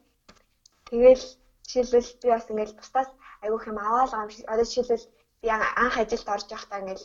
Тэгэл 0.87 1.25
жишээлбэл 1.65 2.11
би 2.21 2.27
бас 2.29 2.45
ингээд 2.51 2.77
бусдаас 2.77 3.09
айгу 3.43 3.57
хэм 3.57 3.77
аваал 3.81 4.11
гам 4.13 4.29
шиг 4.29 4.45
одоо 4.45 4.65
жишээлбэл 4.69 5.05
би 5.41 5.47
анх 5.83 5.95
ажилд 6.03 6.27
орж 6.35 6.47
байхдаа 6.49 6.79
ингээд 6.81 7.03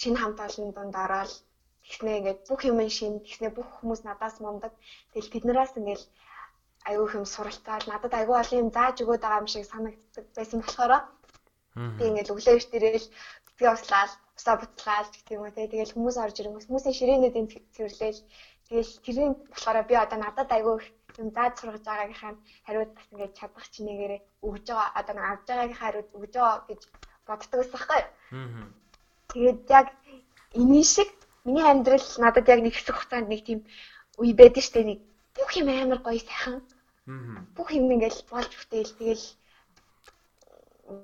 шинэ 0.00 0.18
хамт 0.20 0.38
олон 0.46 0.68
дунд 0.76 0.94
ороод 1.04 1.32
тэгснээ 1.84 2.18
ингээд 2.18 2.40
бүх 2.48 2.60
юм 2.70 2.78
шин 2.96 3.12
тэгснээ 3.24 3.52
бүх 3.56 3.68
хүмүүс 3.76 4.00
надаас 4.04 4.36
мундаг. 4.44 4.72
Тэгэл 5.12 5.32
тэднээс 5.32 5.72
ингээд 5.80 6.02
аюу 6.90 7.06
хэм 7.10 7.24
суралцаад 7.34 7.84
надад 7.88 8.12
аюу 8.20 8.34
олон 8.42 8.60
юм 8.62 8.70
зааж 8.76 8.96
өгöd 9.02 9.22
байгаа 9.22 9.42
юм 9.42 9.48
шиг 9.52 9.64
санагддаг 9.68 10.26
байсан 10.36 10.60
болохоор 10.62 10.92
би 11.98 12.02
ингээд 12.08 12.32
өглөө 12.32 12.54
эрт 12.58 12.72
ирээл 12.76 13.06
битгий 13.46 13.70
услаад 13.76 14.12
усаа 14.38 14.54
юм 15.34 15.42
уу 15.42 15.54
те. 15.54 15.72
Тэгэл 15.72 15.94
хүмүүс 15.94 16.16
орж 16.24 16.36
ирэнгүүс 16.38 16.68
хүмүүсийн 16.68 16.98
ширээнүүдийн 16.98 17.48
цэвэрлээл 17.74 18.20
тэгэл 18.66 18.92
тэрийн 19.04 19.32
болохоор 19.52 19.78
би 19.90 19.94
одоо 20.04 20.18
надад 20.20 20.50
аюу 20.56 20.76
юм 21.22 21.28
зааж 21.36 21.54
сургаж 21.58 21.82
байгаагийнхаа 21.86 22.32
хариуд 22.66 22.90
бас 22.96 23.06
ингээд 23.12 23.38
чадах 23.38 23.66
чинээгээр 23.74 24.14
өгж 24.46 24.64
байгаа 24.68 24.90
одоо 25.00 25.14
авж 25.30 25.44
байгаагийнхаа 25.48 25.84
хариуд 25.86 26.08
өгж 26.18 26.32
байгаа 26.36 26.66
гэж 26.68 26.82
боддог 27.28 27.60
байсан 27.60 27.76
байхгүй. 27.76 28.02
Тэгээд 29.28 29.60
яг 29.70 29.86
энэ 30.56 30.82
шиг 30.82 31.10
Миний 31.48 31.64
амьдрал 31.64 32.04
надад 32.18 32.46
яг 32.52 32.60
нэг 32.60 32.76
хэсэг 32.76 32.92
хугацаанд 32.92 33.32
нэг 33.32 33.40
тийм 33.40 33.64
үе 34.20 34.36
байдаг 34.36 34.60
штэ 34.60 34.84
нэг 34.84 35.00
бүх 35.32 35.50
юм 35.56 35.72
амар 35.72 36.04
гоё 36.04 36.20
сайхан. 36.20 36.60
Бүх 37.56 37.72
юм 37.72 37.88
ингээл 37.88 38.20
болж 38.28 38.52
бүтээл 38.52 38.92
тэгэл 39.00 39.26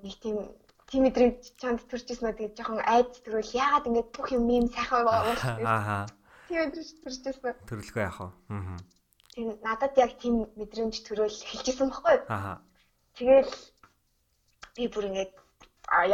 нэг 0.04 0.14
тийм 0.20 0.36
тийм 0.84 1.00
мэдрэмж 1.08 1.40
чанд 1.56 1.80
төрчихсөн 1.88 2.28
маа 2.28 2.36
тэгээд 2.36 2.58
жоохон 2.60 2.84
айд 2.84 3.08
төрөл 3.24 3.56
яагаад 3.56 3.88
ингээд 3.88 4.10
бүх 4.12 4.28
юм 4.36 4.44
юм 4.52 4.66
сайхан 4.68 5.00
болчихсон. 5.08 5.64
Аа. 5.64 6.04
Тийм 6.52 6.60
мэдрэмж 6.60 6.90
төрчихсөн. 7.00 7.56
Төрөлгөө 7.64 8.04
яах 8.04 8.20
вэ? 8.20 8.28
Аа. 8.52 8.76
Тийм 9.32 9.48
надад 9.64 9.96
яг 9.96 10.12
тийм 10.20 10.34
мэдрэмж 10.60 10.96
төрөл 11.08 11.32
хэлчихсэн 11.32 11.88
баггүй. 11.88 12.16
Аа. 12.28 12.60
Тэгэл 13.16 13.54
би 14.76 14.92
бүр 14.92 15.08
ингээд 15.08 15.32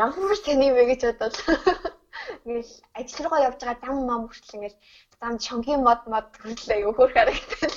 ямар 0.04 0.38
тань 0.44 0.64
юм 0.68 0.74
бэ 0.76 0.84
гэж 0.90 1.00
бодоод 1.08 1.36
Ингээл 2.44 2.72
ажил 2.98 3.22
руугаа 3.24 3.46
явж 3.48 3.60
байгаа 3.60 3.80
зам 3.84 3.96
мам 4.08 4.22
хүртэл 4.28 4.56
ингээл 4.56 4.78
зам 5.20 5.34
чонгийн 5.44 5.82
мод 5.86 6.02
мод 6.12 6.28
хүртэл 6.40 6.74
аягүй 6.74 6.94
хөөх 6.96 7.12
харагдсан. 7.16 7.72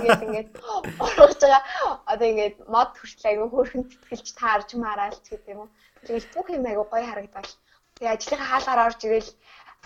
Тэгээд 0.00 0.24
ингээд 0.26 0.50
орж 1.22 1.40
байгаа 1.42 1.62
одоо 2.12 2.26
ингээд 2.30 2.56
мод 2.74 2.90
хүртэл 2.98 3.28
аягүй 3.30 3.48
хөөрхөн 3.50 3.84
тэтгэлж 3.90 4.28
таарж 4.40 4.68
мараалч 4.74 5.24
гэдэг 5.28 5.52
юм 5.54 5.60
уу. 5.62 5.70
Тэгээд 6.06 6.26
бүх 6.34 6.46
юм 6.56 6.64
аягүй 6.66 6.86
гоё 6.90 7.06
харагдал. 7.08 7.50
Тэгээд 7.94 8.14
ажлынхаа 8.14 8.48
хаалгаар 8.50 8.80
орж 8.86 9.00
ирэл 9.06 9.30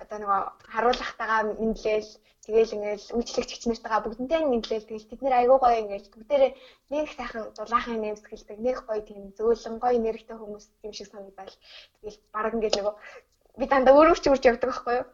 одоо 0.03 0.19
нөгөө 0.19 0.41
харуулахтайгаа 0.73 1.41
мэдлээл 1.63 2.11
Тэгээл 2.45 2.77
ингээл 2.77 3.07
үйлчлэгч 3.17 3.51
хичнээнтэйгээ 3.57 4.05
бүгднтэй 4.05 4.41
мэдлээл 4.45 4.85
тэгэл 4.85 5.09
тэд 5.09 5.21
нэр 5.25 5.35
айгуу 5.41 5.59
гоё 5.65 5.81
ингээл 5.81 6.13
бүгдээрээ 6.13 6.53
нэг 6.93 7.07
сайхан 7.17 7.45
дулаахан 7.57 7.99
нэмсгэлдэг 8.05 8.59
нэг 8.61 8.77
гоё 8.85 9.01
тийм 9.01 9.33
зөөлөн 9.33 9.77
гоё 9.81 9.97
нэрхтэй 9.97 10.37
хүмүүс 10.37 10.67
юм 10.85 10.93
шиг 10.93 11.09
санагдал. 11.09 11.57
Тэгэл 12.05 12.19
баг 12.37 12.53
ингээл 12.53 12.79
нөгөө 12.85 12.95
би 13.61 13.65
дандаа 13.65 13.97
өөрөвч 13.97 14.25
үрж 14.29 14.45
явдаг 14.45 14.69
байхгүй 14.69 14.95
юу? 15.01 15.07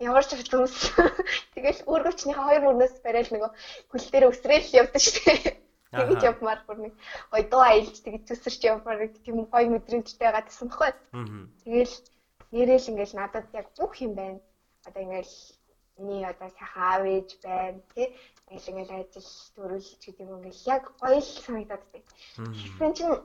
Ямар 0.00 0.24
ч 0.24 0.32
хүмүүс. 0.32 0.74
Тэгэл 1.54 1.80
өөрөвчнийхээ 1.92 2.46
хоёр 2.48 2.62
мөрнөөс 2.64 2.94
барайл 3.04 3.30
нөгөө 3.36 3.50
хөл 3.92 4.06
дээр 4.08 4.28
өсрөөл 4.32 4.68
явдаг 4.80 5.02
шүү 5.04 5.22
дээ. 5.28 5.40
Тэгэж 5.98 6.20
явмаар 6.24 6.60
бүр 6.64 6.78
нэг 6.88 6.94
гоё 7.28 7.44
дуу 7.52 7.62
аялж 7.68 7.96
тэгэж 8.00 8.22
төсөрч 8.32 8.60
явмаар 8.64 9.12
тийм 9.24 9.44
гоё 9.52 9.66
мэдрэмжтэй 9.72 10.24
байгаа 10.24 10.48
гэсэн 10.48 10.72
байхгүй 10.72 10.88
юу? 10.88 11.52
Тэгэл 11.64 11.94
нэрэл 12.52 12.90
ингээл 12.90 13.14
надад 13.18 13.46
яг 13.52 13.66
бүх 13.78 13.92
юм 14.04 14.12
байна. 14.14 14.40
Одоо 14.86 15.02
ингээл 15.02 15.34
миний 15.98 16.24
одоо 16.24 16.48
сайхан 16.48 16.82
аав 16.82 17.02
ээж 17.04 17.30
байна 17.42 17.80
тий. 17.94 18.08
Ингээл 18.48 18.70
ингээл 18.72 18.96
ажил 18.98 19.30
төрүүлж 19.56 19.88
гэдэг 20.04 20.26
юм 20.26 20.38
ингээл 20.38 20.68
яг 20.74 20.84
гоё 21.00 21.18
л 21.18 21.30
санагдаад 21.44 21.84
байна. 21.92 22.08
Тэгсэн 22.36 22.92
чинь 22.96 23.16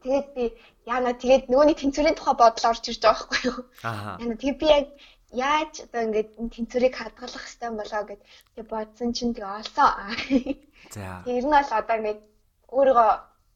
Тэгээд 0.00 0.28
би 0.32 0.44
яана 0.88 1.12
тэгээд 1.12 1.52
нөгөөний 1.52 1.76
тэнцвэрийн 1.76 2.16
тухай 2.16 2.32
бодол 2.40 2.70
орж 2.72 2.84
ирж 2.88 3.04
байгаа 3.04 3.20
байхгүй 3.20 3.40
юу? 3.52 3.60
Аа. 3.84 4.16
Яна 4.16 4.34
тэгээд 4.40 4.60
би 4.60 4.66
яг 4.72 4.86
яаж 5.28 5.72
одоо 5.84 6.00
ингээд 6.08 6.30
тэнцвэрийг 6.56 6.94
хадгалах 6.96 7.44
хэрэгтэй 7.44 7.70
болоо 7.76 8.02
гэд 8.08 8.22
тэг 8.56 8.64
бодсон 8.72 9.12
чинь 9.12 9.36
тэг 9.36 9.44
олсон. 9.44 9.92
За. 10.96 11.20
Тэр 11.28 11.44
нь 11.44 11.52
бол 11.52 11.70
одоо 11.80 11.96
ингээд 12.00 12.20
өөрийгөө 12.72 13.10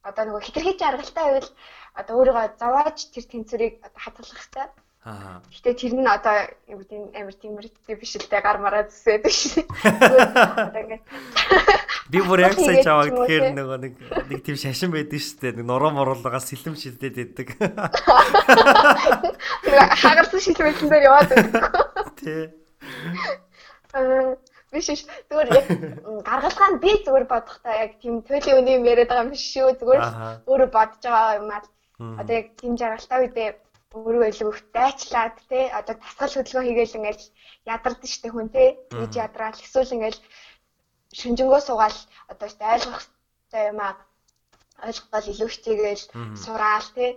одоо 0.04 0.22
нөгөө 0.28 0.44
хитрхи 0.44 0.76
жаргалтай 0.76 1.24
байвал 1.24 1.50
одоо 1.96 2.14
өөрийгөө 2.20 2.46
зовоож 2.60 2.98
тэр 3.08 3.24
тэнцвэрийг 3.24 3.74
одоо 3.80 4.00
хадгалах 4.04 4.36
хэрэгтэй. 4.36 4.68
Аа. 5.04 5.40
Гэтэ 5.52 5.72
тэр 5.80 5.94
нь 6.00 6.08
одоо 6.08 6.36
юу 6.68 6.80
гэдэг 6.80 6.96
нь 7.00 7.12
амар 7.12 7.36
тиймэрхүү 7.36 7.96
биш 7.96 8.12
л 8.20 8.28
дээ 8.28 8.40
гар 8.40 8.58
мараа 8.60 8.84
зүсээд 8.88 9.24
шүү. 9.28 9.64
Одоо 9.84 10.80
ингээд 10.80 11.04
Би 12.12 12.20
бүр 12.20 12.40
яг 12.44 12.56
сая 12.56 12.84
чаваг 12.84 13.12
тэгэхээр 13.12 13.52
нөгөө 13.56 13.78
нэг 13.84 13.92
нэг 14.28 14.40
тийм 14.44 14.56
шашин 14.60 14.92
байдаг 14.92 15.20
шүү 15.20 15.40
дээ. 15.40 15.56
Нэг 15.60 15.66
нуруу 15.68 15.92
моруулгаа 15.92 16.40
сэлэм 16.40 16.76
шилдээд 16.76 17.16
байдаг. 17.20 17.48
Хагарсан 20.04 20.40
шилмэлэн 20.40 20.88
дээр 20.88 21.04
яваад 21.08 21.28
байдаг. 21.32 21.64
Тий. 22.20 22.48
Аа 23.92 24.36
биш 24.74 24.86
биш. 24.92 25.02
Зүгээр 25.28 25.48
яг 25.58 25.66
гаргалгаа 26.28 26.68
нь 26.72 26.82
би 26.84 26.90
зүгээр 27.04 27.26
бодохдоо 27.32 27.74
яг 27.84 27.92
тийм 28.02 28.14
төлөв 28.28 28.58
үний 28.60 28.76
юм 28.78 28.88
яриад 28.92 29.08
байгаа 29.10 29.24
юм 29.24 29.34
биш 29.34 29.44
шүү. 29.52 29.78
Зүгээр 29.80 30.02
өөрөө 30.50 30.68
бодож 30.76 31.02
байгаа 31.06 31.38
юм 31.40 31.48
аа. 31.54 31.62
Одоо 32.20 32.34
яг 32.40 32.46
тийм 32.60 32.72
жаргалтай 32.80 33.18
үедээ 33.22 33.50
өөрөө 33.94 34.26
илүү 34.32 34.50
дайчлаад 34.74 35.36
те 35.50 35.60
одоо 35.78 35.94
тасгал 36.02 36.34
хөдөлгөөн 36.34 36.66
хийгээл 36.66 36.98
ингээл 36.98 37.24
ядардаг 37.72 38.10
штэ 38.10 38.28
хүн 38.30 38.48
те. 38.54 38.64
Тэгж 38.90 39.14
ядраал. 39.24 39.62
Эсвэл 39.62 39.94
ингээл 39.94 40.20
шинжэнгөө 41.18 41.60
суугаал 41.62 41.98
одоо 42.32 42.48
ч 42.50 42.58
ойлгох 42.58 43.00
хэрэгтэй 43.06 43.64
юм 43.70 43.80
аа. 43.86 43.94
Ойлгохгол 44.86 45.30
илүү 45.30 45.48
хичээгээл 45.50 46.04
сураал 46.42 46.88
тий 46.96 47.10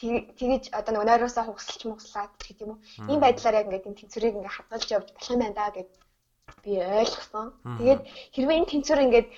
тэгэж 0.00 0.64
одоо 0.78 0.92
нэг 0.92 1.04
нойроосоо 1.08 1.44
хугасалж 1.44 1.82
мугслаад 1.84 2.32
гэдэг 2.40 2.64
юм 2.64 2.72
уу. 2.72 2.80
Ийм 3.10 3.20
байдлаар 3.20 3.58
яг 3.60 3.66
ингээд 3.68 3.88
энэ 3.88 3.98
тэнцвэрийг 4.00 4.36
ингээд 4.36 4.56
хадгалж 4.56 4.88
явж 4.96 5.08
болох 5.12 5.30
юм 5.32 5.40
байна 5.40 5.56
да 5.56 5.66
гэд 5.76 5.90
би 6.64 6.72
ойлгосон. 6.80 7.46
Тэгээд 7.78 8.00
хэрвээ 8.34 8.58
энэ 8.58 8.70
тэнцвэр 8.70 9.04
ингээд 9.06 9.28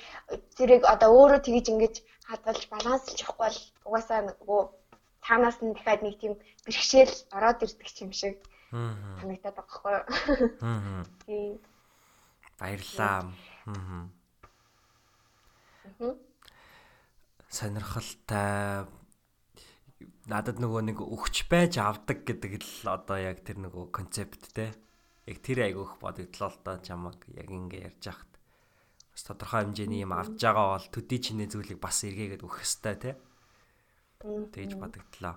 зэрэг 0.57 0.83
одоо 0.95 1.11
өөрөө 1.13 1.41
тэгэж 1.45 1.67
ингээд 1.73 1.97
хадгалж 2.29 2.63
баланслж 2.73 3.19
явахгүй 3.21 3.43
бол 3.47 3.59
угаасаа 3.89 4.21
нөгөө 4.29 4.63
таанаас 5.27 5.59
нь 5.63 5.75
дахиад 5.77 6.03
нэг 6.03 6.17
тийм 6.19 6.35
бэрхшээл 6.65 7.15
ороод 7.37 7.63
ирдэг 7.65 7.89
юм 8.03 8.13
шиг 8.13 8.37
санагдаад 9.21 9.57
байгаа 9.57 9.67
байхгүй 9.69 9.93
юу. 11.29 11.61
Баярлаа. 12.59 13.31
Аа. 13.67 14.09
сонирхолтой 17.53 18.89
надад 20.31 20.57
нөгөө 20.63 20.83
нэг 20.89 20.99
өгч 21.05 21.51
байж 21.53 21.77
авдаг 21.83 22.25
гэдэг 22.25 22.63
л 22.63 22.89
одоо 22.89 23.19
яг 23.21 23.45
тэр 23.45 23.61
нөгөө 23.61 23.91
концепт 23.93 24.49
те. 24.57 24.73
Яг 25.27 25.39
тэр 25.39 25.71
айгүйх 25.71 26.03
бодогдлоо 26.03 26.51
л 26.51 26.59
доо 26.67 26.77
чамаг 26.83 27.23
яг 27.31 27.47
ингэ 27.47 27.79
ярьж 27.87 28.03
хахад. 28.11 28.33
Бас 29.13 29.23
тодорхой 29.23 29.63
хэмжээний 29.63 30.03
юм 30.03 30.17
авж 30.17 30.41
байгаа 30.41 30.81
бол 30.81 30.89
төдий 30.91 31.21
чиний 31.23 31.47
зүйлийг 31.47 31.79
бас 31.79 32.03
эргээгээд 32.03 32.43
өгөх 32.43 32.65
хэвээр 32.65 32.99
те. 32.99 33.13
Тэгж 34.23 34.73
бодогдлоо. 34.81 35.37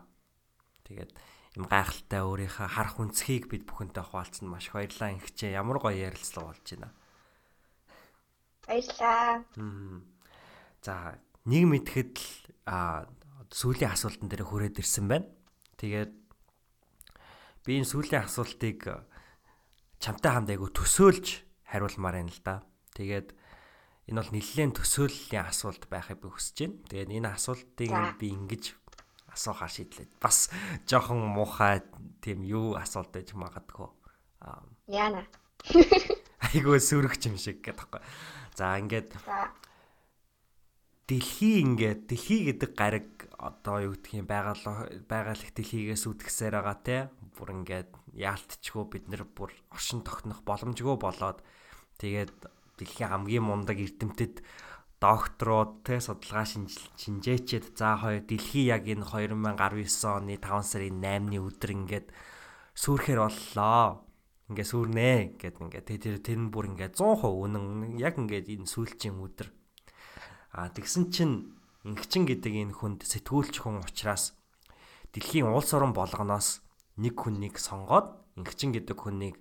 Тэгээд 0.90 1.12
юм 1.58 1.66
гайхалтай 1.70 2.22
өөрийнхөө 2.26 2.68
харах 2.68 2.98
үнцгийг 2.98 3.46
бид 3.52 3.64
бүхэнтэй 3.70 4.04
хуваалцсан 4.04 4.48
маш 4.50 4.68
их 4.70 4.76
баярлалаа 4.76 5.14
ингэчээ. 5.16 5.58
Ямар 5.58 5.78
гоё 5.80 5.98
ярилцлага 5.98 6.52
болж 6.52 6.66
байна. 6.66 6.90
Баярлалаа. 8.66 9.46
За 10.82 10.94
нэг 11.46 11.64
мэдхэд 11.70 12.14
л 12.18 13.08
сүүлийн 13.54 13.94
асуултан 13.94 14.28
дээр 14.28 14.44
хүрээд 14.50 14.82
ирсэн 14.82 15.06
байна. 15.08 15.30
Тэгээд 15.78 16.14
би 17.66 17.72
энэ 17.80 17.88
сүүлийн 17.88 18.26
асуултыг 18.26 18.80
чамтай 20.00 20.32
хамт 20.32 20.50
айгу 20.52 20.70
төсөөлж 20.72 21.46
хариулмаар 21.70 22.22
байна 22.22 22.32
л 22.32 22.42
да. 22.44 22.64
Тэгээд 22.96 23.36
энэ 24.10 24.20
бол 24.22 24.32
нэлээд 24.32 24.78
төсөөллийн 24.80 25.46
асуулт 25.50 25.84
байхыг 25.90 26.22
би 26.22 26.30
хүсэж 26.30 26.58
байна. 26.64 26.78
Тэгээд 26.90 27.12
энэ 27.16 27.30
асуултыг 27.36 27.92
би 28.20 28.28
ингэж 28.32 28.64
асуухаар 29.36 29.72
шийдлээ. 29.72 30.08
Бас 30.22 30.48
жоохон 30.88 31.20
муухай 31.20 31.84
тийм 32.24 32.46
юу 32.48 32.80
асуулт 32.80 33.12
байж 33.12 33.36
магадгүй. 33.36 33.92
Яна. 34.88 35.28
Айгуу 36.54 36.80
сүрэгч 36.80 37.28
юм 37.28 37.38
шиг 37.42 37.60
гэдэг 37.66 37.76
таахгүй. 37.76 38.02
За 38.56 38.78
ингээд 38.80 39.12
дэлхий 41.10 41.62
ингээд 41.62 42.08
дэлхий 42.08 42.42
гэдэг 42.50 42.72
гариг 42.78 43.10
одоо 43.38 43.92
юу 43.92 43.94
гэдгийг 43.94 44.26
байгаль 44.26 44.64
байгаль 45.10 45.44
дэлхийгээс 45.54 46.06
үтгсээр 46.10 46.56
байгаа 46.62 46.78
те 46.82 46.98
бүр 47.38 47.62
ингээд 47.62 47.90
яалтчгүй 48.16 48.84
бид 48.90 49.06
нэр 49.12 49.28
бүр 49.28 49.52
оршин 49.70 50.02
тогтнох 50.02 50.42
боломжгүй 50.48 50.96
болоод 50.96 51.44
тэгээд 52.00 52.34
дэлхийн 52.80 53.12
хамгийн 53.12 53.44
мундаг 53.44 53.78
эрдэмтэд 53.80 54.44
докторууд 55.00 55.84
те 55.84 56.00
судалгаа 56.00 56.48
шинжээчэд 56.48 57.76
за 57.76 58.00
хоёр 58.00 58.24
дэлхий 58.24 58.72
яг 58.72 58.88
энэ 58.88 59.04
2019 59.04 59.60
оны 60.08 60.36
5 60.40 60.64
сарын 60.64 60.98
8-ны 61.04 61.38
өдөр 61.44 61.72
ингээд 61.76 62.08
сүрхээр 62.74 63.20
боллоо. 63.20 64.08
Ингээ 64.50 64.68
сүрнэ 64.72 65.12
гэд 65.42 65.56
ингээ 65.62 65.84
тэр 65.84 66.18
тэр 66.24 66.40
нь 66.40 66.50
бүр 66.50 66.72
ингээ 66.72 66.96
100% 66.96 67.28
үнэн 67.28 68.00
яг 68.00 68.16
ингээ 68.16 68.56
энэ 68.56 68.72
сүүлчийн 68.72 69.20
өдөр. 69.20 69.52
А 70.56 70.72
тэгсэн 70.72 71.12
чинь 71.12 71.56
Ингэчин 71.86 72.26
гэдэг 72.26 72.54
энэ 72.66 72.74
хүнд 72.74 73.06
сэтгүүлч 73.06 73.62
хүн 73.62 73.86
учраас 73.86 74.34
дэлхийн 75.14 75.46
улс 75.46 75.70
орон 75.70 75.94
болгоноос 75.94 76.65
нэг 76.98 77.14
хүнийг 77.16 77.56
сонгоод 77.60 78.16
ингэчин 78.40 78.72
гэдэг 78.76 78.98
хүнийг 78.98 79.36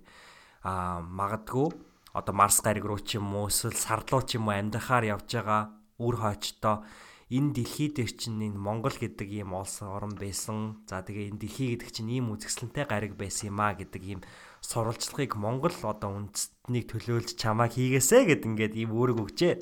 а 0.63 0.99
магадгүй 1.01 1.71
одоо 2.15 2.33
Марс 2.35 2.59
гариг 2.63 2.85
руу 2.87 2.99
ч 2.99 3.19
юм 3.19 3.35
уу 3.35 3.51
эсвэл 3.51 3.75
сар 3.75 4.01
руу 4.07 4.23
ч 4.23 4.39
юм 4.39 4.47
уу 4.47 4.55
амьдрахаар 4.55 5.07
явж 5.11 5.29
байгаа 5.29 5.75
үр 5.99 6.15
хойчтой 6.19 6.83
энэ 7.29 7.57
дэлхий 7.57 7.89
дээр 7.89 8.11
чинь 8.13 8.37
энэ 8.37 8.61
Монгол 8.61 8.93
гэдэг 8.93 9.25
ийм 9.33 9.57
улс 9.57 9.81
орон 9.81 10.13
байсан. 10.13 10.85
За 10.85 11.01
тэгээ 11.01 11.33
энэ 11.33 11.41
дэлхий 11.41 11.73
гэдэг 11.73 11.89
чинь 11.89 12.13
ийм 12.13 12.29
үзэсгэлэнтэй 12.29 12.85
гариг 12.85 13.13
байсан 13.17 13.49
юм 13.49 13.59
а 13.65 13.73
гэдэг 13.73 14.03
ийм 14.05 14.21
сурвалжлагыг 14.61 15.33
Монгол 15.33 15.73
одоо 15.81 16.13
үндэстнийг 16.13 16.85
төлөөлж 16.85 17.33
чамаа 17.33 17.65
хийгээсэ 17.65 18.29
гэд 18.29 18.45
ингээд 18.45 18.73
ийм 18.77 18.93
үүрэг 18.93 19.17
өгчээ. 19.25 19.53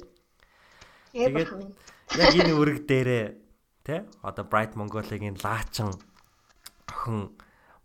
Тэгээд 1.16 1.52
яг 2.20 2.34
энэ 2.36 2.52
үрэг 2.52 2.84
дээрээ 2.84 3.26
тэ 3.88 3.96
одоо 4.20 4.44
Bright 4.44 4.76
Mongolia-гийн 4.76 5.39
лаачин 5.39 5.96
охин 6.91 7.32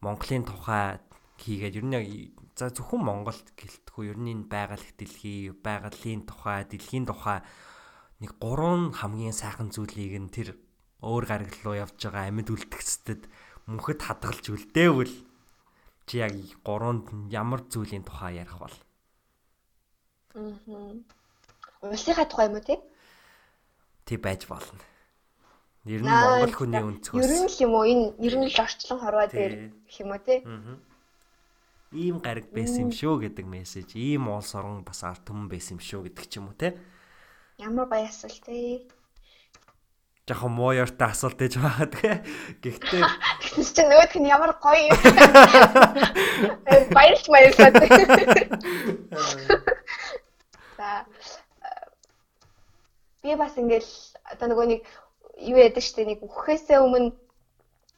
Монголын 0.04 0.44
тухай 0.46 1.02
хийгээд 1.42 1.78
ер 1.78 1.86
нь 1.86 1.96
яг 1.98 2.06
за 2.58 2.70
зөвхөн 2.74 3.02
Монголд 3.02 3.46
гэлтгүй 3.54 4.10
ер 4.10 4.18
нь 4.18 4.32
энэ 4.34 4.50
байгаль 4.50 4.86
дэлхий, 4.98 5.54
байгалийн 5.54 6.26
тухай, 6.26 6.66
дэлхийн 6.66 7.06
тухай 7.06 7.42
нэг 8.18 8.34
гурван 8.42 8.90
хамгийн 8.94 9.34
сайхан 9.34 9.70
зүйлийг 9.70 10.14
нь 10.18 10.30
тэр 10.34 10.58
өөр 11.02 11.24
гариг 11.30 11.54
руу 11.62 11.78
явж 11.78 11.98
байгаа 11.98 12.26
амьд 12.26 12.50
үлдгэцтэд 12.50 13.30
мөнхөд 13.70 14.00
хадгалж 14.02 14.44
үлдээвэл 14.50 15.14
чи 16.06 16.14
яг 16.18 16.34
гурванд 16.66 17.06
ямар 17.30 17.62
зүйлийн 17.70 18.02
тухай 18.02 18.42
ярих 18.42 18.58
бол? 18.58 18.76
Аа. 20.34 20.98
Улсынхаа 21.86 22.26
тухай 22.26 22.50
юм 22.50 22.58
уу 22.58 22.66
тий? 22.66 22.78
тий 24.08 24.18
байж 24.18 24.48
болно. 24.50 24.82
Ер 25.86 26.02
нь 26.02 26.10
Монгол 26.10 26.54
хүний 26.56 26.82
өнцгөөс. 26.82 27.22
Ер 27.22 27.32
нь 27.38 27.50
л 27.50 27.62
юм 27.62 27.72
уу 27.78 27.86
энэ 27.86 28.06
ер 28.18 28.34
нь 28.40 28.50
л 28.50 28.58
орчлон 28.58 28.98
хорвоо 28.98 29.26
дээр 29.30 29.70
гэх 29.86 29.96
юм 30.02 30.10
уу 30.10 30.20
тий. 30.24 30.42
Ийм 31.94 32.18
гариг 32.18 32.50
байсан 32.50 32.90
юм 32.90 32.92
шүү 32.92 33.28
гэдэг 33.28 33.46
мессеж. 33.46 33.94
Ийм 33.94 34.28
улс 34.28 34.52
орон 34.58 34.82
бас 34.82 35.06
арт 35.06 35.24
түмэн 35.24 35.48
байсан 35.48 35.78
юм 35.78 35.82
шүү 35.84 36.10
гэдэг 36.10 36.24
ч 36.28 36.42
юм 36.42 36.50
уу 36.50 36.56
тий. 36.58 36.74
Ямар 37.62 37.88
асуулт 37.88 38.42
тий. 38.44 38.90
Жохо 40.28 40.48
муу 40.52 40.76
яртай 40.76 41.08
асуулт 41.08 41.40
ээж 41.40 41.56
байгаа 41.56 41.88
тэгээ. 41.88 42.16
Гэхдээ 42.60 43.02
чи 43.72 43.82
нөгөөх 43.88 44.12
нь 44.20 44.28
ямар 44.28 44.52
гоё 44.60 44.92
юм. 44.92 45.00
Баярлж 46.92 47.24
баярлаад. 47.32 47.80
За 50.76 51.08
би 53.24 53.32
бас 53.40 53.56
ингээл 53.56 53.88
одоо 54.28 54.46
нөгөө 54.52 54.66
нэг 54.68 54.84
юу 55.38 55.58
яадаг 55.58 55.84
штэ 55.84 56.04
нэг 56.04 56.18
үхэхээсээ 56.26 56.78
өмнө 56.82 57.14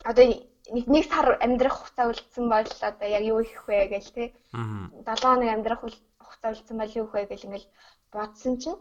одоо 0.05 0.25
нэг 0.29 0.87
нэг 0.87 1.05
сар 1.11 1.39
амьдрах 1.41 1.77
хугацаа 1.77 2.07
үлдсэн 2.13 2.47
бол 2.49 2.69
одоо 2.69 3.09
яг 3.09 3.25
юу 3.25 3.41
их 3.41 3.65
вэ 3.67 3.89
те. 4.15 4.33
Аа. 4.53 4.89
7 5.05 5.25
хоног 5.25 5.49
амьдрах 5.49 5.81
хугацаа 5.81 6.53
үлдсэн 6.53 6.77
бол 6.79 6.93
юу 6.95 7.07
их 7.09 7.15
вэ 7.15 7.27
гэл 7.27 7.47
ингээл 7.49 7.69
бодсон 8.13 8.55
чинь 8.63 8.79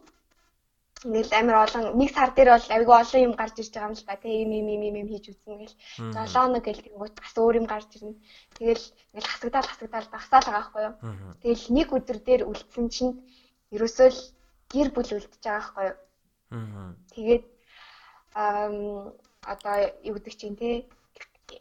ингээл 1.06 1.38
амар 1.40 1.58
олон 1.66 1.98
нэг 1.98 2.10
сар 2.12 2.32
дээр 2.36 2.50
бол 2.54 2.68
айгүй 2.76 2.96
олон 3.00 3.26
юм 3.28 3.34
гарч 3.40 3.56
ирж 3.58 3.72
байгаа 3.74 3.90
юм 3.90 3.96
л 3.98 4.06
та 4.06 4.16
тийм 4.20 4.50
юм 4.60 4.68
юм 4.76 4.82
юм 4.88 4.96
юм 5.02 5.08
хийж 5.10 5.26
үзнэ 5.32 5.56
гэл 5.60 5.76
7 6.14 6.36
хоног 6.36 6.64
гэл 6.64 6.84
тэнгуут 6.84 7.16
бас 7.16 7.34
өөр 7.40 7.56
юм 7.60 7.68
гарч 7.72 7.90
ирнэ. 7.96 8.20
Тэгэл 8.60 8.86
ингээл 9.16 9.32
хасагдаал 9.32 9.68
хасагдаал 9.70 10.08
багсаал 10.12 10.46
байгаа 10.46 10.60
байхгүй 10.60 10.84
юу. 10.88 10.96
Тэгэл 11.42 11.66
нэг 11.76 11.88
өдөр 11.96 12.18
дээр 12.28 12.42
үлдсэн 12.52 12.86
чинь 12.94 13.14
ерөөсөө 13.74 14.08
л 14.14 14.22
гэр 14.74 14.88
бүл 14.94 15.10
үлдчихэж 15.16 15.44
байгаа 15.48 15.64
байхгүй 15.64 15.86
юу. 15.90 15.98
Тэгээд 17.16 17.44
одоо 18.34 19.78
юу 20.04 20.14
гэдэг 20.16 20.36
чинь 20.38 20.60
те 20.60 20.70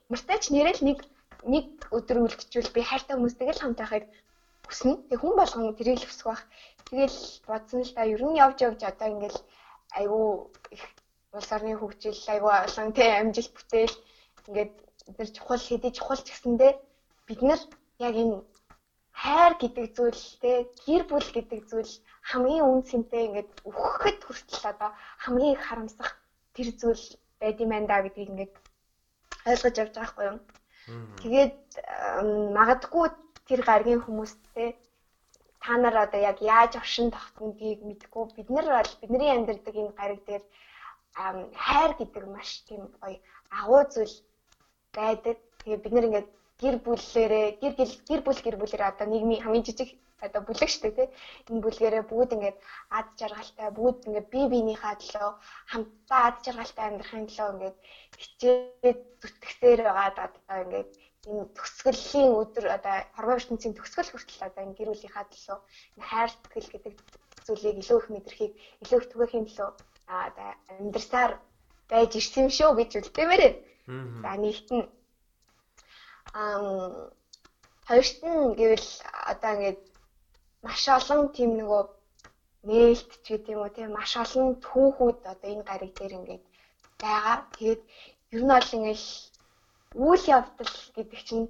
мартач 0.09 0.51
нэрэл 0.51 0.83
нэг 0.85 0.99
нэг 1.45 1.67
өдөр 1.97 2.19
үлдчихвэл 2.27 2.75
би 2.75 2.83
хайртай 2.83 3.15
хүмүүстэйг 3.17 3.49
л 3.55 3.63
хамт 3.63 3.81
байхыг 3.81 4.05
хүснэ. 4.67 4.93
Тэг 5.09 5.19
хүн 5.21 5.35
болгон 5.39 5.77
тэрийг 5.79 6.03
л 6.03 6.09
хүсэх 6.09 6.27
байх. 6.29 6.43
Тэгэл 6.91 7.19
бодсон 7.49 7.81
л 7.87 7.95
да 7.97 8.03
ер 8.05 8.23
нь 8.27 8.39
явж 8.45 8.59
явж 8.67 8.81
одоо 8.85 9.09
ингээл 9.09 9.39
айгүй 9.99 10.27
их 10.75 10.85
улс 11.33 11.51
орны 11.57 11.73
хөгжил 11.79 12.21
айгүй 12.35 12.53
олон 12.67 12.89
те 12.97 13.05
амжилт 13.21 13.53
бүтээл 13.57 13.97
ингээд 14.49 14.73
тэр 15.17 15.29
чухал 15.37 15.63
хэдий 15.65 15.93
чухал 15.97 16.21
ч 16.21 16.29
гэсэндээ 16.33 16.73
бид 17.27 17.41
нар 17.49 17.61
яг 18.07 18.15
энэ 18.23 18.39
хайр 19.23 19.53
гэдэг 19.61 19.87
зүйл 19.97 20.23
те 20.43 20.51
гэр 20.85 21.03
бүл 21.11 21.29
гэдэг 21.37 21.61
зүйл 21.71 21.93
хамгийн 22.31 22.69
үн 22.71 22.83
цэнтэй 22.89 23.23
ингээд 23.29 23.51
өгөхөд 23.69 24.19
хүртэл 24.25 24.65
одоо 24.73 24.91
хамгийн 25.23 25.55
их 25.57 25.63
харамсах 25.65 26.11
тэр 26.59 26.69
зүйл 26.81 27.05
байд 27.41 27.63
юм 27.63 27.71
байна 27.71 27.87
да 27.87 28.03
гэдгийг 28.03 28.31
ингээд 28.31 28.55
ойлгож 29.51 29.77
авч 29.79 29.95
байгаа 29.95 30.11
хгүй 30.11 30.27
юу. 30.31 30.39
Тэгээд 31.23 31.57
магадгүй 32.59 33.07
тэр 33.49 33.61
гаргийн 33.69 34.03
хүмүүстэй 34.03 34.69
та 35.63 35.73
нар 35.77 35.97
одоо 36.05 36.21
яг 36.31 36.39
яаж 36.43 36.73
оршин 36.83 37.09
тогтнодгийг 37.15 37.81
мэдэхгүй 37.87 38.25
бид 38.37 38.49
нар 38.51 38.67
бол 38.77 38.93
бидний 39.01 39.31
амьдардаг 39.33 39.75
энэ 39.81 39.97
гариг 40.01 40.21
дээр 40.27 40.45
хайр 41.67 41.93
гэдэг 41.99 42.25
маш 42.35 42.51
тийм 42.67 42.83
гоё 43.01 43.19
агуу 43.59 43.83
зүйл 43.93 44.17
байдаг. 44.97 45.37
Тэгээ 45.61 45.83
бид 45.85 45.93
нар 45.95 46.07
ингээд 46.09 46.29
гэр 46.63 46.77
бүлээрээ 46.85 47.47
гэр 47.63 47.75
гэр 48.09 48.21
бүл 48.27 48.41
гэр 48.45 48.57
бүлээрээ 48.59 48.91
одоо 48.93 49.07
нийгмийн 49.09 49.43
хамгийн 49.43 49.67
жижиг 49.67 49.91
одоо 50.27 50.43
бүлэг 50.45 50.71
штэ 50.71 50.91
тий. 50.97 51.09
Энэ 51.49 51.63
бүлгэрээ 51.65 52.05
бүгд 52.11 52.31
ингээд 52.37 52.59
ад 52.99 53.09
жаргалтай 53.21 53.69
бүгд 53.79 54.07
ингээд 54.09 54.29
бие 54.33 54.47
биенийхээ 54.53 54.95
төлөө 54.99 55.31
хамтдаа 55.71 56.21
ад 56.29 56.37
жаргалтай 56.45 56.85
амьдрахын 56.87 57.27
төлөө 57.29 57.49
ингээд 57.55 57.77
хичээд 58.21 59.01
зүтгэсээр 59.21 59.81
байгаа 59.87 60.07
одоо 60.11 60.59
ингээд 60.65 60.91
энэ 61.29 61.45
төгсгөлийн 61.57 62.31
өдөр 62.41 62.67
одоо 62.77 62.97
хорвоо 63.17 63.37
ертөнцийн 63.39 63.75
төгсгөл 63.77 64.11
хүртэл 64.11 64.47
одоо 64.49 64.63
энэ 64.65 64.77
гэр 64.79 64.91
бүлийнхаа 64.91 65.27
төлөө 65.29 65.59
хайр 66.09 66.31
сэтгэл 66.33 66.73
гэдэг 66.73 66.95
зүйлийг 67.47 67.77
илүү 67.83 67.99
их 68.01 68.09
мэдрэхийг 68.13 68.53
илүү 68.83 68.99
их 69.01 69.11
түгээхийн 69.13 69.47
төлөө 69.49 69.71
одоо 70.27 70.51
амьдрсаар 70.79 71.33
байж 71.91 72.11
ирсэн 72.17 72.47
юм 72.47 72.51
шүү 72.57 72.71
гэж 72.79 72.91
үлдээмээр. 73.01 73.55
За 74.23 74.31
нэгт 74.37 74.69
нь 74.77 74.85
ам 76.35 76.65
хоёрт 77.89 78.19
нь 78.23 78.55
гэвэл 78.59 78.89
одоо 79.33 79.51
ингээд 79.57 79.81
маш 80.65 80.83
олон 80.99 81.23
тийм 81.37 81.51
нөгөө 81.61 81.83
нээлт 82.69 83.11
ч 83.25 83.27
гэдэг 83.31 83.55
юм 83.55 83.63
уу 83.63 83.71
тийм 83.77 83.91
маш 83.99 84.13
олон 84.25 84.49
түүхүүд 84.67 85.19
одоо 85.33 85.49
энэ 85.55 85.69
гариг 85.71 85.93
дээр 85.97 86.13
ингээд 86.19 86.45
байгаа. 87.03 87.37
Тэгээд 87.55 87.83
ер 88.35 88.43
нь 88.43 88.53
бол 88.55 88.71
ингээд 88.77 89.05
үйл 90.07 90.25
явдал 90.37 90.75
гэдэг 90.97 91.21
чинь 91.29 91.47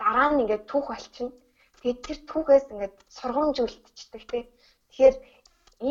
дараа 0.00 0.28
нь 0.32 0.40
ингээд 0.42 0.64
түүх 0.70 0.86
болчихно. 0.90 1.32
Тэгээд 1.80 2.00
тэр 2.06 2.18
түүхээс 2.30 2.66
ингээд 2.72 2.96
сургамж 3.16 3.56
үлдчихдэг 3.60 4.22
тийм. 4.30 4.46
Тэгэхээр 4.88 5.16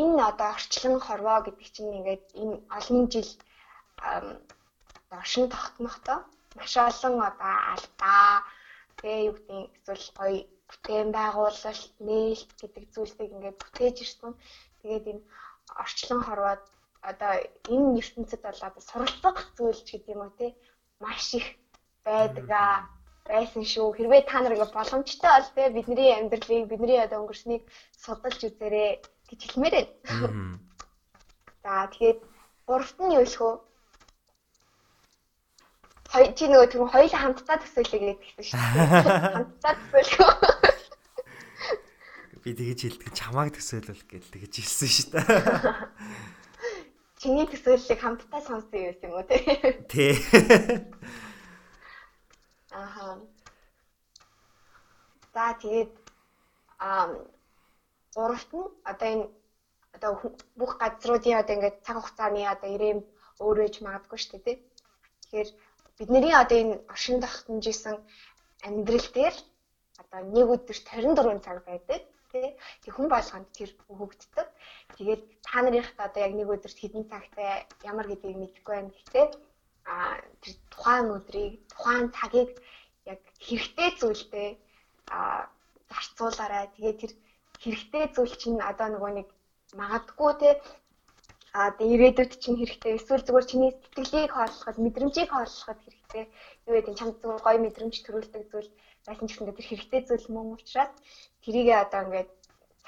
энэ 0.00 0.22
одоо 0.30 0.48
орчлон 0.56 0.96
хорвоо 1.06 1.38
гэдэг 1.46 1.68
чинь 1.74 1.96
ингээд 1.98 2.24
энэ 2.42 2.56
олон 2.76 3.02
жил 3.12 3.30
оршин 5.20 5.46
тогтмохтой 5.54 6.18
маш 6.56 6.72
олон 6.88 7.14
одоо 7.30 7.54
алдаа 7.72 8.42
тэгээ 8.98 9.24
юу 9.28 9.34
гэдэг 9.36 9.60
эсвэл 9.86 10.08
гоё 10.18 10.40
бүтээн 10.68 11.08
байгуулалт 11.18 11.94
нээлт 12.08 12.50
гэдэг 12.60 12.84
зүйлсийг 12.94 13.30
ингээд 13.34 13.60
бүтээж 13.60 13.96
ирсэн. 14.04 14.32
Тэгээд 14.80 15.04
энэ 15.12 15.22
орчлон 15.82 16.20
хорвоод 16.24 16.62
одоо 17.10 17.32
энэ 17.74 17.98
ертөнцид 18.00 18.40
бол 18.44 18.60
одоо 18.68 18.82
суралцах 18.88 19.38
зүйл 19.56 19.80
ч 19.84 19.88
гэдэг 19.92 20.14
юм 20.14 20.22
уу 20.24 20.32
те 20.38 20.46
маш 21.02 21.26
их 21.38 21.46
байдгаа 22.06 22.88
байсан 23.28 23.64
шүү. 23.72 23.96
Хэрвээ 23.96 24.22
та 24.28 24.40
нар 24.40 24.54
ингээ 24.54 24.76
боломжтой 24.76 25.30
бол 25.36 25.50
те 25.56 25.62
бидний 25.76 26.10
амьдралыг 26.12 26.68
бидний 26.68 27.00
одоо 27.00 27.18
өнгөрснийг 27.24 27.62
судалж 28.02 28.40
үзээрэй 28.48 28.90
гэж 29.28 29.40
хэлмээр 29.44 29.74
байна. 29.76 30.58
За 31.64 31.88
тэгээд 31.92 32.20
гуравт 32.68 32.98
нь 33.00 33.14
юу 33.16 33.24
вэ 33.24 33.32
хөө? 33.36 33.54
Хоёр 36.14 36.30
чи 36.38 36.46
нөгөө 36.46 36.70
тэр 36.70 36.86
хоёулаа 36.86 37.26
хамтдаа 37.26 37.58
төсөөлөе 37.58 38.14
гэдэг 38.14 38.38
хэлсэн 38.38 38.46
шүү 38.46 38.54
дээ. 38.54 39.34
Хамтдаа 39.34 39.74
төсөөлөх. 39.74 40.30
Би 42.38 42.54
тэгэж 42.54 42.86
хэлдэг 42.86 43.10
чамааг 43.18 43.50
төсөөлөх 43.58 44.06
гэж 44.06 44.30
тэгэж 44.30 44.62
хэлсэн 44.62 44.90
шүү 44.94 45.10
дээ. 45.10 45.26
Чиний 47.18 47.50
төсөөллийг 47.50 47.98
хамтдаа 47.98 48.46
сонссон 48.46 48.94
юм 48.94 49.10
уу 49.10 49.26
те? 49.26 49.42
Тий. 49.90 50.14
Аха. 52.70 53.18
За 55.34 55.58
тэгээд 55.58 55.90
аа 56.78 57.10
гуравт 58.14 58.54
нь 58.54 58.70
одоо 58.86 59.08
энэ 59.10 59.26
одоо 59.98 60.30
бүх 60.54 60.78
газруудын 60.78 61.42
одоо 61.42 61.58
ингээд 61.58 61.82
цаг 61.82 61.98
хугацааны 61.98 62.46
одоо 62.46 62.70
ирэм 62.70 63.02
өөрөөж 63.42 63.82
магадгүй 63.82 64.18
шүү 64.22 64.38
дээ 64.38 64.46
тий. 64.46 64.62
Тэгэхээр 65.26 65.50
бидний 65.98 66.34
одоо 66.34 66.58
энэ 66.62 66.80
оршин 66.92 67.20
тогтножсэн 67.20 67.96
амьдрал 68.66 69.08
дээр 69.16 69.36
одоо 70.02 70.20
нэг 70.34 70.46
өдөр 70.54 70.78
24 70.78 71.44
цаг 71.46 71.58
байдаг 71.68 72.02
тий. 72.34 72.48
Тэг 72.82 72.92
хүн 72.94 73.08
болгонд 73.14 73.48
тэр 73.54 73.70
өгөгддөг. 73.92 74.48
Тэгээд 74.98 75.22
та 75.46 75.62
нарынхад 75.62 75.98
одоо 76.06 76.20
яг 76.26 76.32
нэг 76.34 76.48
өдөрт 76.54 76.78
хэдэн 76.80 77.04
цагтай 77.06 77.66
ямар 77.86 78.06
гэдгийг 78.10 78.38
мэдэхгүй 78.40 78.74
байна 78.74 78.90
гэхдээ 78.90 79.26
а 79.86 79.94
тэр 80.42 80.54
тухайн 80.72 81.06
өдрийг 81.16 81.54
тухайн 81.70 82.06
цагийг 82.16 82.50
яг 83.12 83.20
хэрэгтэй 83.46 83.90
зүйлдээ 84.00 84.48
а 85.14 85.46
зарцуулаарай. 85.90 86.66
Тэгээд 86.74 86.98
тэр 87.02 87.12
хэрэгтэй 87.62 88.04
зүйл 88.14 88.34
чинь 88.42 88.60
одоо 88.70 88.88
нөгөө 88.90 89.12
нэг 89.18 89.28
магадгүй 89.78 90.32
те 90.42 90.50
а 91.54 91.70
ирээдүйд 91.78 92.32
чинь 92.42 92.58
хэрэгтэй 92.58 92.92
эсвэл 92.98 93.22
зүгээр 93.26 93.46
чиний 93.50 93.70
сэтгэлийг 93.72 94.30
хооллоход 94.34 94.76
мэдрэмжийг 94.84 95.30
хооллоход 95.30 95.78
хэрэгтэй 95.86 96.24
юу 96.66 96.74
гэдэг 96.74 96.94
чамд 96.98 97.14
зүгээр 97.22 97.42
гоё 97.46 97.58
мэдрэмж 97.62 97.94
төрүүлдэг 98.02 98.42
зүйл 98.50 98.70
байсан 99.06 99.26
ч 99.28 99.30
гэсэн 99.30 99.54
тэр 99.54 99.68
хэрэгтэй 99.70 100.00
зүйл 100.02 100.26
мөн 100.34 100.46
учраас 100.58 100.92
тэрийгээ 101.46 101.78
одоо 101.84 102.00
ингээд 102.04 102.30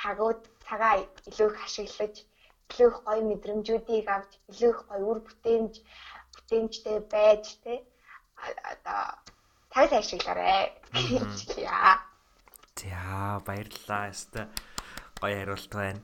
цагууд 0.00 0.40
цагаа 0.66 0.94
илүү 1.30 1.48
их 1.50 1.58
ашиглаж 1.66 2.14
илүү 2.70 2.88
их 2.90 2.98
гоё 3.06 3.22
мэдрэмжүүдийг 3.30 4.06
авч 4.10 4.32
илүү 4.50 4.70
их 4.74 4.80
гоё 4.90 5.04
үр 5.10 5.18
бүтээмж 5.26 5.74
бүтээмжтэй 6.34 6.98
байж 7.14 7.44
те 7.62 7.74
одоо 8.72 9.02
цаг 9.72 9.90
ашиглаарай 9.92 10.74
гэж 10.90 11.38
яа. 11.62 12.02
За 12.76 13.40
баярлалаа. 13.46 14.10
Яста 14.10 14.40
гоё 15.20 15.36
хариулт 15.38 15.72
байна. 15.72 16.00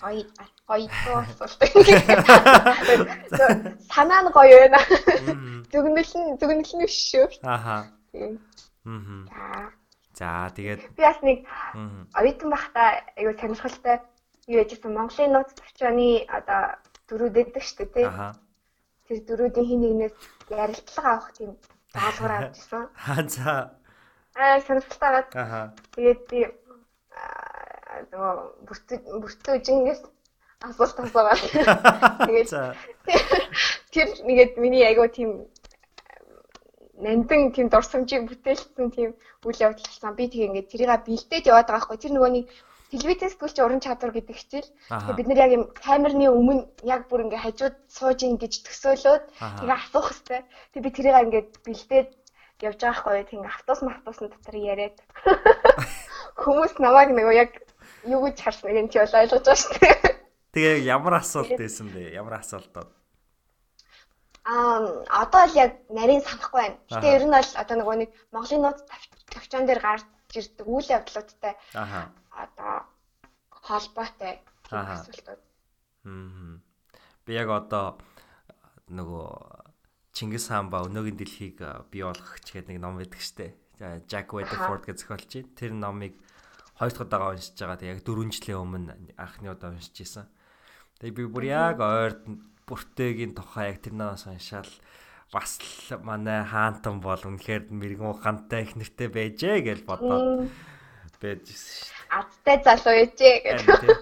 Гоё 0.00 0.24
гоё 0.66 0.88
асуулт. 1.20 1.60
Санаа 3.92 4.24
нь 4.24 4.32
гоё 4.32 4.56
байна. 4.64 4.80
Зүгнэл 5.68 6.12
нь 6.16 6.36
зүгнэл 6.40 6.72
нь 6.76 6.84
биш 6.88 6.96
шүү. 7.12 7.28
Аха. 7.44 7.92
Мм. 8.84 9.28
За 10.16 10.48
тэгээд 10.56 10.80
би 10.96 11.02
бас 11.04 11.20
нэг 11.20 11.44
оюутан 12.16 12.48
байхдаа 12.48 13.04
айгу 13.20 13.36
сонирхолтой 13.36 14.00
юу 14.48 14.64
яжсэн 14.64 14.96
Монголын 14.96 15.36
нууц 15.36 15.52
төвчөөний 15.52 16.24
одоо 16.32 16.80
дөрүүд 17.12 17.36
өгдөг 17.36 17.62
шүү 17.62 17.76
дээ 17.78 17.92
тий. 17.92 18.06
Аха. 18.08 18.40
Тэр 19.04 19.20
дөрүүдийн 19.28 19.68
хин 19.68 19.80
нэгнээс 19.84 20.16
ярилцлага 20.48 21.08
авах 21.12 21.36
тийм 21.36 21.52
даалгавар 21.92 22.48
авчихсан. 22.48 22.88
Аа 23.04 23.20
за. 23.36 23.52
Аа 24.32 24.64
сонирхолтой 24.64 25.10
байгаад. 25.12 25.76
Тэгээд 25.92 26.20
би 26.32 26.40
нөгөө 28.12 28.34
бүртөө 29.22 29.56
жингээс 29.66 30.02
асуулт 30.62 30.98
асуугаад. 30.98 31.42
Тэгээд 32.26 32.50
тэр 33.94 34.08
нэгэд 34.26 34.52
миний 34.58 34.84
айгуу 34.86 35.08
тийм 35.08 35.30
нандин 36.98 37.52
тийм 37.54 37.68
дурсамжийг 37.70 38.26
бүтээлсэн 38.26 38.90
тийм 38.90 39.10
үйл 39.46 39.62
явдал 39.62 39.86
болсон. 39.86 40.14
Би 40.18 40.26
тэг 40.26 40.50
ингээд 40.50 40.70
тэрийг 40.70 40.90
бэлдээд 41.06 41.46
яваад 41.46 41.68
байгаа 41.70 41.86
хгүй. 41.86 41.98
Тэр 42.02 42.12
нөгөө 42.18 42.30
нэг 42.34 42.46
телевизээс 42.90 43.36
сэтгүүлч 43.36 43.56
уран 43.62 43.80
чадвар 43.84 44.12
гэдэг 44.16 44.36
хичээл. 44.36 44.70
Тэгээ 44.90 45.18
бид 45.18 45.28
нар 45.28 45.42
яг 45.46 45.52
юм 45.54 45.64
камерны 45.76 46.26
өмнө 46.26 46.66
яг 46.82 47.06
бүр 47.06 47.28
ингээ 47.28 47.44
хажууд 47.44 47.76
сууж 47.86 48.18
ин 48.26 48.40
гэж 48.40 48.66
төсөөлөөд 48.66 49.24
тэгээ 49.38 49.78
асуух 49.78 50.08
хэвээр. 50.10 50.44
Тэгээ 50.74 50.86
би 50.88 50.90
тэрийг 50.96 51.16
ингээд 51.22 51.50
бэлдээд 51.62 52.08
явж 52.66 52.78
байгаа 52.82 52.98
хгүй. 52.98 53.22
Тэг 53.28 53.36
ингээ 53.38 53.54
автобус 53.54 53.80
автобусны 53.84 54.28
дотор 54.32 54.56
яриад. 54.58 54.96
Хүмүүс 56.42 56.72
намайг 56.82 57.12
нөгөө 57.14 57.34
яг 57.36 57.50
юу 58.04 58.20
гэж 58.26 58.36
харсныг 58.42 58.76
нь 58.76 58.90
чи 58.92 58.98
ойлгож 58.98 59.42
байгаа 59.42 59.56
шүү 59.58 59.74
дээ. 59.80 59.94
Тэгээ 60.52 60.76
ямар 60.86 61.14
асуулт 61.22 61.54
байсан 61.58 61.88
бэ? 61.90 62.14
Ямар 62.14 62.40
асуултууд? 62.42 62.90
Аа 64.48 65.04
одоо 65.22 65.42
л 65.44 65.54
яг 65.60 65.72
нарийн 65.92 66.24
санахгүй 66.24 66.60
байна. 66.60 66.78
Гэтэ 66.88 67.08
ер 67.20 67.24
нь 67.28 67.34
бол 67.36 67.52
одоо 67.62 67.76
нөгөө 67.76 67.96
нэг 68.00 68.10
Монголын 68.32 68.62
нууц 68.64 68.80
тавчаан 69.28 69.68
дээр 69.68 69.80
гарч 69.84 70.04
ирдэг 70.32 70.66
үйл 70.66 70.88
явдлуудтай. 70.88 71.52
Аа 71.76 72.08
одоо 72.32 72.88
холбоотой 73.50 74.40
асуултууд. 74.72 75.40
Аа. 76.08 76.56
Би 77.28 77.32
яг 77.36 77.48
одоо 77.52 78.00
нөгөө 78.88 79.28
Чингис 80.16 80.48
хаан 80.48 80.72
ба 80.72 80.82
өнөөгийн 80.88 81.18
дэлхийг 81.20 81.60
бий 81.92 82.02
болгох 82.02 82.40
гэдэг 82.40 82.72
нэг 82.72 82.78
ном 82.80 82.96
байдаг 82.98 83.20
штэ. 83.20 83.52
Jack 84.10 84.34
Weatherford 84.34 84.82
гэж 84.88 85.06
зохиолч 85.06 85.32
тэр 85.54 85.76
номыг 85.76 86.18
хоёр 86.78 86.92
дахь 86.94 87.04
удаага 87.04 87.34
уншиж 87.34 87.58
байгаа. 87.58 87.76
Тэг 87.76 87.92
яг 87.92 88.00
4 88.06 88.32
жилийн 88.32 88.62
өмнө 88.62 88.94
анхны 89.18 89.50
удаа 89.50 89.74
уншиж 89.74 89.96
исэн. 90.00 90.30
Тэг 91.02 91.12
би 91.12 91.26
бүр 91.26 91.44
яг 91.50 91.82
ойрд 91.82 92.22
бүртээгийн 92.64 93.34
тухай 93.34 93.74
яг 93.74 93.82
тэр 93.82 93.98
нараас 93.98 94.30
уншаал 94.30 94.70
бас 95.34 95.58
л 95.90 95.98
манай 96.00 96.46
хаантан 96.46 97.02
бол 97.02 97.20
үнэхээр 97.20 97.68
мэрэгэн 97.68 98.14
ухаантай 98.14 98.64
их 98.64 98.78
нэртэй 98.78 99.12
байжээ 99.12 99.60
гэж 99.60 99.78
бодоод 99.84 100.48
байж 101.20 101.44
шүү 101.52 101.98
адтай 102.10 102.62
залуу 102.64 102.94
ээжээ 103.04 103.36
гэдэг. 103.44 103.92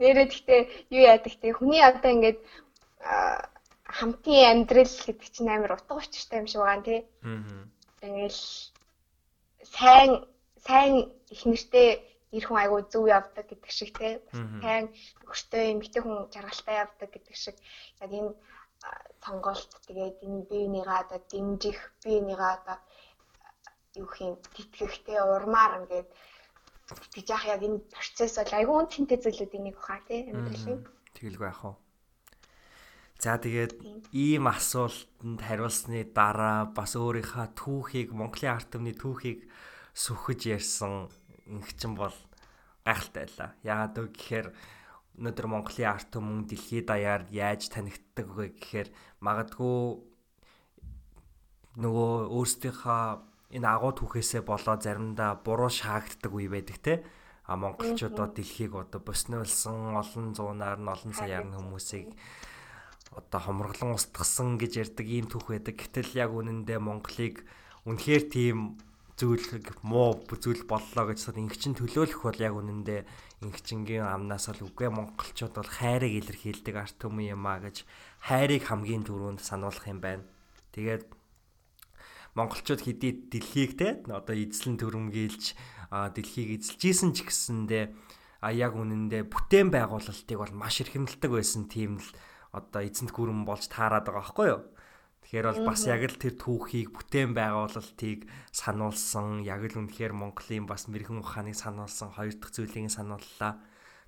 Нэрээ 0.00 0.26
гэхдээ 0.30 0.62
юу 0.94 1.02
яадаг 1.04 1.34
те 1.40 1.52
хүний 1.52 1.82
одоо 1.84 2.10
ингээд 2.10 2.40
хамтын 3.84 4.64
амьдрал 4.64 4.88
гэдэг 4.88 5.28
чинь 5.28 5.52
амар 5.52 5.76
утга 5.76 6.00
учиртай 6.00 6.40
юм 6.40 6.48
шиг 6.48 6.62
байгаа 6.62 6.86
тий. 6.86 7.00
Аа. 7.22 7.66
Ингээл 8.06 8.40
сайн 9.68 10.24
сайн 10.66 11.12
их 11.30 11.42
нэртэй 11.46 11.88
эр 12.36 12.44
хүн 12.44 12.58
айгуу 12.60 12.82
зөв 12.92 13.08
явдаг 13.08 13.46
гэдэг 13.48 13.72
шиг 13.72 13.90
те. 13.96 14.20
Сайн 14.62 14.92
өгчтэй 15.24 15.72
эмэгтэй 15.72 16.02
хүн 16.02 16.28
жаргалтай 16.32 16.76
явдаг 16.84 17.08
гэдэг 17.12 17.36
шиг 17.36 17.56
яг 18.02 18.10
энэ 18.12 18.32
сонголт 19.24 19.70
тэгээд 19.86 20.16
энэ 20.26 20.46
биенийгаа 20.50 20.98
одоо 21.04 21.20
дэмжих 21.30 21.78
биенийгаа 22.04 22.52
одоо 22.58 22.78
юу 23.96 24.08
юм 24.20 24.36
тэтгэхтэй 24.54 25.18
урмаар 25.18 25.82
ингээд 25.82 26.08
тэтгэж 26.86 27.26
яах 27.34 27.44
яг 27.54 27.62
энэ 27.66 27.82
процесс 27.90 28.38
бол 28.38 28.54
айгүй 28.58 28.76
үн 28.78 28.92
цэнтэй 28.92 29.18
зүйлүүдийн 29.20 29.64
нэг 29.66 29.76
баха 29.80 29.98
тий 30.06 30.20
амьдралын. 30.30 30.80
Тэгэлгүй 31.16 31.48
яах 31.50 31.62
вэ? 31.64 31.72
За 33.18 33.34
тэгээд 33.34 33.72
ийм 34.14 34.46
асуултанд 34.46 35.42
хариулсны 35.42 36.06
дараа 36.14 36.70
бас 36.70 36.94
өөрийнхөө 36.94 37.46
түүхийг 37.58 38.14
Монголын 38.14 38.54
арт 38.54 38.70
түмний 38.70 38.94
түүхийг 38.94 39.42
сүхэж 39.98 40.40
ярьсан 40.54 41.10
ингэчин 41.50 41.98
бол 41.98 42.14
гайхалтай 42.86 43.26
байлаа. 43.26 43.50
Яагаад 43.66 43.94
вэ 43.98 44.08
гэхээр 44.14 44.46
өнөөдөр 45.18 45.46
Монголын 45.50 45.90
арт 45.90 46.08
түмэн 46.14 46.46
дэлхийд 46.46 46.86
даяар 46.86 47.22
яаж 47.34 47.66
танигддаг 47.74 48.26
вэ 48.30 48.54
гэхээр 48.54 48.88
магадгүй 49.18 49.78
нөгөө 51.82 52.12
өөрсдийнхөө 52.30 53.02
энэ 53.58 53.66
агуу 53.66 53.92
түүхээсээ 53.98 54.42
болоо 54.46 54.76
заримдаа 54.78 55.40
буруу 55.42 55.70
шаагддаг 55.72 56.30
үе 56.30 56.46
байдаг 56.46 56.78
те 56.78 56.94
а 57.48 57.56
монголчуудаа 57.56 58.28
дэлхийг 58.30 58.76
одоо 58.76 59.00
босниулсан 59.02 59.96
олон 59.96 60.36
зуунаар 60.36 60.78
нь 60.78 60.92
олон 60.94 61.12
саяар 61.16 61.48
нь 61.48 61.56
хүмүүсийг 61.56 62.12
одоо 63.18 63.40
хомроглон 63.40 63.96
устгасан 63.96 64.60
гэж 64.60 64.72
ярьдаг 64.84 65.06
ийм 65.08 65.26
түүх 65.26 65.48
байдаг. 65.50 65.74
Гэтэл 65.80 66.12
яг 66.14 66.30
үнэндээ 66.36 66.78
Монголыг 66.78 67.42
үнэхээр 67.88 68.24
тийм 68.28 68.78
зүйл 69.18 69.42
муу 69.82 70.22
зүйл 70.30 70.62
боллоо 70.62 71.10
гэж 71.10 71.18
сод 71.18 71.42
ингэчин 71.42 71.74
төлөөлөх 71.74 72.22
бол 72.22 72.38
яг 72.38 72.54
үнэндээ 72.54 73.02
ингэчингийн 73.42 74.06
амнаас 74.06 74.46
л 74.54 74.62
үгүй 74.62 74.86
монголчууд 74.94 75.58
бол 75.58 75.66
хайрыг 75.66 76.22
илэрхийлдэг 76.22 76.74
арт 76.78 77.02
түмэн 77.02 77.34
юм 77.34 77.42
а 77.50 77.58
гэж 77.58 77.82
хайрыг 78.22 78.70
хамгийн 78.70 79.02
түрүүнд 79.02 79.42
сануулах 79.42 79.90
юм 79.90 79.98
байна. 79.98 80.22
Тэгээд 80.70 81.10
монголчууд 82.38 82.82
хэдий 82.86 83.12
дэлхийг 83.26 83.74
те 83.74 83.88
одоо 84.06 84.34
эзлэн 84.38 84.78
төрөмгийлж 84.78 85.58
дэлхийг 85.90 86.62
эзэлжсэн 86.62 87.10
ч 87.10 87.26
гэсэндээ 87.26 87.84
а 88.38 88.54
яг 88.54 88.78
үнэндээ 88.78 89.26
бүтээн 89.26 89.74
байгуулалтыг 89.74 90.38
бол 90.38 90.54
маш 90.54 90.78
эрхэмлдэг 90.86 91.26
байсан 91.26 91.66
тийм 91.66 91.98
л 91.98 92.08
одоо 92.54 92.86
эзэнт 92.86 93.10
гүрэн 93.10 93.42
болж 93.42 93.66
таарад 93.66 94.06
байгаа 94.06 94.22
байхгүй 94.22 94.46
юу. 94.46 94.62
Тэгэхээр 95.28 95.44
бол 95.44 95.68
бас 95.68 95.84
яг 95.84 96.08
л 96.08 96.16
тэр 96.16 96.40
түүхийг 96.40 96.88
бүтээн 96.88 97.36
байгуулалтыг 97.36 98.24
сануулсан 98.48 99.44
яг 99.44 99.60
л 99.68 99.84
үнэхээр 99.84 100.16
Монголын 100.16 100.64
бас 100.64 100.88
мэрэгэн 100.88 101.20
ухааныг 101.20 101.52
сануулсан 101.52 102.16
хоёр 102.16 102.32
дахь 102.32 102.56
зүйлийг 102.56 102.88
санууллаа. 102.88 103.60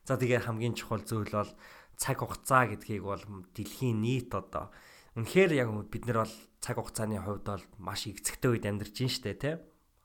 За 0.09 0.17
тэгээ 0.17 0.49
хамгийн 0.49 0.73
чухал 0.73 1.05
зүйл 1.05 1.29
бол 1.29 1.53
цаг 2.01 2.25
хугацаа 2.25 2.73
гэдгийг 2.73 3.05
бол 3.05 3.21
дэлхийн 3.53 4.01
нийт 4.01 4.33
одоо 4.33 4.73
үнэхээр 5.13 5.61
яг 5.61 5.69
бид 5.93 6.09
нар 6.09 6.25
бол 6.25 6.35
цаг 6.65 6.81
хугацааны 6.81 7.21
хувьд 7.21 7.45
бол 7.53 7.65
маш 7.77 8.09
эцэгтэй 8.09 8.57
үед 8.57 8.65
амьдарч 8.65 8.97
байна 8.97 9.13
шүү 9.13 9.25
дээ 9.29 9.37
тий 9.45 9.55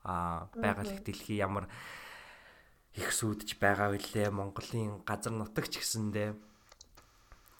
а 0.04 0.52
байгаль 0.52 1.00
дэлхий 1.00 1.40
ямар 1.40 1.64
их 2.92 3.08
сүдж 3.08 3.56
байгаа 3.56 3.96
вүлээ 3.96 4.28
Монголын 4.28 5.00
газар 5.08 5.32
нутагч 5.32 5.80
гэсэндээ 5.80 6.36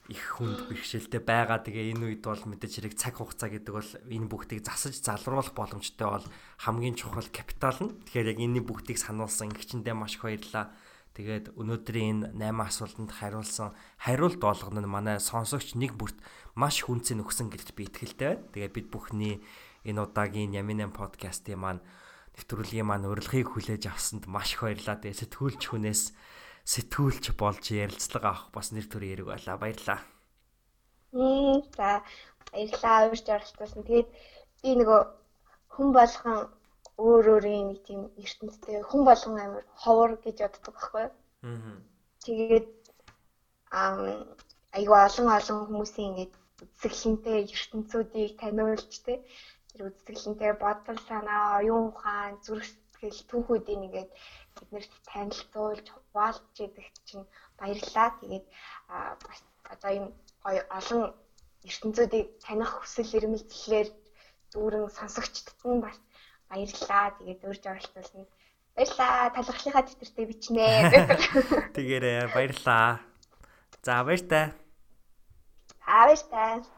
их 0.07 0.39
хүнд 0.39 0.71
бэрхшээлтэй 0.71 1.19
байгаа. 1.19 1.67
Тэгээ 1.67 1.99
энэ 1.99 2.05
үед 2.15 2.23
бол 2.23 2.39
мэдээж 2.39 2.73
хэрэг 2.79 2.95
цаг 2.95 3.19
хугацаа 3.19 3.51
гэдэг 3.51 3.75
бол 3.75 3.91
энэ 4.07 4.31
бүгдийг 4.31 4.63
засаж 4.63 5.03
залруулах 5.03 5.51
боломжтой 5.51 6.07
бол 6.07 6.27
хамгийн 6.63 6.95
чухал 6.95 7.27
капитал 7.27 7.75
нь. 7.83 7.95
Тэгэхээр 8.07 8.31
яг 8.31 8.39
энэний 8.39 8.63
бүгдийг 8.63 9.03
сануулсан 9.03 9.51
ингэчэндээ 9.51 9.95
маш 9.99 10.15
их 10.15 10.23
баярлалаа. 10.23 10.71
Тэгээд 11.19 11.57
өнөөдрийн 11.59 12.37
энэ 12.37 12.53
8 12.53 12.71
асуултанд 12.71 13.11
хариулсан 13.19 13.75
хариулт 13.99 14.39
болгоно 14.39 14.85
нь 14.85 14.87
манай 14.87 15.17
сонсогч 15.19 15.75
нэг 15.75 15.99
бүрт 15.99 16.21
маш 16.55 16.85
хүнцэн 16.85 17.25
өгсөн 17.25 17.51
гэдэгт 17.51 17.73
би 17.75 17.83
итгэлтэй 17.89 18.31
байна. 18.37 18.47
Тэгээ 18.53 18.71
бид 18.77 18.87
бүхний 18.93 19.35
энэ 19.89 20.05
удаагийн 20.07 20.55
Ямин 20.55 20.87
8 20.87 20.93
подкастын 20.93 21.57
маань 21.59 21.83
нэвтрүүлгийн 22.37 22.85
маань 22.85 23.09
урилгыг 23.09 23.49
хүлээж 23.49 23.89
авсанд 23.89 24.29
маш 24.29 24.55
их 24.55 24.63
баярлалаа. 24.63 25.01
Тэгээ 25.01 25.21
сэтгүүлч 25.25 25.63
хүнээс 25.73 26.03
сэтгүүлч 26.73 27.25
болж 27.41 27.65
ярилцлага 27.71 28.29
авах 28.31 28.47
бас 28.57 28.73
нэр 28.75 28.87
төр 28.91 29.05
яриг 29.07 29.27
байла. 29.31 29.61
Баярлалаа. 29.63 30.01
Мм 31.15 31.63
за 31.77 32.03
баярлалаа 32.51 32.99
урьж 33.11 33.27
оролцсон. 33.31 33.83
Тэгээд 33.87 34.09
би 34.63 34.71
нөгөө 34.81 35.01
хүн 35.75 35.89
болгон 35.99 36.39
өөр 36.97 37.25
өөрийн 37.35 37.67
нэг 37.71 37.81
тийм 37.87 38.01
ертөнцтэй 38.25 38.83
хүн 38.91 39.03
болгон 39.09 39.37
амир 39.45 39.65
ховор 39.83 40.13
гэж 40.25 40.37
боддог 40.43 40.75
байхгүй 40.75 41.03
юу? 41.07 41.13
Аа. 41.47 41.77
Тэгээд 42.25 42.69
аа 43.81 43.95
айгүй 44.77 44.99
олон 45.07 45.29
олон 45.39 45.59
хүмүүсийн 45.69 46.09
ингэж 46.11 46.33
үзэсгэлэнтэй 46.65 47.39
ертөнцүүдийг 47.57 48.33
таниулж 48.41 48.93
тэ 49.05 49.15
тэр 49.71 49.81
үзэсгэлэнтэй 49.89 50.53
бодол 50.65 50.99
санаа, 51.09 51.61
оюун 51.61 51.93
ухаан, 51.93 52.41
зүрх 52.45 52.65
сэтгэл 52.67 53.29
түүхүүдийг 53.31 53.81
ингээд 53.85 54.11
биднэрт 54.59 54.93
танилцуулж 55.11 55.87
хуваалж 55.93 56.55
идэгт 56.65 56.97
чинь 57.09 57.27
баярлалаа. 57.59 58.09
Тэгээд 58.21 58.47
бас 59.25 59.41
одоо 59.73 59.91
юм 59.99 60.07
гоё 60.45 60.63
олон 60.79 61.03
ертөнцүүдийг 61.69 62.27
таних 62.45 62.71
хүсэл 62.75 63.17
эрмэлзлээр 63.19 63.89
дүүрэн 64.53 64.87
сонсогчдод 64.99 65.61
нь 65.65 65.85
бас 65.85 65.99
баярлалаа. 66.51 67.07
Тэгээд 67.19 67.41
урьж 67.49 67.65
оролцуулсан. 67.67 68.25
Баярлалаа. 68.77 69.35
Талархлынхаа 69.35 69.85
тэтэртэй 69.87 70.27
бичнэ. 70.29 70.67
Тэгээрээ 71.77 72.33
баярлалаа. 72.35 73.01
За 73.83 74.05
баяртай. 74.05 74.53
Аа 75.87 76.07
баяртай. 76.09 76.76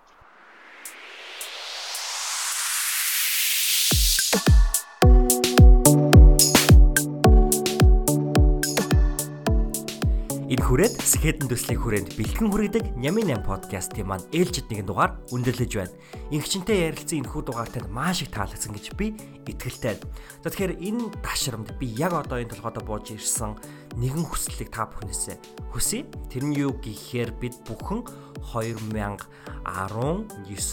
Энэ 10.49 10.65
хүрээд 10.65 11.05
Сэхэдэн 11.05 11.45
төслийн 11.53 11.77
хүрээнд 11.77 12.17
бэлтгэн 12.17 12.49
хүргэдэг 12.49 12.97
Нямын 12.97 13.37
8 13.37 13.45
подкастын 13.45 14.09
маань 14.09 14.25
ээлжид 14.33 14.73
нэгэн 14.73 14.89
дугаар 14.89 15.21
өндөрлөж 15.29 15.73
байна. 15.77 15.93
Ингчэнтэй 16.33 16.89
ярилцсан 16.89 17.21
энэхүү 17.21 17.43
дугаар 17.45 17.69
танд 17.69 17.93
маш 17.93 18.25
их 18.25 18.33
таалагдсан 18.33 18.73
гэж 18.73 18.97
би 18.97 19.13
итгэлтэй. 19.45 20.01
За 20.41 20.49
тэгэхээр 20.49 20.81
энэ 20.81 21.13
ташрамд 21.21 21.77
би 21.77 21.93
яг 22.01 22.17
одоо 22.17 22.41
энэ 22.41 22.57
толгойдоо 22.57 22.81
бууж 22.81 23.13
ирсэн 23.13 23.61
нэгэн 24.01 24.25
хүслийг 24.25 24.73
та 24.73 24.89
бүхнээсээ 24.89 25.37
хүсье. 25.69 26.09
Тэр 26.33 26.49
нь 26.49 26.57
юу 26.57 26.73
гэхээр 26.81 27.37
бид 27.37 27.61
бүхэн 27.69 28.09
2019 28.49 28.97
биш 30.49 30.65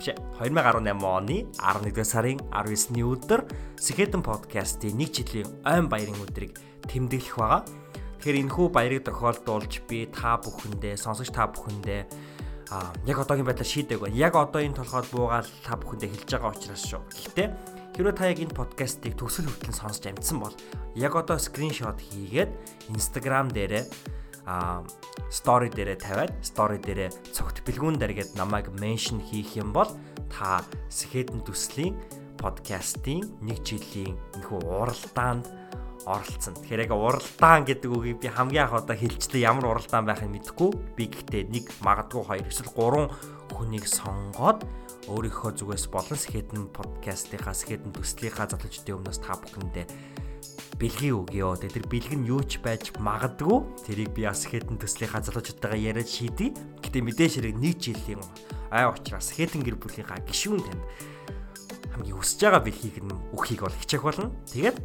2018 0.00 1.04
оны 1.04 1.44
11 1.52 2.00
сарын 2.00 2.40
19-ний 2.48 3.04
өдөр 3.04 3.44
Сэхэдэн 3.76 4.24
подкастын 4.24 4.96
1 4.96 5.12
жилийн 5.12 5.52
ойн 5.68 5.84
баярын 5.92 6.16
өдрийг 6.24 6.56
тэмдэглэх 6.88 7.36
байгаа. 7.36 7.85
Тэгэхээр 8.26 8.42
энэхүү 8.42 8.68
баярыг 8.74 9.06
тохиолдуулж 9.06 9.86
би 9.86 10.10
та 10.10 10.34
бүхэндээ 10.42 10.98
сонсогч 10.98 11.30
та 11.30 11.46
бүхэндээ 11.46 12.02
а 12.74 12.90
яг 13.06 13.22
одоогийн 13.22 13.46
байдлаар 13.46 13.70
шийдэг 13.70 14.02
байна. 14.02 14.18
Яг 14.18 14.34
одоо 14.34 14.66
энэ 14.66 14.82
толгойд 14.82 15.06
буугаад 15.14 15.46
та 15.62 15.78
бүхэндээ 15.78 16.10
хэлж 16.10 16.30
байгаа 16.34 16.50
учраас 16.50 16.82
шүү. 16.90 17.06
Гэхдээ 17.06 17.48
хэрвээ 17.94 18.18
та 18.18 18.26
яг 18.26 18.42
энэ 18.42 18.50
подкастыг 18.50 19.14
төгсөл 19.14 19.46
хүртэл 19.46 19.78
сонсож 19.78 20.10
амжсан 20.10 20.42
бол 20.42 20.50
яг 20.98 21.14
одоо 21.14 21.38
скриншот 21.38 22.02
хийгээд 22.02 22.50
Instagram 22.90 23.54
дээрээ 23.54 23.86
а 24.50 24.82
стори 25.30 25.70
дээрээ 25.70 26.02
тавиад 26.02 26.34
стори 26.42 26.82
дээрээ 26.82 27.30
цогт 27.30 27.62
бэлгүүн 27.62 27.94
дээргээд 28.02 28.34
намайг 28.34 28.74
меншн 28.74 29.22
хийх 29.22 29.54
юм 29.54 29.70
бол 29.70 29.94
та 30.34 30.66
Сэхэдэн 30.90 31.46
төслийн 31.46 31.94
подкастын 32.42 33.22
нэг 33.38 33.62
жилийн 33.62 34.18
энэхүү 34.34 34.66
уралдаанд 34.66 35.46
оролцсон. 36.06 36.54
Тэгэхээр 36.54 36.86
яг 36.86 36.92
уралдаан 36.94 37.66
гэдэг 37.66 37.90
үгийг 37.90 38.18
би 38.22 38.30
хамгийн 38.30 38.70
анх 38.70 38.86
одоо 38.86 38.96
хэлчихлээ 38.96 39.42
ямар 39.42 39.74
уралдаан 39.74 40.06
байхыг 40.06 40.30
мэдэхгүй. 40.30 40.70
Би 40.94 41.04
гэхдээ 41.10 41.42
нэг 41.50 41.66
магадгүй 41.82 42.22
хоёр 42.22 42.46
эсвэл 42.46 42.70
гурван 42.72 43.10
хүнийг 43.50 43.90
сонгоод 43.90 44.62
өөрийнхөө 45.10 45.52
зүгээс 45.58 45.86
болон 45.90 46.18
Сэхэдэн 46.18 46.70
подкастынхаа 46.70 47.54
Сэхэдэн 47.54 47.92
төслийнхаа 47.94 48.46
залуучдын 48.50 48.98
өмнөөс 49.02 49.20
та 49.22 49.34
бүхэндээ 49.38 49.86
бэлгийн 50.78 51.16
өгөө. 51.24 51.58
Тэгээ 51.62 51.74
тэр 51.78 51.86
бэлэг 51.90 52.14
нь 52.20 52.28
юу 52.28 52.42
ч 52.42 52.58
байж 52.60 52.94
магадгүй. 52.98 53.58
Тэрийг 53.86 54.10
би 54.12 54.26
бас 54.26 54.44
Сэхэдэн 54.44 54.78
төслийнхаа 54.78 55.22
залуучуудтайгаа 55.24 55.78
яриад 55.78 56.10
шийдье. 56.10 56.52
Гэтэ 56.82 57.00
мэдээж 57.00 57.32
хэрэг 57.38 57.54
нэг 57.56 57.74
жилийн 57.80 58.22
ай 58.70 58.84
учраас 58.86 59.30
Сэхэдэн 59.30 59.62
гэр 59.62 59.78
бүлийнхаа 59.78 60.20
гишүүн 60.26 60.62
танд 60.62 60.84
хамгийн 61.96 62.20
өсөж 62.20 62.40
байгаа 62.44 62.60
бэлхийг 62.60 62.96
нь 63.00 63.16
өгөхийг 63.32 63.64
бол 63.64 63.72
хичээх 63.80 64.04
болно. 64.04 64.28
Тэгээд 64.52 64.76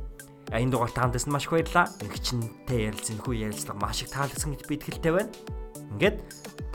энэ 0.52 0.72
дугаар 0.72 0.92
таамдсан 0.92 1.32
маш 1.32 1.48
их 1.48 1.56
баярлалаа. 1.56 1.88
Ингчнтэй 2.04 2.92
ярилцсан 2.92 3.18
хүү 3.24 3.34
ярилцлага 3.48 3.80
маш 3.80 4.04
их 4.04 4.12
таалагдсан 4.12 4.52
гэж 4.52 4.68
би 4.68 4.76
итгэлтэй 4.76 5.12
байна. 5.16 5.32
Ингээд 5.96 6.18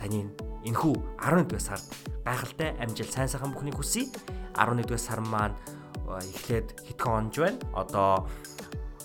таны 0.00 0.32
энэхүү 0.64 0.94
11-р 1.20 1.60
сард 1.60 1.84
гайхалтай 2.24 2.72
амжилт 2.80 3.12
сайн 3.12 3.28
сайхан 3.28 3.52
бүхнийг 3.52 3.76
хүсье. 3.76 4.08
11-р 4.56 4.96
сар 4.96 5.20
маань 5.20 5.56
эхлээд 6.08 6.72
хэдхэн 6.88 7.12
онж 7.12 7.34
байна? 7.36 7.60
Одоо 7.76 8.24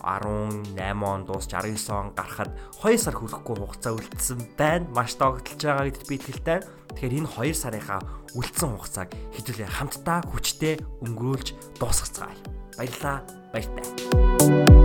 18 0.01 1.03
он 1.03 1.26
дуусч 1.26 1.51
19 1.53 1.91
он 1.91 2.15
гарахад 2.15 2.55
2 2.80 2.97
сар 2.97 3.15
хүрэхгүй 3.19 3.55
хугацаа 3.59 3.93
үлдсэн 3.93 4.39
байна. 4.57 4.88
Маш 4.95 5.19
догтлж 5.19 5.61
байгаа 5.61 5.86
гэдэгт 5.91 6.07
би 6.09 6.15
итгэлтэй. 6.15 6.59
Тэгэхээр 6.95 7.17
энэ 7.22 7.30
2 7.36 7.53
сарынхаа 7.53 8.01
үлдсэн 8.34 8.69
хугацааг 8.72 9.09
хэдүүлээ 9.36 9.69
хамтдаа 9.69 10.19
хүчтэй 10.26 10.82
өнгөрүүлж 11.05 11.78
дуусгацгаая. 11.78 12.39
Баярлалаа. 12.80 13.41
Баяртай. 13.54 14.81